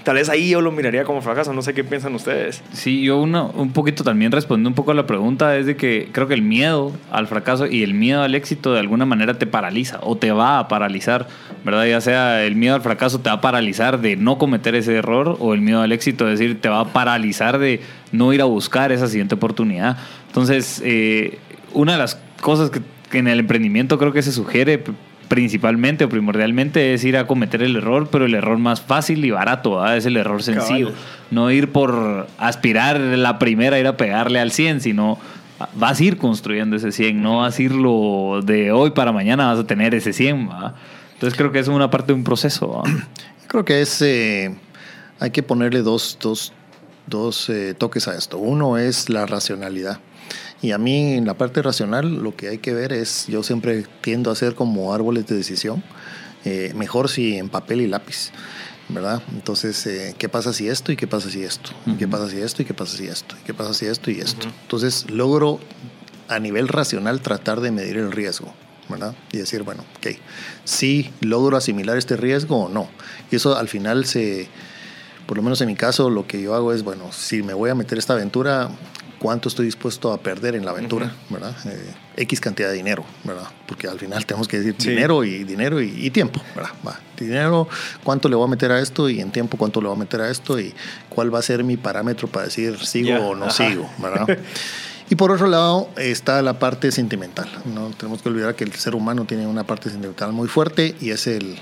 Tal 0.03 0.15
vez 0.15 0.29
ahí 0.29 0.49
yo 0.49 0.61
lo 0.61 0.71
miraría 0.71 1.03
como 1.03 1.21
fracaso, 1.21 1.53
no 1.53 1.61
sé 1.61 1.73
qué 1.73 1.83
piensan 1.83 2.15
ustedes. 2.15 2.63
Sí, 2.73 3.03
yo 3.03 3.19
un 3.19 3.71
poquito 3.71 4.03
también 4.03 4.31
respondiendo 4.31 4.69
un 4.69 4.75
poco 4.75 4.91
a 4.91 4.93
la 4.95 5.05
pregunta 5.05 5.55
es 5.57 5.67
de 5.67 5.75
que 5.75 6.09
creo 6.11 6.27
que 6.27 6.33
el 6.33 6.41
miedo 6.41 6.91
al 7.11 7.27
fracaso 7.27 7.67
y 7.67 7.83
el 7.83 7.93
miedo 7.93 8.23
al 8.23 8.33
éxito 8.33 8.73
de 8.73 8.79
alguna 8.79 9.05
manera 9.05 9.37
te 9.37 9.45
paraliza 9.45 9.99
o 10.01 10.17
te 10.17 10.31
va 10.31 10.57
a 10.57 10.67
paralizar, 10.67 11.27
¿verdad? 11.63 11.85
Ya 11.85 12.01
sea 12.01 12.43
el 12.43 12.55
miedo 12.55 12.73
al 12.73 12.81
fracaso 12.81 13.19
te 13.19 13.29
va 13.29 13.35
a 13.35 13.41
paralizar 13.41 14.01
de 14.01 14.15
no 14.15 14.39
cometer 14.39 14.73
ese 14.73 14.95
error 14.95 15.37
o 15.39 15.53
el 15.53 15.61
miedo 15.61 15.81
al 15.81 15.91
éxito, 15.91 16.27
es 16.27 16.39
decir, 16.39 16.59
te 16.59 16.69
va 16.69 16.79
a 16.79 16.85
paralizar 16.93 17.59
de 17.59 17.81
no 18.11 18.33
ir 18.33 18.41
a 18.41 18.45
buscar 18.45 18.91
esa 18.91 19.07
siguiente 19.07 19.35
oportunidad. 19.35 19.97
Entonces, 20.27 20.81
eh, 20.83 21.37
una 21.73 21.91
de 21.91 21.97
las 21.99 22.19
cosas 22.41 22.71
que 22.71 23.17
en 23.19 23.27
el 23.27 23.39
emprendimiento 23.39 23.99
creo 23.99 24.13
que 24.13 24.23
se 24.23 24.31
sugiere 24.31 24.83
principalmente 25.31 26.03
o 26.03 26.09
primordialmente 26.09 26.93
es 26.93 27.05
ir 27.05 27.15
a 27.15 27.25
cometer 27.25 27.63
el 27.63 27.77
error, 27.77 28.09
pero 28.11 28.25
el 28.25 28.33
error 28.33 28.57
más 28.57 28.81
fácil 28.81 29.23
y 29.23 29.31
barato, 29.31 29.89
es 29.89 30.05
el 30.05 30.17
error 30.17 30.43
sencillo. 30.43 30.91
No 31.29 31.49
ir 31.51 31.71
por 31.71 32.27
aspirar 32.37 32.99
la 32.99 33.39
primera, 33.39 33.79
ir 33.79 33.87
a 33.87 33.95
pegarle 33.95 34.41
al 34.41 34.51
100, 34.51 34.81
sino 34.81 35.17
vas 35.75 36.01
a 36.01 36.03
ir 36.03 36.17
construyendo 36.17 36.75
ese 36.75 36.91
100, 36.91 37.21
no 37.21 37.37
vas 37.37 37.57
a 37.57 37.61
irlo 37.61 38.41
de 38.43 38.73
hoy 38.73 38.91
para 38.91 39.13
mañana, 39.13 39.47
vas 39.47 39.59
a 39.59 39.65
tener 39.65 39.95
ese 39.95 40.11
100. 40.11 40.49
Entonces 41.13 41.37
creo 41.37 41.53
que 41.53 41.59
es 41.59 41.69
una 41.69 41.89
parte 41.89 42.07
de 42.07 42.15
un 42.15 42.25
proceso. 42.25 42.83
Creo 43.47 43.63
que 43.63 43.81
es, 43.81 44.01
eh, 44.01 44.53
hay 45.19 45.31
que 45.31 45.43
ponerle 45.43 45.81
dos, 45.81 46.17
dos, 46.21 46.51
dos 47.07 47.49
eh, 47.49 47.73
toques 47.73 48.09
a 48.09 48.17
esto. 48.17 48.37
Uno 48.37 48.77
es 48.77 49.09
la 49.09 49.25
racionalidad. 49.25 49.99
Y 50.61 50.71
a 50.71 50.77
mí 50.77 51.13
en 51.13 51.25
la 51.25 51.33
parte 51.35 51.61
racional 51.61 52.21
lo 52.21 52.35
que 52.35 52.49
hay 52.49 52.57
que 52.59 52.73
ver 52.73 52.93
es, 52.93 53.25
yo 53.27 53.43
siempre 53.43 53.85
tiendo 54.01 54.29
a 54.29 54.33
hacer 54.33 54.53
como 54.55 54.93
árboles 54.93 55.25
de 55.27 55.35
decisión, 55.35 55.83
eh, 56.45 56.73
mejor 56.75 57.09
si 57.09 57.37
en 57.37 57.49
papel 57.49 57.81
y 57.81 57.87
lápiz. 57.87 58.31
¿verdad? 58.89 59.21
Entonces, 59.31 59.85
eh, 59.87 60.15
¿qué 60.17 60.29
pasa 60.29 60.53
si 60.53 60.67
esto 60.67 60.91
y 60.91 60.97
qué 60.97 61.07
pasa 61.07 61.29
si 61.29 61.43
esto? 61.43 61.71
¿Qué 61.97 62.07
pasa 62.07 62.29
si 62.29 62.39
esto 62.39 62.61
y 62.61 62.65
qué 62.65 62.73
pasa 62.73 62.97
si 62.97 63.07
esto? 63.07 63.35
¿Qué 63.45 63.53
pasa 63.53 63.73
si 63.73 63.85
esto 63.85 64.11
y 64.11 64.19
esto? 64.19 64.47
Entonces, 64.63 65.09
logro 65.09 65.59
a 66.27 66.39
nivel 66.39 66.67
racional 66.67 67.21
tratar 67.21 67.61
de 67.61 67.71
medir 67.71 67.97
el 67.97 68.11
riesgo, 68.11 68.53
¿verdad? 68.89 69.15
Y 69.31 69.37
decir, 69.37 69.63
bueno, 69.63 69.85
ok, 69.97 70.17
si 70.63 71.11
logro 71.21 71.57
asimilar 71.57 71.97
este 71.97 72.17
riesgo 72.17 72.65
o 72.65 72.69
no. 72.69 72.89
Y 73.31 73.37
eso 73.37 73.55
al 73.55 73.67
final 73.67 74.05
se, 74.05 74.49
por 75.25 75.37
lo 75.37 75.43
menos 75.43 75.61
en 75.61 75.67
mi 75.67 75.75
caso, 75.75 76.09
lo 76.09 76.27
que 76.27 76.41
yo 76.41 76.55
hago 76.55 76.73
es, 76.73 76.83
bueno, 76.83 77.11
si 77.11 77.43
me 77.43 77.53
voy 77.53 77.69
a 77.69 77.75
meter 77.75 77.97
esta 77.97 78.13
aventura, 78.13 78.69
cuánto 79.21 79.49
estoy 79.49 79.67
dispuesto 79.67 80.11
a 80.11 80.17
perder 80.17 80.55
en 80.55 80.65
la 80.65 80.71
aventura, 80.71 81.13
¿verdad? 81.29 81.55
Eh, 81.65 81.93
X 82.17 82.41
cantidad 82.41 82.69
de 82.69 82.73
dinero, 82.73 83.05
¿verdad? 83.23 83.47
Porque 83.67 83.87
al 83.87 83.99
final 83.99 84.25
tenemos 84.25 84.47
que 84.47 84.57
decir 84.57 84.75
dinero 84.75 85.23
y 85.23 85.43
dinero 85.43 85.79
y, 85.79 86.09
tiempo, 86.09 86.41
¿verdad? 86.55 86.71
Va. 86.85 86.99
Dinero, 87.19 87.67
cuánto 88.03 88.27
le 88.27 88.35
voy 88.35 88.47
a 88.47 88.49
meter 88.49 88.71
a 88.71 88.79
esto 88.79 89.07
y 89.09 89.21
en 89.21 89.31
tiempo 89.31 89.57
cuánto 89.57 89.79
le 89.79 89.89
voy 89.89 89.95
a 89.95 89.99
meter 89.99 90.21
a 90.21 90.31
esto 90.31 90.59
y 90.59 90.73
cuál 91.07 91.31
va 91.31 91.37
a 91.37 91.43
ser 91.43 91.63
mi 91.63 91.77
parámetro 91.77 92.27
para 92.27 92.45
decir 92.45 92.83
sigo 92.83 93.13
o 93.13 93.35
no 93.35 93.51
sigo, 93.51 93.87
¿verdad? 93.99 94.39
Y 95.11 95.15
por 95.15 95.29
otro 95.29 95.47
lado 95.47 95.89
está 95.97 96.41
la 96.41 96.57
parte 96.57 96.89
sentimental. 96.89 97.49
No 97.65 97.89
tenemos 97.89 98.21
que 98.21 98.29
olvidar 98.29 98.55
que 98.55 98.63
el 98.63 98.71
ser 98.71 98.95
humano 98.95 99.25
tiene 99.25 99.45
una 99.45 99.65
parte 99.65 99.89
sentimental 99.89 100.31
muy 100.31 100.47
fuerte 100.47 100.95
y 101.01 101.09
es 101.09 101.27
el, 101.27 101.59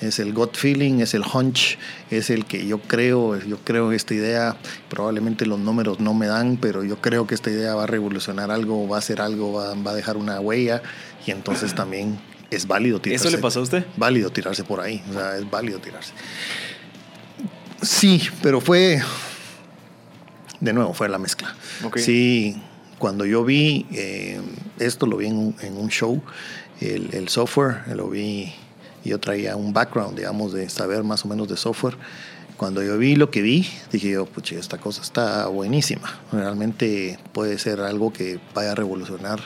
es 0.00 0.18
el 0.18 0.32
gut 0.32 0.56
feeling, 0.56 1.00
es 1.00 1.14
el 1.14 1.22
hunch, 1.22 1.76
es 2.10 2.30
el 2.30 2.44
que 2.44 2.66
yo 2.66 2.78
creo, 2.78 3.38
yo 3.38 3.58
creo 3.58 3.92
esta 3.92 4.14
idea, 4.14 4.56
probablemente 4.88 5.46
los 5.46 5.58
números 5.58 6.00
no 6.00 6.14
me 6.14 6.26
dan, 6.26 6.56
pero 6.60 6.84
yo 6.84 7.00
creo 7.00 7.26
que 7.26 7.34
esta 7.34 7.50
idea 7.50 7.74
va 7.74 7.84
a 7.84 7.86
revolucionar 7.86 8.50
algo, 8.50 8.86
va 8.88 8.96
a 8.96 8.98
hacer 9.00 9.20
algo, 9.20 9.52
va, 9.52 9.90
a 9.90 9.94
dejar 9.94 10.16
una 10.16 10.40
huella 10.40 10.82
y 11.26 11.30
entonces 11.30 11.74
también 11.74 12.18
es 12.50 12.66
válido 12.66 13.00
tirarse. 13.00 13.28
¿Eso 13.28 13.36
le 13.36 13.42
pasó 13.42 13.60
a 13.60 13.62
usted? 13.64 13.84
Válido 13.96 14.30
tirarse 14.30 14.64
por 14.64 14.80
ahí, 14.80 15.02
o 15.10 15.12
sea, 15.12 15.36
es 15.36 15.50
válido 15.50 15.80
tirarse. 15.80 16.12
Sí, 17.82 18.22
pero 18.42 18.60
fue, 18.60 19.00
de 20.60 20.72
nuevo, 20.72 20.94
fue 20.94 21.08
la 21.08 21.18
mezcla. 21.18 21.54
Sí, 21.96 22.60
cuando 22.98 23.24
yo 23.24 23.44
vi 23.44 23.86
eh, 23.92 24.40
esto, 24.78 25.06
lo 25.06 25.16
vi 25.16 25.26
en 25.26 25.36
un, 25.36 25.56
en 25.60 25.76
un 25.76 25.88
show, 25.88 26.22
el, 26.80 27.10
el 27.12 27.28
software, 27.28 27.82
lo 27.94 28.08
vi 28.08 28.52
yo 29.04 29.18
traía 29.18 29.56
un 29.56 29.72
background, 29.72 30.16
digamos, 30.16 30.52
de 30.52 30.68
saber 30.68 31.04
más 31.04 31.24
o 31.24 31.28
menos 31.28 31.48
de 31.48 31.56
software. 31.56 31.96
Cuando 32.56 32.82
yo 32.82 32.98
vi 32.98 33.14
lo 33.14 33.30
que 33.30 33.40
vi, 33.40 33.68
dije 33.92 34.10
yo, 34.10 34.26
pucha, 34.26 34.56
esta 34.56 34.78
cosa 34.78 35.02
está 35.02 35.46
buenísima. 35.46 36.18
Realmente 36.32 37.18
puede 37.32 37.58
ser 37.58 37.80
algo 37.80 38.12
que 38.12 38.40
vaya 38.54 38.72
a 38.72 38.74
revolucionar 38.74 39.40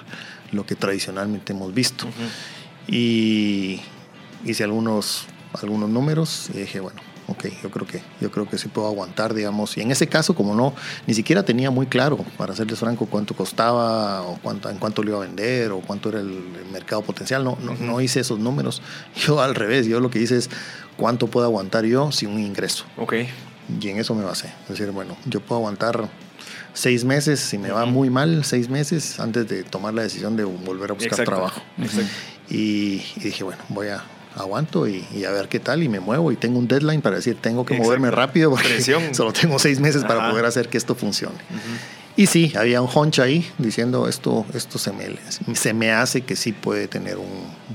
lo 0.50 0.64
que 0.64 0.76
tradicionalmente 0.76 1.52
hemos 1.52 1.74
visto. 1.74 2.06
Y 2.88 3.80
hice 4.44 4.64
algunos, 4.64 5.26
algunos 5.60 5.90
números 5.90 6.50
y 6.54 6.58
dije, 6.58 6.80
bueno, 6.80 7.00
ok, 7.32 7.46
yo 7.62 7.70
creo 7.70 7.86
que, 7.86 8.02
yo 8.20 8.30
creo 8.30 8.48
que 8.48 8.58
sí 8.58 8.68
puedo 8.68 8.86
aguantar, 8.86 9.34
digamos. 9.34 9.76
Y 9.76 9.80
en 9.80 9.90
ese 9.90 10.06
caso, 10.06 10.34
como 10.34 10.54
no, 10.54 10.74
ni 11.06 11.14
siquiera 11.14 11.42
tenía 11.42 11.70
muy 11.70 11.86
claro, 11.86 12.18
para 12.36 12.54
serles 12.54 12.78
franco, 12.78 13.06
cuánto 13.06 13.34
costaba 13.34 14.22
o 14.22 14.38
cuánto, 14.42 14.70
en 14.70 14.78
cuánto 14.78 15.02
lo 15.02 15.10
iba 15.10 15.18
a 15.18 15.26
vender 15.26 15.72
o 15.72 15.80
cuánto 15.80 16.08
era 16.08 16.20
el, 16.20 16.42
mercado 16.72 17.02
potencial. 17.02 17.44
No, 17.44 17.58
no, 17.60 17.74
no, 17.74 18.00
hice 18.00 18.20
esos 18.20 18.38
números. 18.38 18.82
Yo 19.16 19.40
al 19.42 19.54
revés, 19.54 19.86
yo 19.86 20.00
lo 20.00 20.10
que 20.10 20.20
hice 20.20 20.38
es 20.38 20.48
cuánto 20.96 21.26
puedo 21.26 21.46
aguantar 21.46 21.84
yo 21.84 22.12
sin 22.12 22.30
un 22.30 22.40
ingreso. 22.40 22.84
Ok. 22.96 23.14
Y 23.80 23.88
en 23.88 23.98
eso 23.98 24.14
me 24.14 24.24
basé. 24.24 24.48
Es 24.64 24.70
decir, 24.70 24.90
bueno, 24.90 25.16
yo 25.26 25.40
puedo 25.40 25.60
aguantar 25.60 26.08
seis 26.72 27.04
meses, 27.04 27.40
si 27.40 27.58
me 27.58 27.70
va 27.70 27.84
muy 27.84 28.10
mal, 28.10 28.44
seis 28.44 28.68
meses 28.68 29.20
antes 29.20 29.48
de 29.48 29.62
tomar 29.64 29.94
la 29.94 30.02
decisión 30.02 30.36
de 30.36 30.44
volver 30.44 30.90
a 30.90 30.94
buscar 30.94 31.24
trabajo. 31.24 31.60
Y, 32.48 33.02
y 33.16 33.20
dije, 33.20 33.44
bueno, 33.44 33.62
voy 33.68 33.88
a, 33.88 34.02
aguanto 34.36 34.88
y, 34.88 35.24
a 35.24 35.30
ver 35.30 35.48
qué 35.48 35.60
tal 35.60 35.82
y 35.82 35.88
me 35.88 36.00
muevo 36.00 36.32
y 36.32 36.36
tengo 36.36 36.58
un 36.58 36.68
deadline 36.68 37.02
para 37.02 37.16
decir 37.16 37.36
tengo 37.40 37.64
que 37.64 37.74
moverme 37.74 38.10
rápido 38.10 38.50
porque 38.50 38.80
solo 39.12 39.32
tengo 39.32 39.58
seis 39.58 39.80
meses 39.80 40.04
para 40.04 40.30
poder 40.30 40.44
hacer 40.44 40.68
que 40.68 40.78
esto 40.78 40.94
funcione. 40.94 41.36
Y 42.16 42.26
sí, 42.26 42.52
había 42.56 42.82
un 42.82 42.90
hunch 42.94 43.20
ahí 43.20 43.50
diciendo 43.58 44.06
esto, 44.06 44.44
esto 44.54 44.78
se 44.78 44.92
me, 44.92 45.06
se 45.54 45.72
me 45.72 45.92
hace 45.92 46.20
que 46.22 46.36
sí 46.36 46.52
puede 46.52 46.86
tener 46.86 47.16
un, 47.16 47.26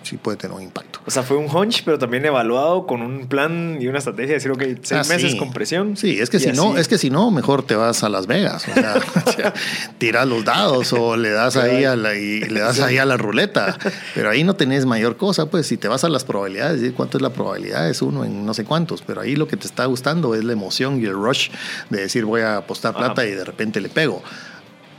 sí 0.04 0.18
puede 0.18 0.38
tener 0.38 0.56
un 0.56 0.62
impacto. 0.62 1.00
O 1.08 1.12
sea, 1.12 1.24
fue 1.24 1.38
un 1.38 1.48
hunch, 1.54 1.84
pero 1.84 1.98
también 1.98 2.24
evaluado 2.26 2.86
con 2.86 3.02
un 3.02 3.28
plan 3.28 3.78
y 3.82 3.88
una 3.88 3.98
estrategia 3.98 4.30
de 4.30 4.34
decir, 4.36 4.52
ok, 4.52 4.62
seis 4.84 5.10
ah, 5.10 5.14
meses 5.14 5.36
con 5.36 5.52
presión. 5.52 5.98
Sí, 5.98 6.20
es 6.20 6.30
que 6.30 6.40
si 6.40 6.52
no, 6.52 6.78
es 6.78 6.88
que 6.88 6.98
si 6.98 7.10
no, 7.10 7.32
mejor 7.32 7.64
te 7.64 7.76
vas 7.76 8.04
a 8.04 8.10
Las 8.10 8.28
Vegas. 8.28 8.68
O 8.68 8.74
sea, 8.74 9.54
tiras 9.98 10.28
los 10.28 10.46
dados 10.46 10.94
o 10.94 11.18
le 11.18 11.32
das 11.32 11.58
ahí 11.58 11.84
a 11.86 11.96
la, 11.96 12.14
y 12.16 12.42
le 12.42 12.60
das 12.60 12.80
ahí 12.82 12.98
a 13.00 13.06
la 13.06 13.18
ruleta. 13.18 13.78
Pero 14.14 14.30
ahí 14.30 14.44
no 14.44 14.56
tenés 14.56 14.86
mayor 14.86 15.18
cosa, 15.18 15.48
pues 15.48 15.66
si 15.66 15.78
te 15.78 15.88
vas 15.88 16.04
a 16.04 16.10
las 16.10 16.24
probabilidades, 16.26 16.82
decir 16.82 16.96
cuánto 16.96 17.18
es 17.18 17.24
la 17.24 17.32
probabilidad, 17.32 17.90
es 17.90 18.04
uno 18.04 18.24
en 18.24 18.46
no 18.46 18.54
sé 18.54 18.66
cuántos. 18.66 19.02
Pero 19.02 19.22
ahí 19.22 19.36
lo 19.36 19.48
que 19.48 19.58
te 19.58 19.66
está 19.66 19.86
gustando 19.86 20.36
es 20.36 20.44
la 20.44 20.54
emoción 20.54 21.02
y 21.02 21.06
el 21.06 21.14
rush 21.14 21.50
de 21.90 22.02
decir 22.02 22.26
voy 22.26 22.42
a 22.42 22.58
apostar 22.58 22.94
plata 22.94 23.26
y 23.26 23.32
de 23.32 23.44
repente 23.44 23.82
le 23.82 23.90
pego. 23.90 24.22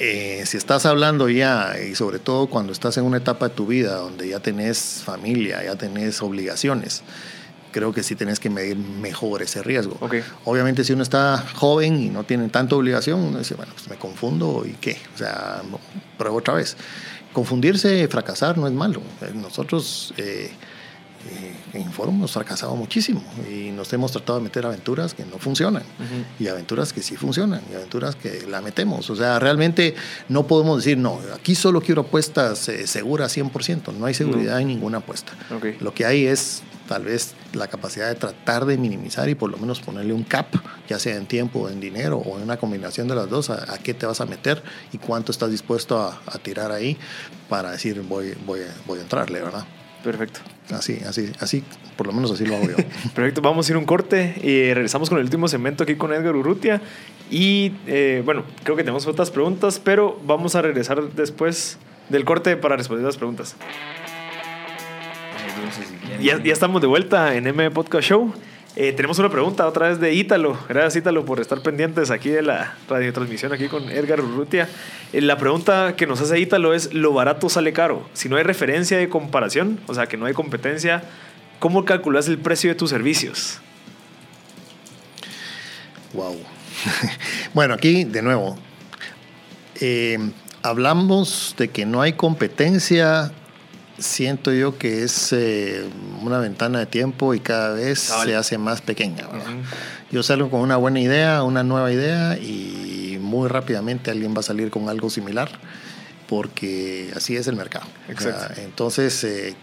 Eh, 0.00 0.44
si 0.46 0.56
estás 0.56 0.86
hablando 0.86 1.28
ya, 1.28 1.74
y 1.78 1.94
sobre 1.94 2.18
todo 2.20 2.46
cuando 2.46 2.72
estás 2.72 2.96
en 2.98 3.04
una 3.04 3.16
etapa 3.16 3.48
de 3.48 3.54
tu 3.54 3.66
vida 3.66 3.96
donde 3.96 4.28
ya 4.28 4.40
tenés 4.40 5.02
familia, 5.04 5.64
ya 5.64 5.74
tenés 5.74 6.22
obligaciones, 6.22 7.02
creo 7.72 7.92
que 7.92 8.02
sí 8.02 8.14
tenés 8.14 8.38
que 8.38 8.48
medir 8.48 8.76
mejor 8.76 9.42
ese 9.42 9.62
riesgo. 9.62 9.96
Ok. 10.00 10.14
Obviamente 10.44 10.84
si 10.84 10.92
uno 10.92 11.02
está 11.02 11.44
joven 11.54 12.00
y 12.00 12.10
no 12.10 12.24
tiene 12.24 12.48
tanta 12.48 12.76
obligación, 12.76 13.20
uno 13.20 13.38
dice, 13.38 13.54
bueno, 13.54 13.72
pues 13.74 13.88
me 13.90 13.96
confundo 13.96 14.64
y 14.64 14.72
qué, 14.74 14.98
o 15.14 15.18
sea, 15.18 15.62
no, 15.68 15.80
pruebo 16.16 16.38
otra 16.38 16.54
vez. 16.54 16.76
Confundirse, 17.32 18.06
fracasar 18.08 18.56
no 18.56 18.66
es 18.66 18.72
malo. 18.72 19.02
Eh, 19.20 19.32
Nosotros 19.34 20.14
eh, 20.16 20.50
eh, 21.30 21.54
en 21.74 21.92
Forum 21.92 22.16
hemos 22.16 22.32
fracasado 22.32 22.74
muchísimo 22.76 23.22
y 23.50 23.70
nos 23.70 23.92
hemos 23.92 24.12
tratado 24.12 24.38
de 24.38 24.44
meter 24.44 24.64
aventuras 24.66 25.14
que 25.14 25.24
no 25.24 25.38
funcionan 25.38 25.82
y 26.38 26.48
aventuras 26.48 26.92
que 26.92 27.02
sí 27.02 27.16
funcionan 27.16 27.60
y 27.70 27.74
aventuras 27.74 28.16
que 28.16 28.46
la 28.48 28.60
metemos. 28.60 29.08
O 29.10 29.16
sea, 29.16 29.38
realmente 29.38 29.94
no 30.28 30.46
podemos 30.46 30.84
decir, 30.84 30.98
no, 30.98 31.20
aquí 31.34 31.54
solo 31.54 31.80
quiero 31.80 32.02
apuestas 32.02 32.68
eh, 32.68 32.86
seguras 32.86 33.36
100%. 33.36 33.92
No 33.94 34.06
hay 34.06 34.14
seguridad 34.14 34.60
en 34.60 34.68
ninguna 34.68 34.98
apuesta. 34.98 35.32
Ok. 35.54 35.80
Lo 35.80 35.94
que 35.94 36.06
hay 36.06 36.26
es 36.26 36.62
tal 36.88 37.04
vez 37.04 37.34
la 37.52 37.68
capacidad 37.68 38.08
de 38.08 38.14
tratar 38.14 38.64
de 38.64 38.78
minimizar 38.78 39.28
y 39.28 39.34
por 39.34 39.50
lo 39.50 39.58
menos 39.58 39.80
ponerle 39.80 40.14
un 40.14 40.24
cap, 40.24 40.46
ya 40.88 40.98
sea 40.98 41.16
en 41.16 41.26
tiempo, 41.26 41.60
o 41.60 41.68
en 41.68 41.80
dinero 41.80 42.16
o 42.18 42.38
en 42.38 42.44
una 42.44 42.56
combinación 42.56 43.08
de 43.08 43.14
las 43.14 43.28
dos, 43.28 43.50
a, 43.50 43.74
a 43.74 43.78
qué 43.78 43.92
te 43.94 44.06
vas 44.06 44.20
a 44.20 44.26
meter 44.26 44.62
y 44.92 44.98
cuánto 44.98 45.30
estás 45.30 45.50
dispuesto 45.50 46.00
a, 46.00 46.20
a 46.26 46.38
tirar 46.38 46.72
ahí 46.72 46.96
para 47.48 47.72
decir 47.72 48.00
voy, 48.02 48.34
voy, 48.46 48.60
voy 48.86 48.98
a 48.98 49.02
entrarle, 49.02 49.42
¿verdad? 49.42 49.64
Perfecto. 50.02 50.40
Así, 50.70 50.98
así, 51.06 51.32
así, 51.40 51.64
por 51.96 52.06
lo 52.06 52.12
menos 52.12 52.30
así 52.30 52.44
lo 52.44 52.56
hago 52.56 52.68
yo. 52.68 52.76
Perfecto, 53.14 53.40
vamos 53.40 53.68
a 53.68 53.72
ir 53.72 53.76
a 53.76 53.78
un 53.78 53.86
corte 53.86 54.34
y 54.42 54.72
regresamos 54.74 55.08
con 55.08 55.18
el 55.18 55.24
último 55.24 55.48
segmento 55.48 55.84
aquí 55.84 55.94
con 55.96 56.12
Edgar 56.12 56.36
Urrutia. 56.36 56.82
Y 57.30 57.72
eh, 57.86 58.22
bueno, 58.24 58.44
creo 58.64 58.76
que 58.76 58.82
tenemos 58.82 59.06
otras 59.06 59.30
preguntas, 59.30 59.80
pero 59.82 60.20
vamos 60.26 60.54
a 60.54 60.62
regresar 60.62 61.02
después 61.12 61.78
del 62.08 62.24
corte 62.24 62.56
para 62.56 62.76
responder 62.76 63.06
las 63.06 63.16
preguntas. 63.16 63.56
Ya, 66.20 66.42
ya 66.42 66.52
estamos 66.52 66.80
de 66.80 66.86
vuelta 66.86 67.34
en 67.34 67.46
M 67.46 67.70
Podcast 67.70 68.08
Show. 68.08 68.32
Eh, 68.80 68.92
tenemos 68.92 69.18
una 69.18 69.28
pregunta 69.28 69.66
otra 69.66 69.88
vez 69.88 69.98
de 69.98 70.14
Ítalo. 70.14 70.56
Gracias 70.68 70.94
Ítalo 70.94 71.24
por 71.24 71.40
estar 71.40 71.60
pendientes 71.62 72.12
aquí 72.12 72.28
de 72.30 72.42
la 72.42 72.76
radiotransmisión 72.88 73.52
aquí 73.52 73.66
con 73.66 73.90
Edgar 73.90 74.20
Urrutia. 74.20 74.68
Eh, 75.12 75.20
la 75.20 75.36
pregunta 75.36 75.96
que 75.96 76.06
nos 76.06 76.20
hace 76.20 76.38
Ítalo 76.38 76.72
es, 76.72 76.94
¿lo 76.94 77.12
barato 77.12 77.48
sale 77.48 77.72
caro? 77.72 78.08
Si 78.12 78.28
no 78.28 78.36
hay 78.36 78.44
referencia 78.44 78.96
de 78.96 79.08
comparación, 79.08 79.80
o 79.88 79.94
sea, 79.94 80.06
que 80.06 80.16
no 80.16 80.26
hay 80.26 80.32
competencia, 80.32 81.02
¿cómo 81.58 81.84
calculas 81.84 82.28
el 82.28 82.38
precio 82.38 82.70
de 82.70 82.76
tus 82.76 82.90
servicios? 82.90 83.58
Wow. 86.12 86.36
bueno, 87.54 87.74
aquí 87.74 88.04
de 88.04 88.22
nuevo, 88.22 88.56
eh, 89.80 90.18
hablamos 90.62 91.56
de 91.58 91.66
que 91.66 91.84
no 91.84 92.00
hay 92.00 92.12
competencia. 92.12 93.32
Siento 93.98 94.52
yo 94.52 94.78
que 94.78 95.02
es 95.02 95.32
eh, 95.32 95.84
una 96.22 96.38
ventana 96.38 96.78
de 96.78 96.86
tiempo 96.86 97.34
y 97.34 97.40
cada 97.40 97.74
vez 97.74 98.08
Cabal. 98.08 98.26
se 98.28 98.36
hace 98.36 98.58
más 98.58 98.80
pequeña. 98.80 99.26
¿verdad? 99.26 99.48
Ujú. 99.50 99.62
Yo 100.12 100.22
salgo 100.22 100.50
con 100.50 100.60
una 100.60 100.76
buena 100.76 101.00
idea, 101.00 101.42
una 101.42 101.62
nueva 101.64 101.92
idea 101.92 102.36
y 102.38 103.18
muy 103.20 103.48
rápidamente 103.48 104.10
alguien 104.10 104.34
va 104.34 104.40
a 104.40 104.42
salir 104.44 104.70
con 104.70 104.88
algo 104.88 105.10
similar 105.10 105.50
porque 106.28 107.10
así 107.16 107.36
es 107.36 107.46
el 107.48 107.56
mercado. 107.56 107.86
O 108.16 108.20
sea, 108.20 108.30
Exacto. 108.30 108.60
entonces, 108.60 109.24
eh, 109.24 109.54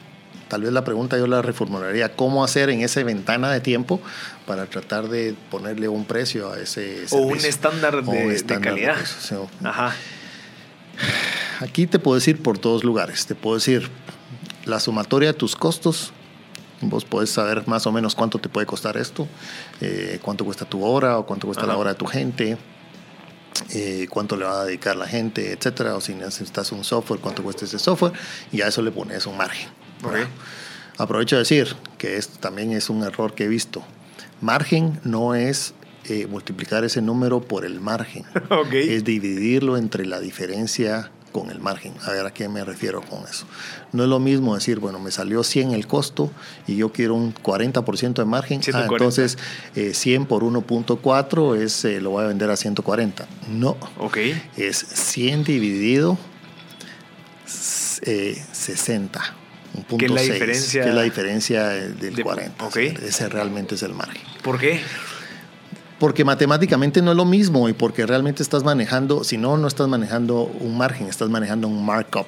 tal 0.50 0.64
vez 0.64 0.74
la 0.74 0.84
pregunta 0.84 1.18
yo 1.18 1.28
la 1.28 1.42
reformularía, 1.42 2.12
¿cómo 2.16 2.44
hacer 2.44 2.70
en 2.70 2.82
esa 2.82 3.02
ventana 3.04 3.52
de 3.52 3.62
tiempo 3.62 4.02
para 4.46 4.66
tratar 4.66 5.08
de 5.08 5.36
ponerle 5.50 5.88
un 5.88 6.06
precio 6.06 6.52
a 6.52 6.60
ese 6.60 7.06
O 7.12 7.18
un 7.18 7.28
servicio? 7.30 7.50
estándar 7.50 7.96
O 7.96 8.02
de, 8.02 8.08
un 8.24 8.30
de 8.30 8.36
estándar 8.36 8.74
de 8.76 8.82
calidad. 8.82 9.06
sí. 9.20 9.36
Ajá. 9.64 9.96
Aquí 11.62 11.88
te 11.88 12.00
puedo 12.00 12.16
decir 12.16 12.42
por 12.42 12.60
dos 12.60 12.84
lugares. 12.84 13.26
Te 13.28 13.36
puedo 13.36 13.56
decir 13.56 13.90
la 14.66 14.80
sumatoria 14.80 15.32
de 15.32 15.38
tus 15.38 15.56
costos. 15.56 16.12
Vos 16.82 17.06
podés 17.06 17.30
saber 17.30 17.68
más 17.68 17.88
o 17.88 17.92
menos 17.92 18.16
cuánto 18.16 18.38
te 18.38 18.50
puede 18.50 18.68
costar 18.68 18.98
esto, 18.98 19.28
eh, 19.82 20.20
cuánto 20.22 20.44
cuesta 20.44 20.66
tu 20.66 20.84
hora 20.84 21.18
o 21.18 21.26
cuánto 21.26 21.48
cuesta 21.48 21.66
la 21.66 21.78
hora 21.78 21.92
de 21.92 21.96
tu 21.96 22.06
gente, 22.06 22.58
eh, 23.70 24.08
cuánto 24.10 24.36
le 24.36 24.46
va 24.46 24.62
a 24.62 24.66
dedicar 24.66 24.96
la 24.96 25.08
gente, 25.08 25.54
etcétera. 25.54 25.96
O 25.96 26.02
si 26.02 26.14
necesitas 26.14 26.72
un 26.72 26.84
software, 26.84 27.20
cuánto 27.22 27.44
cuesta 27.44 27.66
ese 27.66 27.80
software. 27.80 28.14
Y 28.52 28.62
a 28.62 28.68
eso 28.68 28.82
le 28.82 28.92
pones 28.92 29.26
un 29.26 29.38
margen. 29.38 29.70
Aprovecho 30.98 31.38
de 31.38 31.42
decir 31.42 31.76
que 31.98 32.18
esto 32.18 32.40
también 32.40 32.72
es 32.72 32.90
un 32.90 33.04
error 33.04 33.34
que 33.34 33.46
he 33.46 33.48
visto. 33.48 33.84
Margen 34.42 35.00
no 35.04 35.34
es 35.34 35.74
eh, 36.08 36.28
multiplicar 36.28 36.84
ese 36.84 37.02
número 37.02 37.42
por 37.42 37.66
el 37.66 37.82
margen 37.82 38.26
es 38.72 39.04
dividirlo 39.04 39.76
entre 39.76 40.06
la 40.06 40.20
diferencia 40.20 41.10
con 41.36 41.52
el 41.52 41.60
margen. 41.60 41.94
A 42.06 42.12
ver 42.12 42.26
a 42.26 42.32
qué 42.34 42.48
me 42.48 42.64
refiero 42.64 43.02
con 43.02 43.24
eso. 43.28 43.46
No 43.92 44.04
es 44.04 44.10
lo 44.10 44.20
mismo 44.22 44.56
decir, 44.56 44.80
bueno, 44.80 45.00
me 45.00 45.12
salió 45.12 45.44
100 45.44 45.72
el 45.74 45.86
costo 45.86 46.32
y 46.66 46.78
yo 46.78 46.94
quiero 46.94 47.14
un 47.16 47.34
40% 47.34 48.14
de 48.14 48.24
margen. 48.26 48.60
Ah, 48.62 48.64
140. 48.64 48.94
entonces, 48.96 49.38
eh, 49.76 49.94
100 49.94 50.28
por 50.28 50.44
1.4 50.44 51.56
es, 51.62 51.84
eh, 51.84 52.00
lo 52.00 52.12
voy 52.12 52.24
a 52.24 52.28
vender 52.28 52.50
a 52.52 52.56
140. 52.56 53.28
No, 53.50 53.76
Ok. 54.00 54.18
es 54.56 54.78
100 54.78 55.44
dividido 55.44 56.18
eh, 58.04 58.42
60. 58.54 59.22
Un 59.74 59.84
punto 59.84 59.98
Que 59.98 60.06
es 60.06 60.12
la 60.12 60.22
diferencia 60.22 60.84
que 60.84 60.90
es 60.90 60.96
la 60.96 61.02
diferencia 61.02 61.76
eh, 61.76 61.90
del 61.90 62.16
de- 62.16 62.24
40. 62.24 62.66
ok. 62.66 62.78
Ese 62.78 63.28
realmente 63.28 63.76
es 63.76 63.84
el 63.84 63.94
margen. 63.94 64.22
¿Por 64.42 64.58
qué? 64.58 64.80
Porque 66.06 66.24
matemáticamente 66.24 67.02
no 67.02 67.10
es 67.10 67.18
lo 67.18 67.26
mismo 67.26 67.68
y 67.68 67.74
porque 67.74 68.06
realmente 68.06 68.44
estás 68.44 68.64
manejando, 68.64 69.24
si 69.24 69.40
no, 69.40 69.58
no 69.58 69.68
estás 69.68 69.88
manejando 69.88 70.44
un 70.44 70.78
margen, 70.78 71.08
estás 71.08 71.30
manejando 71.30 71.68
un 71.68 71.84
markup. 71.84 72.28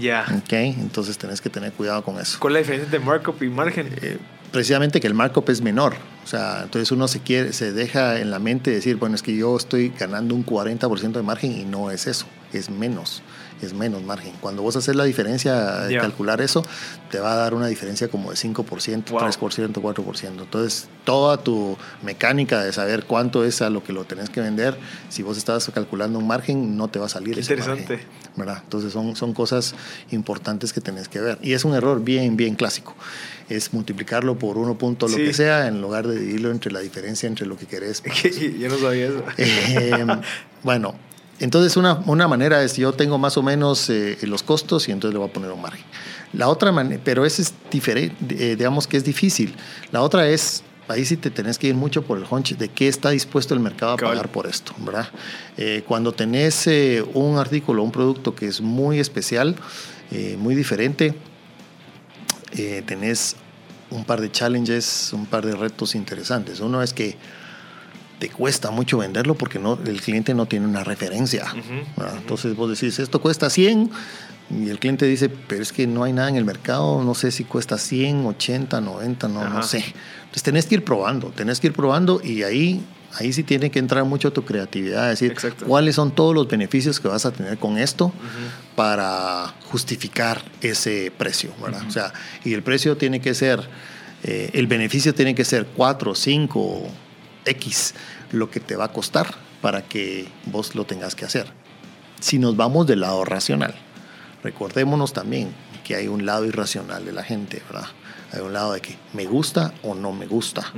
Ya. 0.00 0.24
¿Ok? 0.38 0.54
Entonces 0.54 1.18
tenés 1.18 1.42
que 1.42 1.50
tener 1.50 1.70
cuidado 1.72 2.02
con 2.02 2.18
eso. 2.18 2.38
¿Cuál 2.40 2.54
es 2.54 2.54
la 2.54 2.60
diferencia 2.60 2.84
entre 2.86 3.00
markup 3.00 3.42
y 3.42 3.48
margen? 3.50 3.90
Eh, 4.00 4.16
precisamente 4.50 5.02
que 5.02 5.06
el 5.06 5.12
markup 5.12 5.50
es 5.50 5.60
menor. 5.60 5.96
O 6.24 6.26
sea, 6.26 6.62
entonces 6.62 6.90
uno 6.92 7.08
se, 7.08 7.20
quiere, 7.20 7.52
se 7.52 7.74
deja 7.74 8.20
en 8.20 8.30
la 8.30 8.38
mente 8.38 8.70
decir, 8.70 8.96
bueno, 8.96 9.16
es 9.16 9.22
que 9.22 9.36
yo 9.36 9.54
estoy 9.54 9.90
ganando 9.90 10.34
un 10.34 10.46
40% 10.46 11.12
de 11.12 11.22
margen 11.22 11.52
y 11.52 11.66
no 11.66 11.90
es 11.90 12.06
eso, 12.06 12.24
es 12.52 12.70
menos, 12.70 13.22
es 13.62 13.72
menos 13.74 14.02
margen. 14.02 14.32
Cuando 14.40 14.62
vos 14.62 14.74
haces 14.76 14.96
la 14.96 15.04
diferencia, 15.04 15.88
Ya. 15.88 16.00
calcular 16.00 16.40
eso, 16.40 16.64
te 17.10 17.18
va 17.20 17.32
a 17.32 17.36
dar 17.36 17.54
una 17.54 17.66
diferencia 17.68 18.08
como 18.08 18.30
de 18.30 18.36
5%, 18.36 19.10
Wow. 19.12 19.20
3%, 19.20 19.80
4%. 19.80 20.42
Entonces, 20.44 20.88
toda 21.04 21.38
tu 21.38 21.76
mecánica 22.02 22.62
de 22.62 22.72
saber 22.72 23.04
cuánto 23.04 23.44
es 23.44 23.62
a 23.62 23.70
lo 23.70 23.82
que 23.84 23.92
lo 23.92 24.04
tenés 24.04 24.30
que 24.30 24.40
vender, 24.40 24.76
si 25.08 25.22
vos 25.22 25.36
estás 25.38 25.70
calculando 25.74 26.18
un 26.18 26.26
margen, 26.26 26.76
no 26.76 26.88
te 26.88 26.98
va 26.98 27.06
a 27.06 27.08
salir 27.08 27.34
Qué 27.34 27.40
ese 27.40 27.52
interesante. 27.54 27.92
margen. 27.94 28.20
¿verdad? 28.36 28.60
Entonces 28.62 28.92
son, 28.92 29.16
son 29.16 29.34
cosas 29.34 29.74
importantes 30.12 30.72
que 30.72 30.80
tenés 30.80 31.08
que 31.08 31.20
ver. 31.20 31.38
Y 31.42 31.52
es 31.52 31.64
un 31.64 31.74
error 31.74 32.02
bien, 32.02 32.36
bien 32.36 32.54
clásico. 32.54 32.94
Es 33.48 33.72
multiplicarlo 33.72 34.38
por 34.38 34.56
uno 34.56 34.78
punto 34.78 35.08
lo 35.08 35.16
Sí. 35.16 35.24
que 35.24 35.34
sea 35.34 35.66
en 35.66 35.80
lugar 35.82 36.06
de 36.06 36.18
dividirlo 36.18 36.50
entre 36.52 36.70
la 36.72 36.78
diferencia 36.80 37.26
entre 37.26 37.46
lo 37.46 37.56
que 37.56 37.66
querés. 37.66 38.02
Yo 38.60 38.68
no 38.68 38.78
sabía 38.78 39.06
eso. 39.08 39.24
Eh, 39.36 40.06
bueno, 40.62 40.94
entonces 41.40 41.76
una, 41.76 41.94
una 42.06 42.28
manera 42.28 42.62
es 42.62 42.76
yo 42.76 42.92
tengo 42.92 43.18
más 43.18 43.36
o 43.36 43.42
menos 43.42 43.90
eh, 43.90 44.16
los 44.22 44.42
costos 44.42 44.88
y 44.88 44.92
entonces 44.92 45.14
le 45.14 45.18
voy 45.18 45.28
a 45.28 45.32
poner 45.32 45.50
un 45.50 45.60
margen. 45.60 45.84
La 46.32 46.48
otra 46.48 46.70
manera, 46.70 47.00
pero 47.04 47.26
ese 47.26 47.42
es 47.42 47.54
diferente, 47.70 48.54
digamos 48.56 48.86
que 48.86 48.96
es 48.96 49.04
difícil. 49.04 49.54
La 49.90 50.02
otra 50.02 50.28
es, 50.28 50.62
ahí 50.86 51.04
sí 51.04 51.16
te 51.16 51.30
tenés 51.30 51.58
que 51.58 51.66
ir 51.66 51.74
mucho 51.74 52.02
por 52.02 52.18
el 52.18 52.24
hunch 52.30 52.56
de 52.56 52.68
qué 52.68 52.86
está 52.86 53.10
dispuesto 53.10 53.52
el 53.54 53.60
mercado 53.60 53.94
a 53.94 53.96
Cabal. 53.96 54.14
pagar 54.14 54.30
por 54.30 54.46
esto, 54.46 54.72
¿verdad? 54.78 55.08
Eh, 55.56 55.82
cuando 55.88 56.12
tenés 56.12 56.68
eh, 56.68 57.04
un 57.14 57.38
artículo, 57.38 57.82
un 57.82 57.90
producto 57.90 58.34
que 58.34 58.46
es 58.46 58.60
muy 58.60 59.00
especial, 59.00 59.56
eh, 60.12 60.36
muy 60.38 60.54
diferente, 60.54 61.14
eh, 62.56 62.82
tenés 62.84 63.36
un 63.90 64.04
par 64.04 64.20
de 64.20 64.30
challenges, 64.30 65.12
un 65.12 65.26
par 65.26 65.46
de 65.46 65.54
retos 65.54 65.94
interesantes. 65.94 66.60
Uno 66.60 66.82
es 66.82 66.92
que 66.92 67.16
te 68.20 68.28
cuesta 68.28 68.70
mucho 68.70 68.98
venderlo 68.98 69.34
porque 69.34 69.58
no, 69.58 69.78
el 69.84 70.00
cliente 70.00 70.34
no 70.34 70.46
tiene 70.46 70.66
una 70.66 70.84
referencia. 70.84 71.46
Entonces 72.18 72.54
vos 72.54 72.70
decís, 72.70 72.98
esto 73.00 73.20
cuesta 73.20 73.50
100 73.50 73.90
y 74.50 74.68
el 74.68 74.78
cliente 74.78 75.06
dice, 75.06 75.28
pero 75.28 75.62
es 75.62 75.72
que 75.72 75.86
no 75.86 76.04
hay 76.04 76.12
nada 76.12 76.28
en 76.28 76.36
el 76.36 76.44
mercado, 76.44 77.02
no 77.02 77.14
sé 77.14 77.30
si 77.30 77.44
cuesta 77.44 77.78
100, 77.78 78.26
80, 78.26 78.80
90, 78.80 79.28
no, 79.28 79.40
Ajá. 79.40 79.48
no 79.48 79.62
sé. 79.62 79.78
Entonces 79.78 80.42
tenés 80.42 80.66
que 80.66 80.76
ir 80.76 80.84
probando, 80.84 81.28
tenés 81.28 81.60
que 81.60 81.68
ir 81.68 81.72
probando 81.72 82.20
y 82.22 82.42
ahí, 82.42 82.84
ahí 83.14 83.32
sí 83.32 83.42
tiene 83.42 83.70
que 83.70 83.78
entrar 83.78 84.04
mucho 84.04 84.32
tu 84.32 84.44
creatividad, 84.44 85.08
decir, 85.08 85.32
Exacto. 85.32 85.64
cuáles 85.64 85.94
son 85.94 86.10
todos 86.10 86.34
los 86.34 86.46
beneficios 86.46 87.00
que 87.00 87.08
vas 87.08 87.24
a 87.24 87.30
tener 87.30 87.56
con 87.56 87.78
esto 87.78 88.12
para 88.76 89.54
justificar 89.70 90.42
ese 90.60 91.10
precio, 91.16 91.52
¿verdad? 91.62 91.82
O 91.88 91.90
sea, 91.90 92.12
y 92.44 92.52
el 92.52 92.62
precio 92.62 92.98
tiene 92.98 93.20
que 93.20 93.32
ser, 93.34 93.66
eh, 94.24 94.50
el 94.52 94.66
beneficio 94.66 95.14
tiene 95.14 95.34
que 95.34 95.44
ser 95.44 95.66
4, 95.74 96.14
5, 96.14 96.88
X, 97.44 97.94
lo 98.32 98.50
que 98.50 98.60
te 98.60 98.76
va 98.76 98.86
a 98.86 98.92
costar 98.92 99.34
para 99.60 99.82
que 99.82 100.28
vos 100.46 100.74
lo 100.74 100.84
tengas 100.86 101.14
que 101.14 101.24
hacer. 101.24 101.46
Si 102.20 102.38
nos 102.38 102.56
vamos 102.56 102.86
del 102.86 103.00
lado 103.00 103.24
racional, 103.24 103.74
recordémonos 104.42 105.12
también 105.12 105.52
que 105.84 105.96
hay 105.96 106.08
un 106.08 106.26
lado 106.26 106.44
irracional 106.46 107.04
de 107.04 107.12
la 107.12 107.22
gente, 107.24 107.62
¿verdad? 107.70 107.88
Hay 108.32 108.40
un 108.40 108.52
lado 108.52 108.72
de 108.74 108.80
que 108.80 108.96
me 109.12 109.26
gusta 109.26 109.74
o 109.82 109.94
no 109.94 110.12
me 110.12 110.26
gusta. 110.26 110.72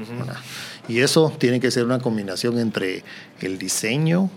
Y 0.89 1.01
eso 1.01 1.33
tiene 1.39 1.61
que 1.61 1.71
ser 1.71 1.85
una 1.85 1.99
combinación 1.99 2.59
entre 2.59 3.05
el 3.41 3.59
diseño, 3.59 4.31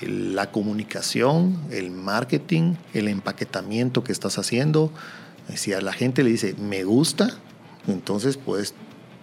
el- 0.00 0.34
la 0.34 0.50
comunicación, 0.50 1.58
el 1.70 1.90
marketing, 1.90 2.74
el 2.94 3.08
empaquetamiento 3.08 4.02
que 4.02 4.12
estás 4.12 4.38
haciendo. 4.38 4.90
Si 5.54 5.72
a 5.72 5.80
la 5.80 5.92
gente 5.92 6.22
le 6.24 6.30
dice 6.30 6.54
me 6.58 6.82
gusta, 6.84 7.28
entonces 7.86 8.36
puedes 8.38 8.74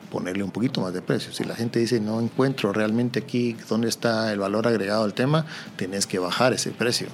ponerle 0.09 0.43
un 0.43 0.51
poquito 0.51 0.81
más 0.81 0.93
de 0.93 1.01
precio. 1.01 1.31
Si 1.31 1.43
la 1.43 1.55
gente 1.55 1.79
dice 1.79 1.99
no 1.99 2.19
encuentro 2.19 2.73
realmente 2.73 3.19
aquí 3.19 3.55
dónde 3.67 3.89
está 3.89 4.31
el 4.31 4.39
valor 4.39 4.67
agregado 4.67 5.03
al 5.03 5.13
tema, 5.13 5.45
tenés 5.75 6.07
que 6.07 6.19
bajar 6.19 6.53
ese 6.53 6.71
precio. 6.71 7.07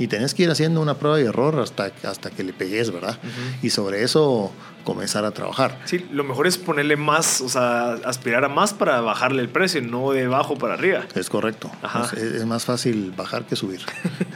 Y 0.00 0.08
tenés 0.08 0.32
que 0.32 0.44
ir 0.44 0.50
haciendo 0.50 0.80
una 0.80 0.94
prueba 0.94 1.20
y 1.20 1.24
error 1.24 1.60
hasta, 1.60 1.92
hasta 2.04 2.30
que 2.30 2.42
le 2.42 2.54
pegues, 2.54 2.90
¿verdad? 2.90 3.18
Y 3.60 3.68
sobre 3.68 4.02
eso 4.02 4.50
comenzar 4.82 5.26
a 5.26 5.30
trabajar. 5.30 5.78
Sí, 5.84 6.06
lo 6.10 6.24
mejor 6.24 6.46
es 6.46 6.56
ponerle 6.56 6.96
más, 6.96 7.42
o 7.42 7.50
sea, 7.50 7.92
aspirar 8.06 8.44
a 8.46 8.48
más 8.48 8.72
para 8.72 9.02
bajarle 9.02 9.42
el 9.42 9.50
precio, 9.50 9.82
no 9.82 10.12
de 10.12 10.24
abajo 10.24 10.56
para 10.56 10.72
arriba. 10.72 11.04
Es 11.14 11.28
correcto. 11.28 11.70
Es, 12.14 12.22
es, 12.22 12.46
más 12.46 12.64
fácil 12.64 13.12
bajar 13.14 13.44
que 13.44 13.56
subir. 13.56 13.82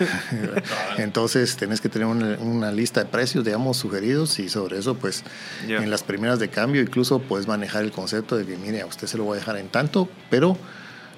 Entonces, 0.98 1.56
tenés 1.56 1.80
que 1.80 1.88
tener 1.88 2.08
una, 2.08 2.36
una, 2.40 2.70
lista 2.70 3.02
de 3.02 3.06
precios, 3.06 3.42
digamos, 3.42 3.78
sugeridos 3.78 4.38
y 4.40 4.50
sobre 4.50 4.78
eso, 4.78 4.96
pues, 4.96 5.24
yeah. 5.66 5.82
en 5.82 5.88
las 5.88 6.02
primeras 6.02 6.38
de 6.40 6.50
cambio, 6.50 6.82
incluso 6.82 7.20
puedes 7.20 7.48
manejar 7.48 7.84
el 7.84 7.90
concepto 7.90 8.36
de 8.36 8.44
que, 8.44 8.58
mire, 8.58 8.82
a 8.82 8.86
usted 8.86 9.06
se 9.06 9.16
lo 9.16 9.24
voy 9.24 9.36
a 9.36 9.40
dejar 9.40 9.56
en 9.56 9.68
tanto, 9.68 10.10
pero 10.28 10.58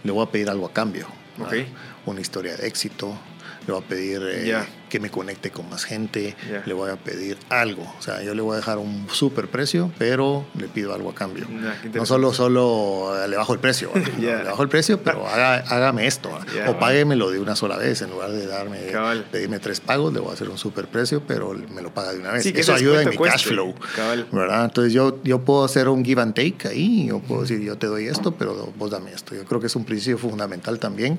le 0.05 0.13
voy 0.13 0.25
a 0.25 0.31
pedir 0.31 0.49
algo 0.51 0.67
a 0.67 0.73
cambio. 0.73 1.09
Okay. 1.45 1.67
Una 2.07 2.21
historia 2.21 2.57
de 2.57 2.67
éxito, 2.67 3.19
le 3.67 3.73
voy 3.75 3.83
a 3.83 3.87
pedir 3.87 4.23
eh, 4.23 4.47
yeah. 4.47 4.67
Que 4.89 5.01
me 5.01 5.11
conecte 5.11 5.51
con 5.51 5.69
más 5.69 5.85
gente, 5.85 6.35
Yeah. 6.49 6.63
le 6.67 6.75
voy 6.75 6.91
a 6.91 6.97
pedir 6.97 7.37
algo. 7.49 7.83
O 7.99 8.03
sea, 8.03 8.23
yo 8.23 8.35
le 8.35 8.43
voy 8.43 8.55
a 8.55 8.57
dejar 8.57 8.79
un 8.79 9.07
super 9.11 9.49
precio, 9.49 9.91
pero 9.99 10.45
le 10.59 10.69
pido 10.69 10.95
algo 10.95 11.11
a 11.11 11.15
cambio. 11.15 11.47
Yeah, 11.49 11.81
no 11.95 12.07
solo, 12.07 12.33
solo 12.33 13.13
eh, 13.23 13.29
le 13.29 13.37
bajo 13.37 13.53
el 13.53 13.59
precio, 13.59 13.91
¿verdad? 13.93 14.11
No, 14.17 14.21
Yeah. 14.23 14.43
le 14.43 14.49
bajo 14.51 14.63
el 14.63 14.69
precio, 14.69 15.03
pero 15.03 15.27
haga, 15.29 15.57
hágame 15.69 16.07
esto. 16.07 16.31
Yeah, 16.55 16.71
o 16.71 16.79
páguemelo 16.79 17.31
de 17.31 17.41
una 17.41 17.57
sola 17.57 17.77
vez, 17.77 18.01
en 18.03 18.11
lugar 18.11 18.31
de 18.31 18.47
darme, 18.47 18.79
Cabal. 18.93 19.25
pedirme 19.31 19.59
tres 19.59 19.81
pagos, 19.81 20.13
le 20.13 20.21
voy 20.21 20.31
a 20.31 20.35
hacer 20.35 20.49
un 20.49 20.59
super 20.59 20.87
precio, 20.89 21.23
pero 21.27 21.53
me 21.75 21.83
lo 21.83 21.93
paga 21.93 22.13
de 22.13 22.21
una 22.21 22.33
vez. 22.33 22.43
Sí, 22.45 22.53
Eso 22.55 22.73
ayuda 22.75 23.03
en 23.03 23.09
mi 23.09 23.11
descuento 23.11 23.37
cash 23.37 23.47
flow. 23.47 23.75
cueste. 23.75 23.97
Cabal. 23.97 24.27
¿verdad? 24.33 24.65
Entonces 24.67 24.93
yo, 24.93 25.19
yo 25.25 25.41
puedo 25.41 25.65
hacer 25.65 25.89
un 25.89 26.05
give 26.05 26.21
and 26.23 26.35
take 26.35 26.69
ahí, 26.69 27.07
yo 27.09 27.19
puedo 27.19 27.43
decir 27.43 27.61
yo 27.61 27.77
te 27.77 27.87
doy 27.89 28.07
esto, 28.07 28.33
pero 28.33 28.73
vos 28.77 28.91
dame 28.91 29.13
esto. 29.13 29.35
Yo 29.35 29.45
creo 29.45 29.61
que 29.61 29.67
es 29.67 29.75
un 29.77 29.85
principio 29.85 30.19
fundamental 30.19 30.79
también 30.79 31.19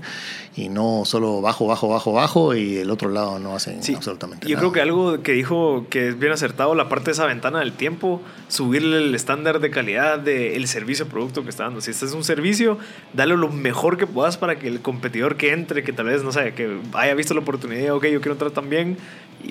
y 0.55 0.70
no 0.70 1.03
solo 1.05 1.41
bajo, 1.41 1.68
bajo, 1.68 1.89
bajo, 1.89 2.13
bajo 2.13 2.55
y 2.55 2.78
el 2.78 2.89
otro 2.91 3.09
lado 3.09 3.39
no 3.39 3.57
hacen 3.58 3.84
Sí, 3.84 3.93
absolutamente 3.95 4.47
yo 4.47 4.55
nada. 4.55 4.62
creo 4.62 4.72
que 4.72 4.82
algo 4.82 5.22
que 5.22 5.34
dijo 5.34 5.86
que 5.89 6.08
es 6.10 6.18
bien 6.20 6.32
acertado, 6.32 6.74
la 6.76 6.88
parte 6.89 7.05
de 7.05 7.12
esa 7.12 7.26
ventana 7.26 7.60
del 7.60 7.74
tiempo, 7.74 8.22
subirle 8.47 8.97
el 8.97 9.14
estándar 9.16 9.60
de 9.60 9.70
calidad 9.70 10.20
del 10.20 10.68
servicio 10.68 11.05
o 11.05 11.08
producto 11.10 11.43
que 11.43 11.49
está 11.49 11.64
dando. 11.64 11.82
Si 11.82 11.91
este 11.91 12.05
es 12.05 12.14
un 12.14 12.24
servicio, 12.24 12.78
dale 13.14 13.36
lo 13.36 13.49
mejor 13.49 13.97
que 13.97 14.08
puedas 14.08 14.38
para 14.38 14.58
que 14.58 14.68
el 14.68 14.82
competidor 14.82 15.36
que 15.36 15.51
entre, 15.51 15.84
que 15.84 15.91
tal 15.93 16.05
vez, 16.05 16.24
no 16.24 16.32
sé, 16.32 16.53
que 16.53 16.78
haya 16.93 17.14
visto 17.14 17.34
la 17.34 17.41
oportunidad, 17.41 17.93
ok, 17.95 18.05
yo 18.05 18.22
quiero 18.22 18.34
entrar 18.34 18.51
también, 18.51 18.97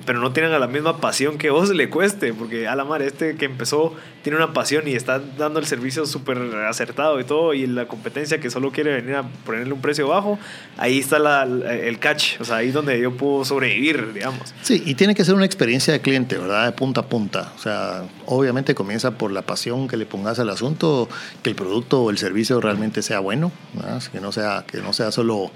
pero 0.04 0.18
no 0.18 0.32
tienen 0.32 0.50
la 0.58 0.66
misma 0.66 1.00
pasión 1.00 1.38
que 1.38 1.50
vos 1.50 1.70
le 1.70 1.88
cueste, 1.88 2.32
porque 2.34 2.66
a 2.66 2.74
la 2.74 2.84
madre, 2.84 3.06
este 3.06 3.36
que 3.36 3.44
empezó 3.44 3.94
tiene 4.22 4.36
una 4.36 4.52
pasión 4.52 4.88
y 4.88 4.94
está 4.94 5.20
dando 5.38 5.60
el 5.60 5.66
servicio 5.66 6.06
súper 6.06 6.38
acertado 6.68 7.20
y 7.20 7.24
todo, 7.24 7.54
y 7.54 7.66
la 7.68 7.86
competencia 7.86 8.40
que 8.40 8.50
solo 8.50 8.72
quiere 8.72 8.94
venir 8.94 9.14
a 9.14 9.22
ponerle 9.44 9.72
un 9.72 9.80
precio 9.80 10.08
bajo, 10.08 10.38
ahí 10.76 10.98
está 10.98 11.18
la- 11.20 11.44
el 11.44 11.98
catch, 12.00 12.40
o 12.40 12.44
sea, 12.44 12.56
ahí 12.56 12.68
es 12.68 12.74
donde 12.74 12.98
yo 13.00 13.12
puedo 13.16 13.44
sobrevivir, 13.44 13.95
digamos. 14.12 14.54
Sí, 14.62 14.82
y 14.84 14.94
tiene 14.94 15.14
que 15.14 15.24
ser 15.24 15.34
una 15.34 15.44
experiencia 15.44 15.92
de 15.92 16.00
cliente, 16.00 16.36
¿verdad? 16.36 16.66
De 16.66 16.72
punta 16.72 17.02
a 17.02 17.06
punta. 17.06 17.52
O 17.56 17.58
sea, 17.58 18.04
obviamente 18.26 18.74
comienza 18.74 19.12
por 19.12 19.30
la 19.30 19.42
pasión 19.42 19.88
que 19.88 19.96
le 19.96 20.06
pongas 20.06 20.38
al 20.38 20.50
asunto, 20.50 21.08
que 21.42 21.50
el 21.50 21.56
producto 21.56 22.02
o 22.02 22.10
el 22.10 22.18
servicio 22.18 22.60
realmente 22.60 23.02
sea 23.02 23.20
bueno, 23.20 23.52
¿verdad? 23.74 24.02
que 24.10 24.20
no 24.20 24.32
sea, 24.32 24.64
que 24.66 24.78
no 24.78 24.92
sea 24.92 25.12
solo, 25.12 25.50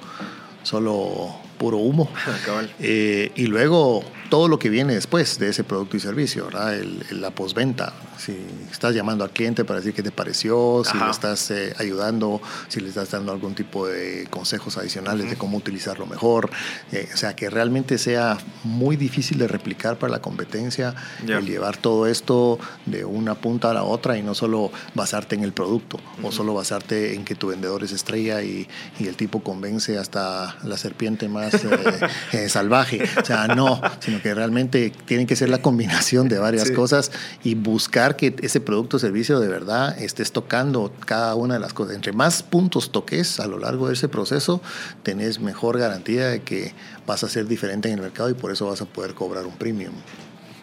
solo 0.62 1.34
puro 1.61 1.76
humo. 1.76 2.08
Cabal. 2.46 2.72
Eh, 2.80 3.30
y 3.36 3.46
luego 3.46 4.02
todo 4.30 4.48
lo 4.48 4.58
que 4.58 4.70
viene 4.70 4.94
después 4.94 5.38
de 5.38 5.48
ese 5.50 5.62
producto 5.64 5.96
y 5.96 6.00
servicio, 6.00 6.46
¿verdad? 6.46 6.74
El- 6.74 7.04
el- 7.11 7.20
la 7.20 7.30
postventa. 7.32 7.92
Si 8.16 8.36
estás 8.70 8.94
llamando 8.94 9.24
al 9.24 9.30
cliente 9.30 9.64
para 9.64 9.80
decir 9.80 9.92
qué 9.94 10.02
te 10.02 10.11
pareció, 10.12 10.82
si 10.84 10.96
Ajá. 10.96 11.06
le 11.06 11.11
estás 11.11 11.50
eh, 11.50 11.74
ayudando, 11.78 12.40
si 12.68 12.80
le 12.80 12.88
estás 12.88 13.11
dando 13.11 13.32
algún 13.32 13.54
tipo 13.54 13.86
de 13.86 14.26
consejos 14.30 14.76
adicionales 14.78 15.28
de 15.30 15.36
cómo 15.36 15.56
utilizarlo 15.58 16.06
mejor. 16.06 16.50
Eh, 16.92 17.08
o 17.12 17.16
sea, 17.16 17.34
que 17.34 17.50
realmente 17.50 17.98
sea 17.98 18.38
muy 18.64 18.96
difícil 18.96 19.38
de 19.38 19.48
replicar 19.48 19.98
para 19.98 20.12
la 20.12 20.20
competencia 20.22 20.94
Ya. 21.26 21.38
el 21.38 21.46
llevar 21.46 21.76
todo 21.78 22.06
esto 22.06 22.58
de 22.86 23.04
una 23.04 23.34
punta 23.34 23.70
a 23.70 23.74
la 23.74 23.82
otra 23.84 24.16
y 24.16 24.22
no 24.22 24.34
solo 24.34 24.70
basarte 24.94 25.34
en 25.34 25.42
el 25.42 25.52
producto 25.52 25.98
o 26.22 26.30
solo 26.30 26.54
basarte 26.54 27.14
en 27.14 27.24
que 27.24 27.34
tu 27.34 27.48
vendedor 27.48 27.82
es 27.84 27.92
estrella 27.92 28.42
y, 28.42 28.68
y 28.98 29.06
el 29.08 29.16
tipo 29.16 29.42
convence 29.42 29.98
hasta 29.98 30.56
la 30.62 30.76
serpiente 30.76 31.28
más 31.28 31.49
eh, 31.55 32.01
eh, 32.32 32.48
salvaje. 32.48 33.03
O 33.20 33.24
sea, 33.24 33.46
no, 33.48 33.80
sino 34.01 34.20
que 34.22 34.34
realmente 34.34 34.92
tiene 35.07 35.26
que 35.26 35.36
ser 35.36 35.48
la 35.48 35.59
combinación 35.59 36.28
de 36.28 36.38
varias 36.38 36.68
Sí. 36.68 36.74
cosas 36.74 37.11
y 37.42 37.55
buscar 37.55 38.16
que 38.16 38.34
ese 38.42 38.61
producto 38.61 38.96
o 38.96 39.01
servicio 39.01 39.40
de 39.40 39.48
verdad 39.48 39.98
estés 40.01 40.32
tocando 40.32 40.92
cada 41.07 41.34
una 41.34 41.55
de 41.55 41.61
las 41.61 41.72
cosas. 41.72 41.96
Entre 41.96 42.12
más 42.12 42.42
puntos 42.42 42.92
toques 42.92 43.40
a 43.40 43.46
lo 43.46 43.59
largo 43.59 43.88
de 43.88 43.94
ese 43.94 44.09
proceso, 44.09 44.61
tenés 45.03 45.40
mejor 45.40 45.78
garantía 45.78 46.26
de 46.28 46.42
que 46.42 46.74
vas 47.07 47.24
a 47.24 47.28
ser 47.28 47.46
diferente 47.46 47.88
en 47.88 47.94
el 47.94 48.01
mercado 48.03 48.30
y 48.30 48.34
por 48.34 48.53
eso 48.53 48.66
vas 48.66 48.80
a 48.82 48.84
poder 48.86 49.14
cobrar 49.14 49.46
un 49.46 49.57
premium. 49.57 49.94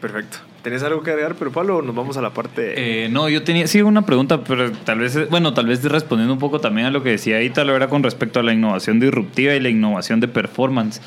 Perfecto. 0.01 0.37
¿Tenés 0.67 0.83
algo 0.83 1.01
que 1.01 1.11
agregar, 1.11 1.35
pero 1.39 1.49
Pablo, 1.49 1.81
nos 1.81 1.95
vamos 1.95 2.17
a 2.17 2.21
la 2.21 2.31
parte... 2.31 3.05
Eh, 3.05 3.07
no, 3.07 3.29
yo 3.29 3.41
tenía 3.41 3.65
sí 3.67 3.81
una 3.81 4.01
pregunta, 4.01 4.43
pero 4.43 4.69
tal 4.73 4.99
vez, 4.99 5.29
bueno, 5.29 5.53
tal 5.53 5.67
vez 5.67 5.81
respondiendo 5.85 6.33
un 6.33 6.39
poco 6.39 6.59
también 6.59 6.87
a 6.87 6.91
lo 6.91 7.03
que 7.03 7.11
decía 7.11 7.41
Ítalo, 7.41 7.73
era 7.73 7.87
con 7.87 8.03
respecto 8.03 8.41
a 8.41 8.43
la 8.43 8.51
innovación 8.51 8.99
disruptiva 8.99 9.55
y 9.55 9.61
la 9.61 9.69
innovación 9.69 10.19
de 10.19 10.27
performance. 10.27 10.99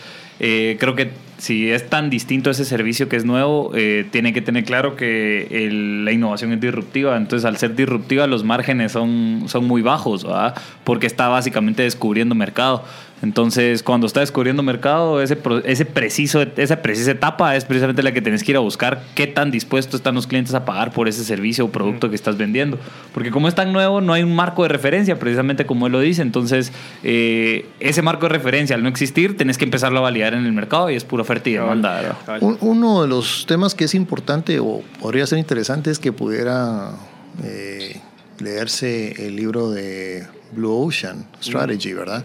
Eh, 0.43 0.79
creo 0.81 0.95
que 0.95 1.11
si 1.37 1.71
es 1.71 1.91
tan 1.91 2.09
distinto 2.09 2.51
ese 2.51 2.65
servicio 2.65 3.11
que 3.11 3.17
es 3.17 3.27
nuevo, 3.27 3.73
eh, 3.75 4.07
tiene 4.11 4.33
que 4.33 4.41
tener 4.41 4.65
claro 4.65 4.97
que 4.97 5.69
la 6.03 6.11
innovación 6.13 6.55
es 6.55 6.61
disruptiva. 6.61 7.19
Entonces, 7.19 7.45
al 7.45 7.59
ser 7.59 7.77
disruptiva, 7.77 8.27
los 8.27 8.45
márgenes 8.45 8.93
son, 8.93 9.45
son 9.47 9.67
muy 9.67 9.83
bajos, 9.83 10.25
¿verdad? 10.25 10.55
Porque 10.85 11.07
está 11.07 11.29
básicamente 11.29 11.83
descubriendo 11.83 12.35
mercado. 12.35 12.83
Entonces, 13.23 13.83
cuando 13.83 14.07
está 14.07 14.21
descubriendo 14.21 14.63
mercado, 14.63 15.21
ese, 15.21 15.37
pro- 15.37 15.63
ese 15.65 15.85
preciso, 15.85 16.41
esa 16.57 16.81
precisa 16.81 17.11
etapa 17.11 17.55
es 17.55 17.67
precisamente 17.67 18.03
la 18.03 18.13
que 18.13 18.23
tenés 18.23 18.43
que 18.43 18.53
ir 18.53 18.57
a 18.57 18.61
buscar 18.61 19.03
qué 19.15 19.27
tan 19.27 19.51
dispuestos 19.51 19.97
están 19.97 20.15
los 20.15 20.27
clientes 20.27 20.55
a 20.55 20.65
pagar 20.65 20.93
por 20.93 21.07
ese 21.07 21.23
servicio 21.25 21.67
o 21.67 21.71
producto 21.71 22.09
que 22.09 22.17
estás 22.17 22.39
vendiendo. 22.39 22.79
Porque 23.13 23.31
como 23.31 23.47
es 23.49 23.55
tan 23.55 23.73
nuevo, 23.75 24.01
no 24.01 24.15
hay 24.15 24.23
un 24.23 24.35
marco 24.35 24.63
de 24.63 24.71
referencia, 24.71 25.19
precisamente 25.19 25.67
como 25.67 25.87
él 25.87 25.93
lo 25.93 26.01
dice. 26.01 26.23
Entonces, 26.23 26.73
eh, 27.03 27.67
ese 27.79 28.01
marco 28.01 28.27
de 28.27 28.31
referencia, 28.31 28.75
al 28.75 28.83
no 28.83 28.89
existir, 28.89 29.37
tenés 29.37 29.59
que 29.59 29.65
empezarlo 29.67 29.99
a 29.99 30.03
validar 30.03 30.33
en 30.33 30.47
el 30.47 30.53
mercado 30.53 30.89
y 30.89 30.95
es 30.95 31.05
pura 31.05 31.23
oferta 31.23 31.51
y 31.51 31.55
demanda. 31.55 32.17
uno 32.61 33.03
de 33.03 33.09
los 33.09 33.45
temas 33.47 33.75
que 33.75 33.85
es 33.85 33.95
importante 33.95 34.61
o 34.61 34.83
podría 34.99 35.27
ser 35.27 35.39
interesante 35.39 35.91
es 35.91 35.99
que 35.99 36.13
pudiera 36.13 36.93
eh, 37.45 38.01
leerse 38.39 39.27
el 39.27 39.37
libro 39.37 39.71
de 39.71 40.27
Blue 40.53 40.87
Ocean 40.87 41.27
Strategy, 41.43 41.93
¿verdad? 41.93 42.25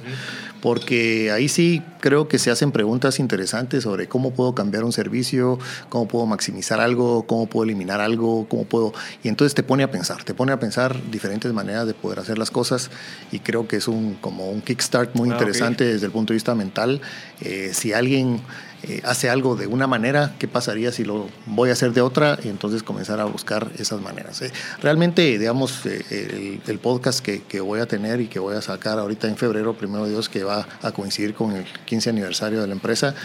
Porque 0.65 1.29
ahí 1.29 1.47
sí 1.47 1.83
creo 1.99 2.27
que 2.27 2.39
se 2.39 2.49
hacen 2.49 2.71
preguntas 2.71 3.19
interesantes 3.19 3.83
sobre 3.83 4.07
cómo 4.07 4.33
puedo 4.33 4.55
cambiar 4.55 4.83
un 4.83 4.91
servicio, 4.91 5.59
cómo 5.89 6.07
puedo 6.07 6.25
maximizar 6.25 6.81
algo, 6.81 7.27
cómo 7.27 7.45
puedo 7.45 7.65
eliminar 7.65 8.01
algo, 8.01 8.47
cómo 8.49 8.63
puedo... 8.63 8.91
Y 9.21 9.27
entonces 9.27 9.53
te 9.53 9.61
pone 9.61 9.83
a 9.83 9.91
pensar, 9.91 10.23
te 10.23 10.33
pone 10.33 10.53
a 10.53 10.59
pensar 10.59 10.99
diferentes 11.11 11.53
maneras 11.53 11.85
de 11.85 11.93
poder 11.93 12.17
hacer 12.17 12.39
las 12.39 12.49
cosas 12.49 12.89
y 13.31 13.41
creo 13.41 13.67
que 13.67 13.75
es 13.75 13.87
un 13.87 14.15
como 14.15 14.49
un 14.49 14.61
kickstart 14.61 15.13
muy 15.15 15.29
Ah, 15.29 15.33
interesante 15.33 15.83
desde 15.83 16.07
el 16.07 16.11
punto 16.11 16.33
de 16.33 16.37
vista 16.37 16.55
mental. 16.55 16.99
Eh, 17.41 17.69
si 17.71 17.93
alguien 17.93 18.41
eh, 18.83 19.01
hace 19.03 19.29
algo 19.29 19.55
de 19.55 19.67
una 19.67 19.87
manera, 19.87 20.35
¿qué 20.37 20.47
pasaría 20.47 20.91
si 20.91 21.03
lo 21.03 21.27
voy 21.45 21.69
a 21.69 21.73
hacer 21.73 21.93
de 21.93 22.01
otra? 22.01 22.37
Y 22.43 22.49
entonces 22.49 22.83
comenzar 22.83 23.19
a 23.19 23.25
buscar 23.25 23.71
esas 23.77 24.01
maneras. 24.01 24.41
eh. 24.41 24.51
Realmente, 24.81 25.37
digamos, 25.39 25.85
eh, 25.85 26.03
el, 26.11 26.61
el 26.71 26.79
podcast 26.79 27.19
que, 27.19 27.41
que 27.43 27.61
voy 27.61 27.79
a 27.79 27.87
tener 27.87 28.21
y 28.21 28.27
que 28.27 28.39
voy 28.39 28.55
a 28.55 28.61
sacar 28.61 28.99
ahorita 28.99 29.27
en 29.27 29.37
febrero, 29.37 29.73
primero 29.75 30.07
Dios, 30.07 30.29
que 30.29 30.43
va 30.43 30.67
a 30.81 30.91
coincidir 30.91 31.33
con 31.33 31.53
el 31.53 31.65
15 31.85 32.09
aniversario 32.11 32.61
de 32.61 32.67
la 32.67 32.73
empresa, 32.73 33.15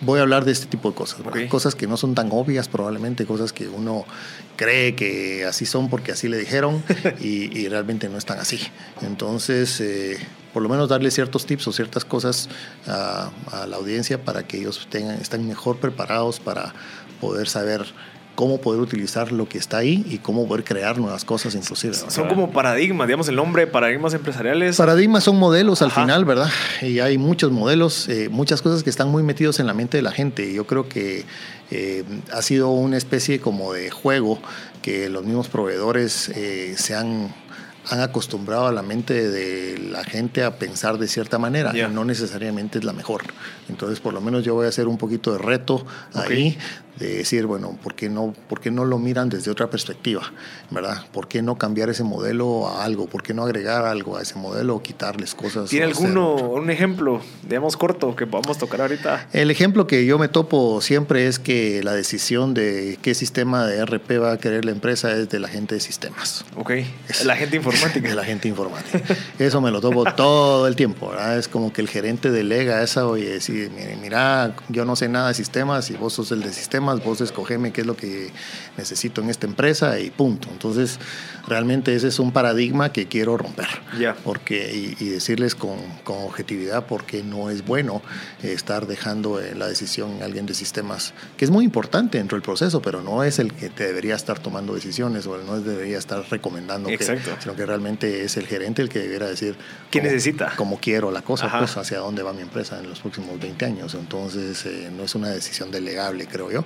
voy 0.00 0.18
a 0.18 0.22
hablar 0.22 0.44
de 0.44 0.52
este 0.52 0.66
tipo 0.66 0.90
de 0.90 0.96
cosas, 0.96 1.22
¿verdad? 1.24 1.44
Ok. 1.44 1.48
cosas 1.48 1.74
que 1.76 1.86
no 1.86 1.96
son 1.96 2.14
tan 2.14 2.28
obvias 2.32 2.68
probablemente, 2.68 3.24
cosas 3.24 3.52
que 3.52 3.68
uno 3.68 4.04
cree 4.56 4.96
que 4.96 5.44
así 5.44 5.64
son 5.64 5.88
porque 5.88 6.12
así 6.12 6.28
le 6.28 6.36
dijeron 6.38 6.82
y, 7.20 7.56
y 7.56 7.68
realmente 7.68 8.08
no 8.08 8.18
están 8.18 8.38
así. 8.40 8.58
Entonces, 9.02 9.80
eh, 9.80 10.18
por 10.52 10.62
lo 10.62 10.68
menos 10.68 10.88
darle 10.88 11.10
ciertos 11.10 11.46
tips 11.46 11.68
o 11.68 11.72
ciertas 11.72 12.04
cosas 12.04 12.48
a, 12.86 13.30
a 13.52 13.66
la 13.66 13.76
audiencia 13.76 14.24
para 14.24 14.46
que 14.46 14.58
ellos 14.58 14.86
tengan, 14.90 15.16
estén 15.20 15.46
mejor 15.46 15.78
preparados 15.78 16.40
para 16.40 16.74
poder 17.20 17.48
saber 17.48 17.86
cómo 18.40 18.58
poder 18.58 18.80
utilizar 18.80 19.32
lo 19.32 19.46
que 19.46 19.58
está 19.58 19.76
ahí 19.76 20.02
y 20.08 20.16
cómo 20.16 20.48
poder 20.48 20.64
crear 20.64 20.96
nuevas 20.96 21.26
cosas 21.26 21.54
inclusive. 21.54 21.94
¿verdad? 21.94 22.08
Son 22.08 22.26
como 22.26 22.50
paradigmas, 22.50 23.06
digamos 23.06 23.28
el 23.28 23.36
nombre, 23.36 23.66
paradigmas 23.66 24.14
empresariales. 24.14 24.78
Paradigmas 24.78 25.24
son 25.24 25.36
modelos 25.36 25.82
al 25.82 25.90
final, 25.90 26.24
¿verdad? 26.24 26.48
Y 26.80 27.00
hay 27.00 27.18
muchos 27.18 27.52
modelos, 27.52 28.08
eh, 28.08 28.30
muchas 28.30 28.62
cosas 28.62 28.82
que 28.82 28.88
están 28.88 29.08
muy 29.08 29.22
metidos 29.22 29.60
en 29.60 29.66
la 29.66 29.74
mente 29.74 29.98
de 29.98 30.02
la 30.02 30.12
gente. 30.12 30.54
Yo 30.54 30.66
creo 30.66 30.88
que 30.88 31.26
eh, 31.70 32.02
ha 32.32 32.40
sido 32.40 32.70
una 32.70 32.96
especie 32.96 33.40
como 33.40 33.74
de 33.74 33.90
juego 33.90 34.38
que 34.80 35.10
los 35.10 35.22
mismos 35.24 35.48
proveedores 35.48 36.30
eh, 36.30 36.76
se 36.78 36.94
han 36.94 37.34
han 37.90 38.00
acostumbrado 38.00 38.66
a 38.68 38.72
la 38.72 38.82
mente 38.82 39.28
de 39.28 39.78
la 39.78 40.04
gente 40.04 40.44
a 40.44 40.56
pensar 40.58 40.96
de 40.98 41.08
cierta 41.08 41.38
manera 41.38 41.72
Ya. 41.74 41.88
y 41.88 41.92
no 41.92 42.04
necesariamente 42.04 42.78
es 42.78 42.84
la 42.84 42.92
mejor. 42.92 43.22
Entonces, 43.68 44.00
por 44.00 44.14
lo 44.14 44.20
menos 44.20 44.44
yo 44.44 44.54
voy 44.54 44.66
a 44.66 44.68
hacer 44.68 44.86
un 44.88 44.96
poquito 44.96 45.32
de 45.32 45.38
reto 45.38 45.84
ahí, 46.14 46.56
de 46.98 47.16
decir, 47.16 47.46
bueno, 47.46 47.78
¿por 47.82 47.94
qué, 47.94 48.08
no, 48.10 48.34
¿por 48.48 48.60
qué 48.60 48.70
no 48.70 48.84
lo 48.84 48.98
miran 48.98 49.28
desde 49.28 49.50
otra 49.50 49.70
perspectiva? 49.70 50.22
¿Verdad? 50.70 51.06
¿Por 51.12 51.28
qué 51.28 51.40
no 51.40 51.56
cambiar 51.56 51.88
ese 51.88 52.04
modelo 52.04 52.68
a 52.68 52.84
algo? 52.84 53.06
¿Por 53.06 53.22
qué 53.22 53.32
no 53.32 53.42
agregar 53.44 53.86
algo 53.86 54.16
a 54.18 54.22
ese 54.22 54.34
modelo 54.34 54.76
o 54.76 54.82
quitarles 54.82 55.34
cosas? 55.34 55.70
¿Tiene 55.70 55.86
hacer 55.86 55.96
alguno, 56.04 56.34
un 56.34 56.68
ejemplo, 56.70 57.22
digamos, 57.48 57.76
corto 57.76 58.14
que 58.14 58.26
podamos 58.26 58.58
tocar 58.58 58.82
ahorita? 58.82 59.28
El 59.32 59.50
ejemplo 59.50 59.86
que 59.86 60.04
yo 60.04 60.18
me 60.18 60.28
topo 60.28 60.80
siempre 60.80 61.26
es 61.26 61.38
que 61.38 61.82
la 61.82 61.94
decisión 61.94 62.54
de 62.54 62.98
qué 63.00 63.14
sistema 63.14 63.66
de 63.66 63.84
RP 63.84 64.20
va 64.20 64.32
a 64.32 64.38
querer 64.38 64.64
la 64.64 64.72
empresa 64.72 65.10
es 65.12 65.28
de 65.30 65.38
la 65.40 65.48
gente 65.48 65.76
de 65.76 65.80
sistemas. 65.80 66.44
Ok, 66.56 66.72
la 67.24 67.34
gente 67.36 67.56
informática. 67.56 67.79
De 68.00 68.14
la 68.14 68.24
gente 68.24 68.48
informática. 68.48 69.00
Eso 69.38 69.60
me 69.60 69.70
lo 69.70 69.80
topo 69.80 70.04
todo 70.14 70.66
el 70.66 70.76
tiempo, 70.76 71.08
¿verdad? 71.10 71.38
Es 71.38 71.48
como 71.48 71.72
que 71.72 71.80
el 71.80 71.88
gerente 71.88 72.30
delega 72.30 72.82
esa, 72.82 73.06
oye, 73.06 73.28
decir, 73.30 73.70
mira, 74.00 74.54
yo 74.68 74.84
no 74.84 74.96
sé 74.96 75.08
nada 75.08 75.28
de 75.28 75.34
sistemas 75.34 75.90
y 75.90 75.94
vos 75.94 76.12
sos 76.14 76.30
el 76.32 76.42
de 76.42 76.52
sistemas, 76.52 77.02
vos 77.04 77.20
escogeme 77.20 77.72
qué 77.72 77.80
es 77.82 77.86
lo 77.86 77.96
que 77.96 78.30
necesito 78.76 79.20
en 79.20 79.30
esta 79.30 79.46
empresa 79.46 79.98
y 80.00 80.10
punto. 80.10 80.48
Entonces, 80.50 80.98
realmente 81.46 81.94
ese 81.94 82.08
es 82.08 82.18
un 82.18 82.32
paradigma 82.32 82.92
que 82.92 83.06
quiero 83.08 83.36
romper. 83.36 83.68
Ya. 83.98 84.14
Porque, 84.14 84.72
y, 85.00 85.04
y 85.04 85.08
decirles 85.08 85.54
con, 85.54 85.76
con 86.04 86.18
objetividad 86.18 86.86
porque 86.86 87.22
no 87.22 87.50
es 87.50 87.64
bueno 87.64 88.02
estar 88.42 88.86
dejando 88.86 89.40
eh, 89.40 89.54
la 89.54 89.66
decisión 89.68 90.10
en 90.16 90.22
alguien 90.22 90.46
de 90.46 90.54
sistemas, 90.54 91.12
que 91.36 91.44
es 91.44 91.50
muy 91.50 91.64
importante 91.64 92.18
dentro 92.18 92.36
del 92.36 92.42
proceso, 92.42 92.80
pero 92.82 93.02
no 93.02 93.24
es 93.24 93.38
el 93.38 93.52
que 93.54 93.68
te 93.70 93.84
debería 93.86 94.14
estar 94.14 94.38
tomando 94.38 94.74
decisiones 94.74 95.26
o 95.26 95.36
no 95.38 95.60
debería 95.60 95.98
estar 95.98 96.24
recomendando, 96.30 96.88
que- 96.88 97.04
sino 97.40 97.54
que 97.56 97.59
realmente 97.66 98.24
es 98.24 98.36
el 98.36 98.46
gerente 98.46 98.82
el 98.82 98.88
que 98.88 98.98
debiera 99.00 99.26
decir 99.28 99.56
¿Qué 99.90 99.98
cómo- 100.00 100.10
necesita? 100.10 100.52
cómo 100.56 100.78
quiero 100.80 101.10
la 101.10 101.22
cosa, 101.22 101.46
Ajá. 101.46 101.58
pues 101.58 101.76
hacia 101.76 101.98
dónde 101.98 102.22
va 102.22 102.32
mi 102.32 102.42
empresa 102.42 102.78
en 102.78 102.88
los 102.88 103.00
próximos 103.00 103.38
20 103.40 103.64
años. 103.64 103.94
Entonces, 103.94 104.64
eh, 104.66 104.90
no 104.96 105.04
es 105.04 105.14
una 105.14 105.28
decisión 105.28 105.70
delegable, 105.70 106.26
creo 106.26 106.50
yo, 106.50 106.64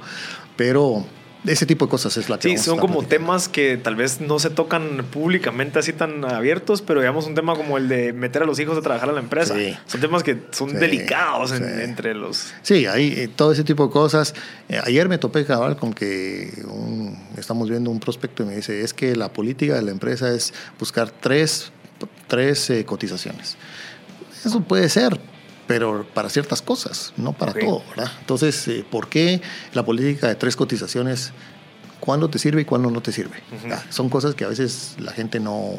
pero 0.57 1.05
ese 1.47 1.67
tipo 1.67 1.85
de 1.87 1.91
cosas 1.91 2.17
es 2.17 2.29
la 2.29 2.39
que 2.39 2.49
Sí, 2.49 2.57
son 2.57 2.79
como 2.79 2.95
platicando. 3.01 3.25
temas 3.27 3.49
que 3.49 3.77
tal 3.77 3.97
vez 3.97 4.21
no 4.21 4.39
se 4.39 4.51
tocan 4.51 5.05
públicamente 5.11 5.79
así 5.79 5.93
tan 5.93 6.25
abiertos, 6.25 6.81
pero 6.83 7.01
digamos 7.01 7.27
un 7.27 7.35
tema 7.35 7.55
como 7.55 7.77
el 7.77 7.89
de 7.89 8.13
meter 8.13 8.43
a 8.43 8.47
los 8.47 8.59
hijos 8.61 8.79
a 8.79 8.81
trabajar 8.81 9.11
a 9.11 9.13
la 9.13 9.21
empresa. 9.21 9.55
Sí. 9.55 9.77
Son 9.87 10.01
temas 10.01 10.23
que 10.23 10.39
son 10.53 10.71
Sí, 10.71 10.77
delicados 10.77 11.53
en- 11.53 11.59
sí. 11.59 11.83
entre 11.83 12.15
los... 12.15 12.53
Sí, 12.63 12.87
hay 12.87 13.13
eh, 13.13 13.29
todo 13.29 13.53
ese 13.53 13.65
tipo 13.65 13.87
de 13.87 13.93
cosas. 13.93 14.35
Eh, 14.69 14.81
ayer 14.85 15.09
me 15.09 15.19
topé 15.19 15.45
cabal 15.45 15.77
con 15.77 15.93
que 15.93 16.51
un- 16.67 17.19
estamos 17.37 17.69
viendo 17.69 17.91
un 17.91 18.01
prospecto 18.01 18.43
y 18.43 18.47
me 18.47 18.57
dice, 18.57 18.81
es 18.81 18.95
que 18.95 19.15
la 19.15 19.33
política 19.33 19.75
de 19.75 19.83
la 19.83 19.91
empresa 19.91 20.33
es 20.35 20.55
buscar 20.79 21.11
tres, 21.11 21.71
tres 22.27 22.71
eh, 22.71 22.85
cotizaciones. 22.85 23.57
Eso 24.45 24.61
puede 24.63 24.89
ser, 24.89 25.19
pero 25.67 26.07
para 26.15 26.29
ciertas 26.29 26.63
cosas, 26.63 27.13
no 27.17 27.33
para 27.33 27.53
todo, 27.53 27.83
¿verdad? 27.91 28.13
Entonces, 28.21 28.69
eh, 28.69 28.85
¿por 28.89 29.09
qué 29.09 29.41
la 29.73 29.85
política 29.85 30.29
de 30.29 30.35
tres 30.35 30.57
cotizaciones? 30.57 31.33
¿Cuándo 32.01 32.29
te 32.29 32.39
sirve 32.39 32.63
y 32.63 32.65
cuándo 32.65 32.91
no 32.91 33.01
te 33.01 33.13
sirve? 33.13 33.43
Son 33.89 34.11
cosas 34.11 34.35
que 34.35 34.45
a 34.45 34.49
veces 34.49 34.97
la 34.99 35.13
gente 35.13 35.41
no, 35.41 35.79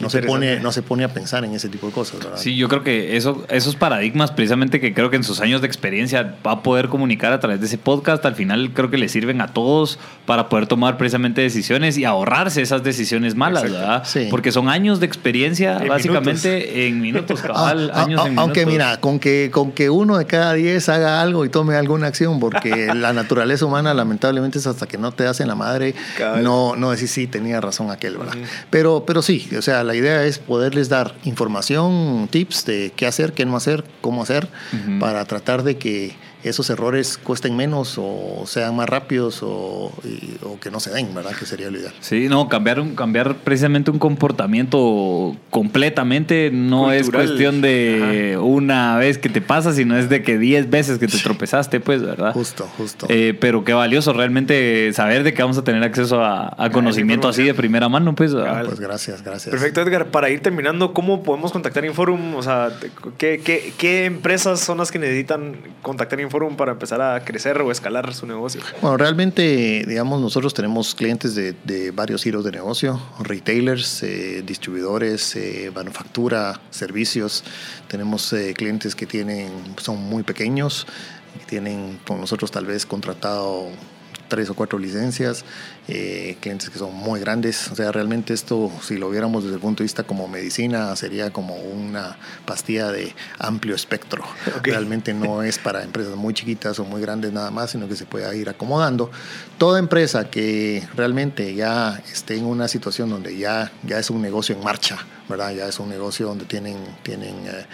no, 0.00 0.10
se 0.10 0.22
pone, 0.22 0.60
no 0.60 0.72
se 0.72 0.82
pone 0.82 1.04
a 1.04 1.08
pensar 1.12 1.44
en 1.44 1.52
ese 1.54 1.68
tipo 1.68 1.86
de 1.86 1.92
cosas, 1.92 2.18
¿verdad? 2.20 2.36
Sí, 2.38 2.56
yo 2.56 2.68
creo 2.68 2.82
que 2.82 3.16
eso, 3.16 3.44
esos 3.48 3.76
paradigmas, 3.76 4.30
precisamente 4.30 4.80
que 4.80 4.92
creo 4.94 5.10
que 5.10 5.16
en 5.16 5.24
sus 5.24 5.40
años 5.40 5.60
de 5.60 5.66
experiencia 5.66 6.36
va 6.46 6.52
a 6.52 6.62
poder 6.62 6.88
comunicar 6.88 7.32
a 7.32 7.40
través 7.40 7.60
de 7.60 7.66
ese 7.66 7.78
podcast, 7.78 8.24
al 8.26 8.34
final 8.34 8.72
creo 8.74 8.90
que 8.90 8.98
le 8.98 9.08
sirven 9.08 9.40
a 9.40 9.48
todos 9.48 9.98
para 10.26 10.48
poder 10.48 10.66
tomar 10.66 10.96
precisamente 10.98 11.40
decisiones 11.40 11.96
y 11.98 12.04
ahorrarse 12.04 12.62
esas 12.62 12.82
decisiones 12.82 13.34
malas, 13.34 13.64
Exacto. 13.64 13.80
¿verdad? 13.86 14.02
Sí. 14.04 14.26
Porque 14.30 14.52
son 14.52 14.68
años 14.68 15.00
de 15.00 15.06
experiencia, 15.06 15.78
En 15.78 15.88
básicamente 15.88 16.86
en 16.86 17.00
minutos, 17.00 17.40
cabal, 17.42 17.90
Ah, 17.94 18.02
años 18.02 18.20
ah, 18.24 18.28
en 18.28 18.38
aunque 18.38 18.66
minutos. 18.66 18.86
mira, 18.86 19.00
con 19.00 19.18
que, 19.18 19.50
con 19.52 19.72
que 19.72 19.90
uno 19.90 20.18
de 20.18 20.26
cada 20.26 20.54
diez 20.54 20.88
haga 20.88 21.20
algo 21.22 21.44
y 21.44 21.48
tome 21.48 21.76
alguna 21.76 22.06
acción, 22.08 22.40
porque 22.40 22.86
la 22.94 23.12
naturaleza 23.12 23.64
humana 23.64 23.94
lamentablemente 23.94 24.58
es 24.58 24.66
hasta 24.66 24.86
que 24.86 24.98
no 24.98 25.12
te 25.12 25.26
hacen 25.26 25.48
la 25.48 25.54
madre, 25.54 25.94
Cabal. 26.18 26.42
no, 26.42 26.76
no 26.76 26.90
decís 26.90 27.10
sí, 27.10 27.26
tenía 27.26 27.60
razón 27.60 27.90
aquel, 27.90 28.16
¿verdad? 28.16 28.34
pero, 28.70 29.04
pero 29.06 29.22
sí, 29.22 29.48
o 29.56 29.62
sea, 29.62 29.84
la 29.86 29.94
idea 29.94 30.24
es 30.24 30.38
poderles 30.38 30.88
dar 30.88 31.14
información, 31.24 32.28
tips 32.30 32.66
de 32.66 32.92
qué 32.94 33.06
hacer, 33.06 33.32
qué 33.32 33.46
no 33.46 33.56
hacer, 33.56 33.84
cómo 34.00 34.22
hacer, 34.22 34.48
para 35.00 35.24
tratar 35.24 35.62
de 35.62 35.78
que 35.78 36.14
esos 36.48 36.70
errores 36.70 37.18
cuesten 37.22 37.56
menos 37.56 37.96
o 37.98 38.44
sean 38.46 38.74
más 38.76 38.88
rápidos 38.88 39.40
o, 39.42 39.92
y- 40.04 40.36
o 40.44 40.58
que 40.60 40.70
no 40.70 40.80
se 40.80 40.90
den, 40.90 41.14
¿verdad? 41.14 41.32
Que 41.38 41.46
sería 41.46 41.70
lo 41.70 41.78
ideal. 41.78 41.92
Sí, 42.00 42.28
no, 42.28 42.48
cambiar, 42.48 42.80
un, 42.80 42.94
cambiar 42.94 43.36
precisamente 43.36 43.90
un 43.90 43.98
comportamiento 43.98 45.36
completamente 45.50 46.50
no 46.52 46.92
es 46.92 47.10
cuestión 47.10 47.60
de 47.60 48.38
una 48.40 48.96
vez 48.96 49.18
que 49.18 49.28
te 49.28 49.40
pasa, 49.40 49.72
sino 49.72 49.96
es 49.98 50.08
de 50.08 50.22
que 50.22 50.38
10 50.38 50.70
veces 50.70 50.98
que 50.98 51.08
te 51.08 51.18
tropezaste, 51.18 51.80
pues, 51.80 52.02
¿verdad? 52.02 52.32
Justo, 52.32 52.68
justo. 52.76 53.06
Eh, 53.08 53.36
pero 53.40 53.64
qué 53.64 53.72
valioso 53.72 54.12
realmente 54.12 54.92
saber 54.92 55.22
de 55.22 55.34
que 55.34 55.42
vamos 55.42 55.58
a 55.58 55.64
tener 55.64 55.82
acceso 55.82 56.22
a, 56.22 56.54
a 56.62 56.70
conocimiento 56.70 57.28
así 57.28 57.42
de 57.42 57.54
primera 57.54 57.88
mano, 57.88 58.14
pues. 58.14 58.34
¿verdad? 58.34 58.48
Cabal. 58.50 58.66
pues 58.66 58.80
gracias, 58.80 59.22
gracias. 59.22 59.50
Perfecto, 59.50 59.80
Edgar. 59.82 60.06
Para 60.10 60.30
ir 60.30 60.40
terminando, 60.40 60.92
¿cómo 60.92 61.22
podemos 61.22 61.52
contactar 61.52 61.84
Inforum? 61.84 62.34
O 62.36 62.42
sea, 62.42 62.68
¿qué, 63.18 63.40
qué, 63.44 63.72
qué 63.76 64.04
empresas 64.04 64.60
son 64.60 64.78
las 64.78 64.90
que 64.92 64.98
necesitan 64.98 65.56
contactar 65.82 66.20
Inforum 66.20 66.35
para 66.56 66.72
empezar 66.72 67.00
a 67.00 67.24
crecer 67.24 67.60
o 67.62 67.70
escalar 67.70 68.12
su 68.14 68.26
negocio? 68.26 68.60
Bueno, 68.82 68.96
realmente, 68.96 69.84
digamos, 69.86 70.20
nosotros 70.20 70.52
tenemos 70.54 70.94
clientes 70.94 71.34
de, 71.34 71.54
de 71.64 71.90
varios 71.90 72.22
giros 72.22 72.44
de 72.44 72.52
negocio, 72.52 73.00
retailers, 73.20 74.02
eh, 74.02 74.42
distribuidores, 74.46 75.34
eh, 75.36 75.72
manufactura, 75.74 76.60
servicios. 76.70 77.42
Tenemos 77.88 78.32
eh, 78.32 78.54
clientes 78.54 78.94
que 78.94 79.06
tienen, 79.06 79.50
son 79.78 79.98
muy 79.98 80.22
pequeños, 80.22 80.86
que 81.40 81.46
tienen 81.46 81.98
con 82.06 82.20
nosotros 82.20 82.50
tal 82.50 82.66
vez 82.66 82.84
contratado 82.84 83.70
tres 84.28 84.50
o 84.50 84.54
cuatro 84.54 84.78
licencias, 84.78 85.44
eh, 85.88 86.36
clientes 86.40 86.68
que 86.70 86.78
son 86.78 86.94
muy 86.94 87.20
grandes. 87.20 87.70
O 87.70 87.76
sea, 87.76 87.92
realmente 87.92 88.34
esto, 88.34 88.70
si 88.82 88.96
lo 88.96 89.08
viéramos 89.10 89.44
desde 89.44 89.56
el 89.56 89.60
punto 89.60 89.82
de 89.82 89.84
vista 89.84 90.02
como 90.02 90.26
medicina, 90.26 90.94
sería 90.96 91.32
como 91.32 91.54
una 91.54 92.16
pastilla 92.44 92.90
de 92.90 93.14
amplio 93.38 93.74
espectro. 93.74 94.24
Realmente 94.62 95.14
no 95.14 95.42
es 95.44 95.58
para 95.58 95.82
empresas 95.82 96.16
muy 96.16 96.34
chiquitas 96.34 96.78
o 96.78 96.84
muy 96.84 97.00
grandes 97.00 97.32
nada 97.32 97.50
más, 97.50 97.70
sino 97.70 97.88
que 97.88 97.96
se 97.96 98.06
pueda 98.06 98.34
ir 98.34 98.48
acomodando. 98.48 99.10
Toda 99.58 99.78
empresa 99.78 100.28
que 100.28 100.82
realmente 100.96 101.54
ya 101.54 102.02
esté 102.12 102.36
en 102.36 102.46
una 102.46 102.68
situación 102.68 103.10
donde 103.10 103.36
ya, 103.36 103.70
ya 103.84 103.98
es 103.98 104.10
un 104.10 104.20
negocio 104.20 104.56
en 104.56 104.64
marcha, 104.64 104.98
¿verdad? 105.28 105.52
Ya 105.52 105.66
es 105.68 105.78
un 105.78 105.88
negocio 105.88 106.26
donde 106.26 106.44
tienen... 106.46 106.76
tienen 107.02 107.34
eh, 107.46 107.66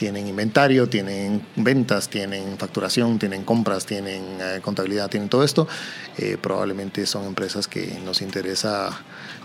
tienen 0.00 0.26
inventario, 0.26 0.88
tienen 0.88 1.42
ventas, 1.56 2.08
tienen 2.08 2.56
facturación, 2.56 3.18
tienen 3.18 3.44
compras, 3.44 3.84
tienen 3.84 4.22
eh, 4.40 4.60
contabilidad, 4.62 5.10
tienen 5.10 5.28
todo 5.28 5.44
esto. 5.44 5.68
Eh, 6.16 6.38
probablemente 6.40 7.04
son 7.04 7.26
empresas 7.26 7.68
que 7.68 8.00
nos 8.02 8.22
interesa 8.22 8.98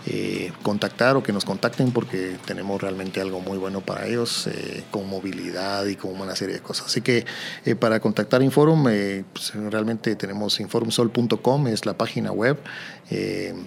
eh, 0.06 0.50
contactar 0.62 1.14
o 1.16 1.22
que 1.22 1.30
nos 1.30 1.44
contacten 1.44 1.92
porque 1.92 2.38
tenemos 2.46 2.80
realmente 2.80 3.20
algo 3.20 3.40
muy 3.40 3.58
bueno 3.58 3.82
para 3.82 4.06
ellos 4.06 4.48
con 4.90 5.06
movilidad 5.10 5.84
y 5.84 5.96
con 5.96 6.18
una 6.18 6.34
serie 6.34 6.54
de 6.54 6.62
cosas. 6.62 6.86
Así 6.86 7.02
que 7.02 7.26
para 7.78 8.00
contactar 8.00 8.42
Inforum, 8.42 8.84
pues, 9.34 9.52
realmente 9.54 10.16
tenemos 10.16 10.58
inforumsol.com, 10.58 11.66
es 11.66 11.84
la 11.84 11.98
página 11.98 12.32
web. 12.32 12.56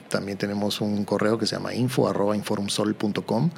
También 0.10 0.40
tenemos 0.40 0.82
un 0.82 1.06
correo 1.06 1.38
que 1.38 1.46
se 1.46 1.56
llama 1.56 1.76
info 1.76 2.08
arroba 2.08 2.36
inforumsol.com 2.36 3.52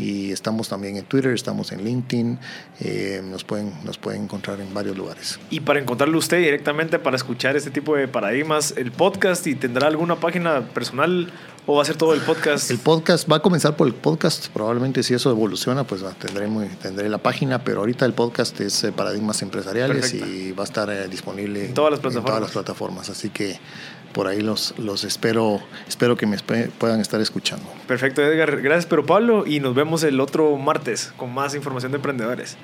y 0.00 0.32
estamos 0.32 0.68
también 0.68 0.96
en 0.96 1.04
Twitter, 1.04 1.32
estamos 1.32 1.72
en 1.72 1.84
LinkedIn, 1.84 2.38
eh, 2.80 3.20
nos, 3.24 3.44
pueden, 3.44 3.72
nos 3.84 3.98
pueden 3.98 4.22
encontrar 4.24 4.60
en 4.60 4.72
varios 4.72 4.96
lugares. 4.96 5.38
Y 5.50 5.60
para 5.60 5.78
encontrarlo 5.80 6.16
usted 6.18 6.38
directamente 6.38 6.98
para 6.98 7.16
escuchar 7.16 7.56
este 7.56 7.70
tipo 7.70 7.94
de 7.96 8.08
paradigmas, 8.08 8.74
el 8.76 8.92
podcast 8.92 9.46
y 9.46 9.54
tendrá 9.54 9.88
alguna 9.88 10.16
página 10.16 10.60
personal 10.68 11.30
o 11.66 11.76
va 11.76 11.82
a 11.82 11.84
ser 11.84 11.96
todo 11.96 12.14
el 12.14 12.20
podcast. 12.20 12.70
El 12.70 12.78
podcast 12.78 13.30
va 13.30 13.36
a 13.36 13.40
comenzar 13.42 13.76
por 13.76 13.86
el 13.86 13.94
podcast, 13.94 14.48
probablemente 14.48 15.02
si 15.02 15.12
eso 15.14 15.30
evoluciona, 15.30 15.84
pues 15.84 16.02
tendré, 16.18 16.46
muy- 16.46 16.66
tendré 16.80 17.08
la 17.08 17.18
página, 17.18 17.62
pero 17.62 17.80
ahorita 17.80 18.06
el 18.06 18.14
podcast 18.14 18.58
es 18.60 18.82
eh, 18.84 18.92
Paradigmas 18.92 19.42
Empresariales 19.42 20.10
Perfecto. 20.12 20.26
y 20.26 20.52
va 20.52 20.62
a 20.62 20.66
estar 20.66 20.88
eh, 20.90 21.06
disponible 21.08 21.66
En 21.66 21.74
todas 21.74 21.90
las 21.92 21.98
en 21.98 22.02
todas 22.02 22.14
plataformas. 22.14 22.40
las 22.42 22.50
plataformas, 22.52 23.10
así 23.10 23.28
que 23.28 23.58
por 24.12 24.26
ahí 24.26 24.40
los, 24.40 24.74
los 24.78 25.04
espero, 25.04 25.60
espero 25.88 26.16
que 26.16 26.26
me 26.26 26.36
puedan 26.38 27.00
estar 27.00 27.20
escuchando. 27.20 27.66
Perfecto, 27.86 28.22
Edgar. 28.22 28.60
Gracias, 28.60 28.86
pero 28.86 29.06
Pablo, 29.06 29.46
y 29.46 29.60
nos 29.60 29.74
vemos 29.74 30.02
el 30.02 30.20
otro 30.20 30.56
martes 30.56 31.12
con 31.16 31.32
más 31.32 31.54
información 31.54 31.92
de 31.92 31.96
emprendedores. 31.96 32.56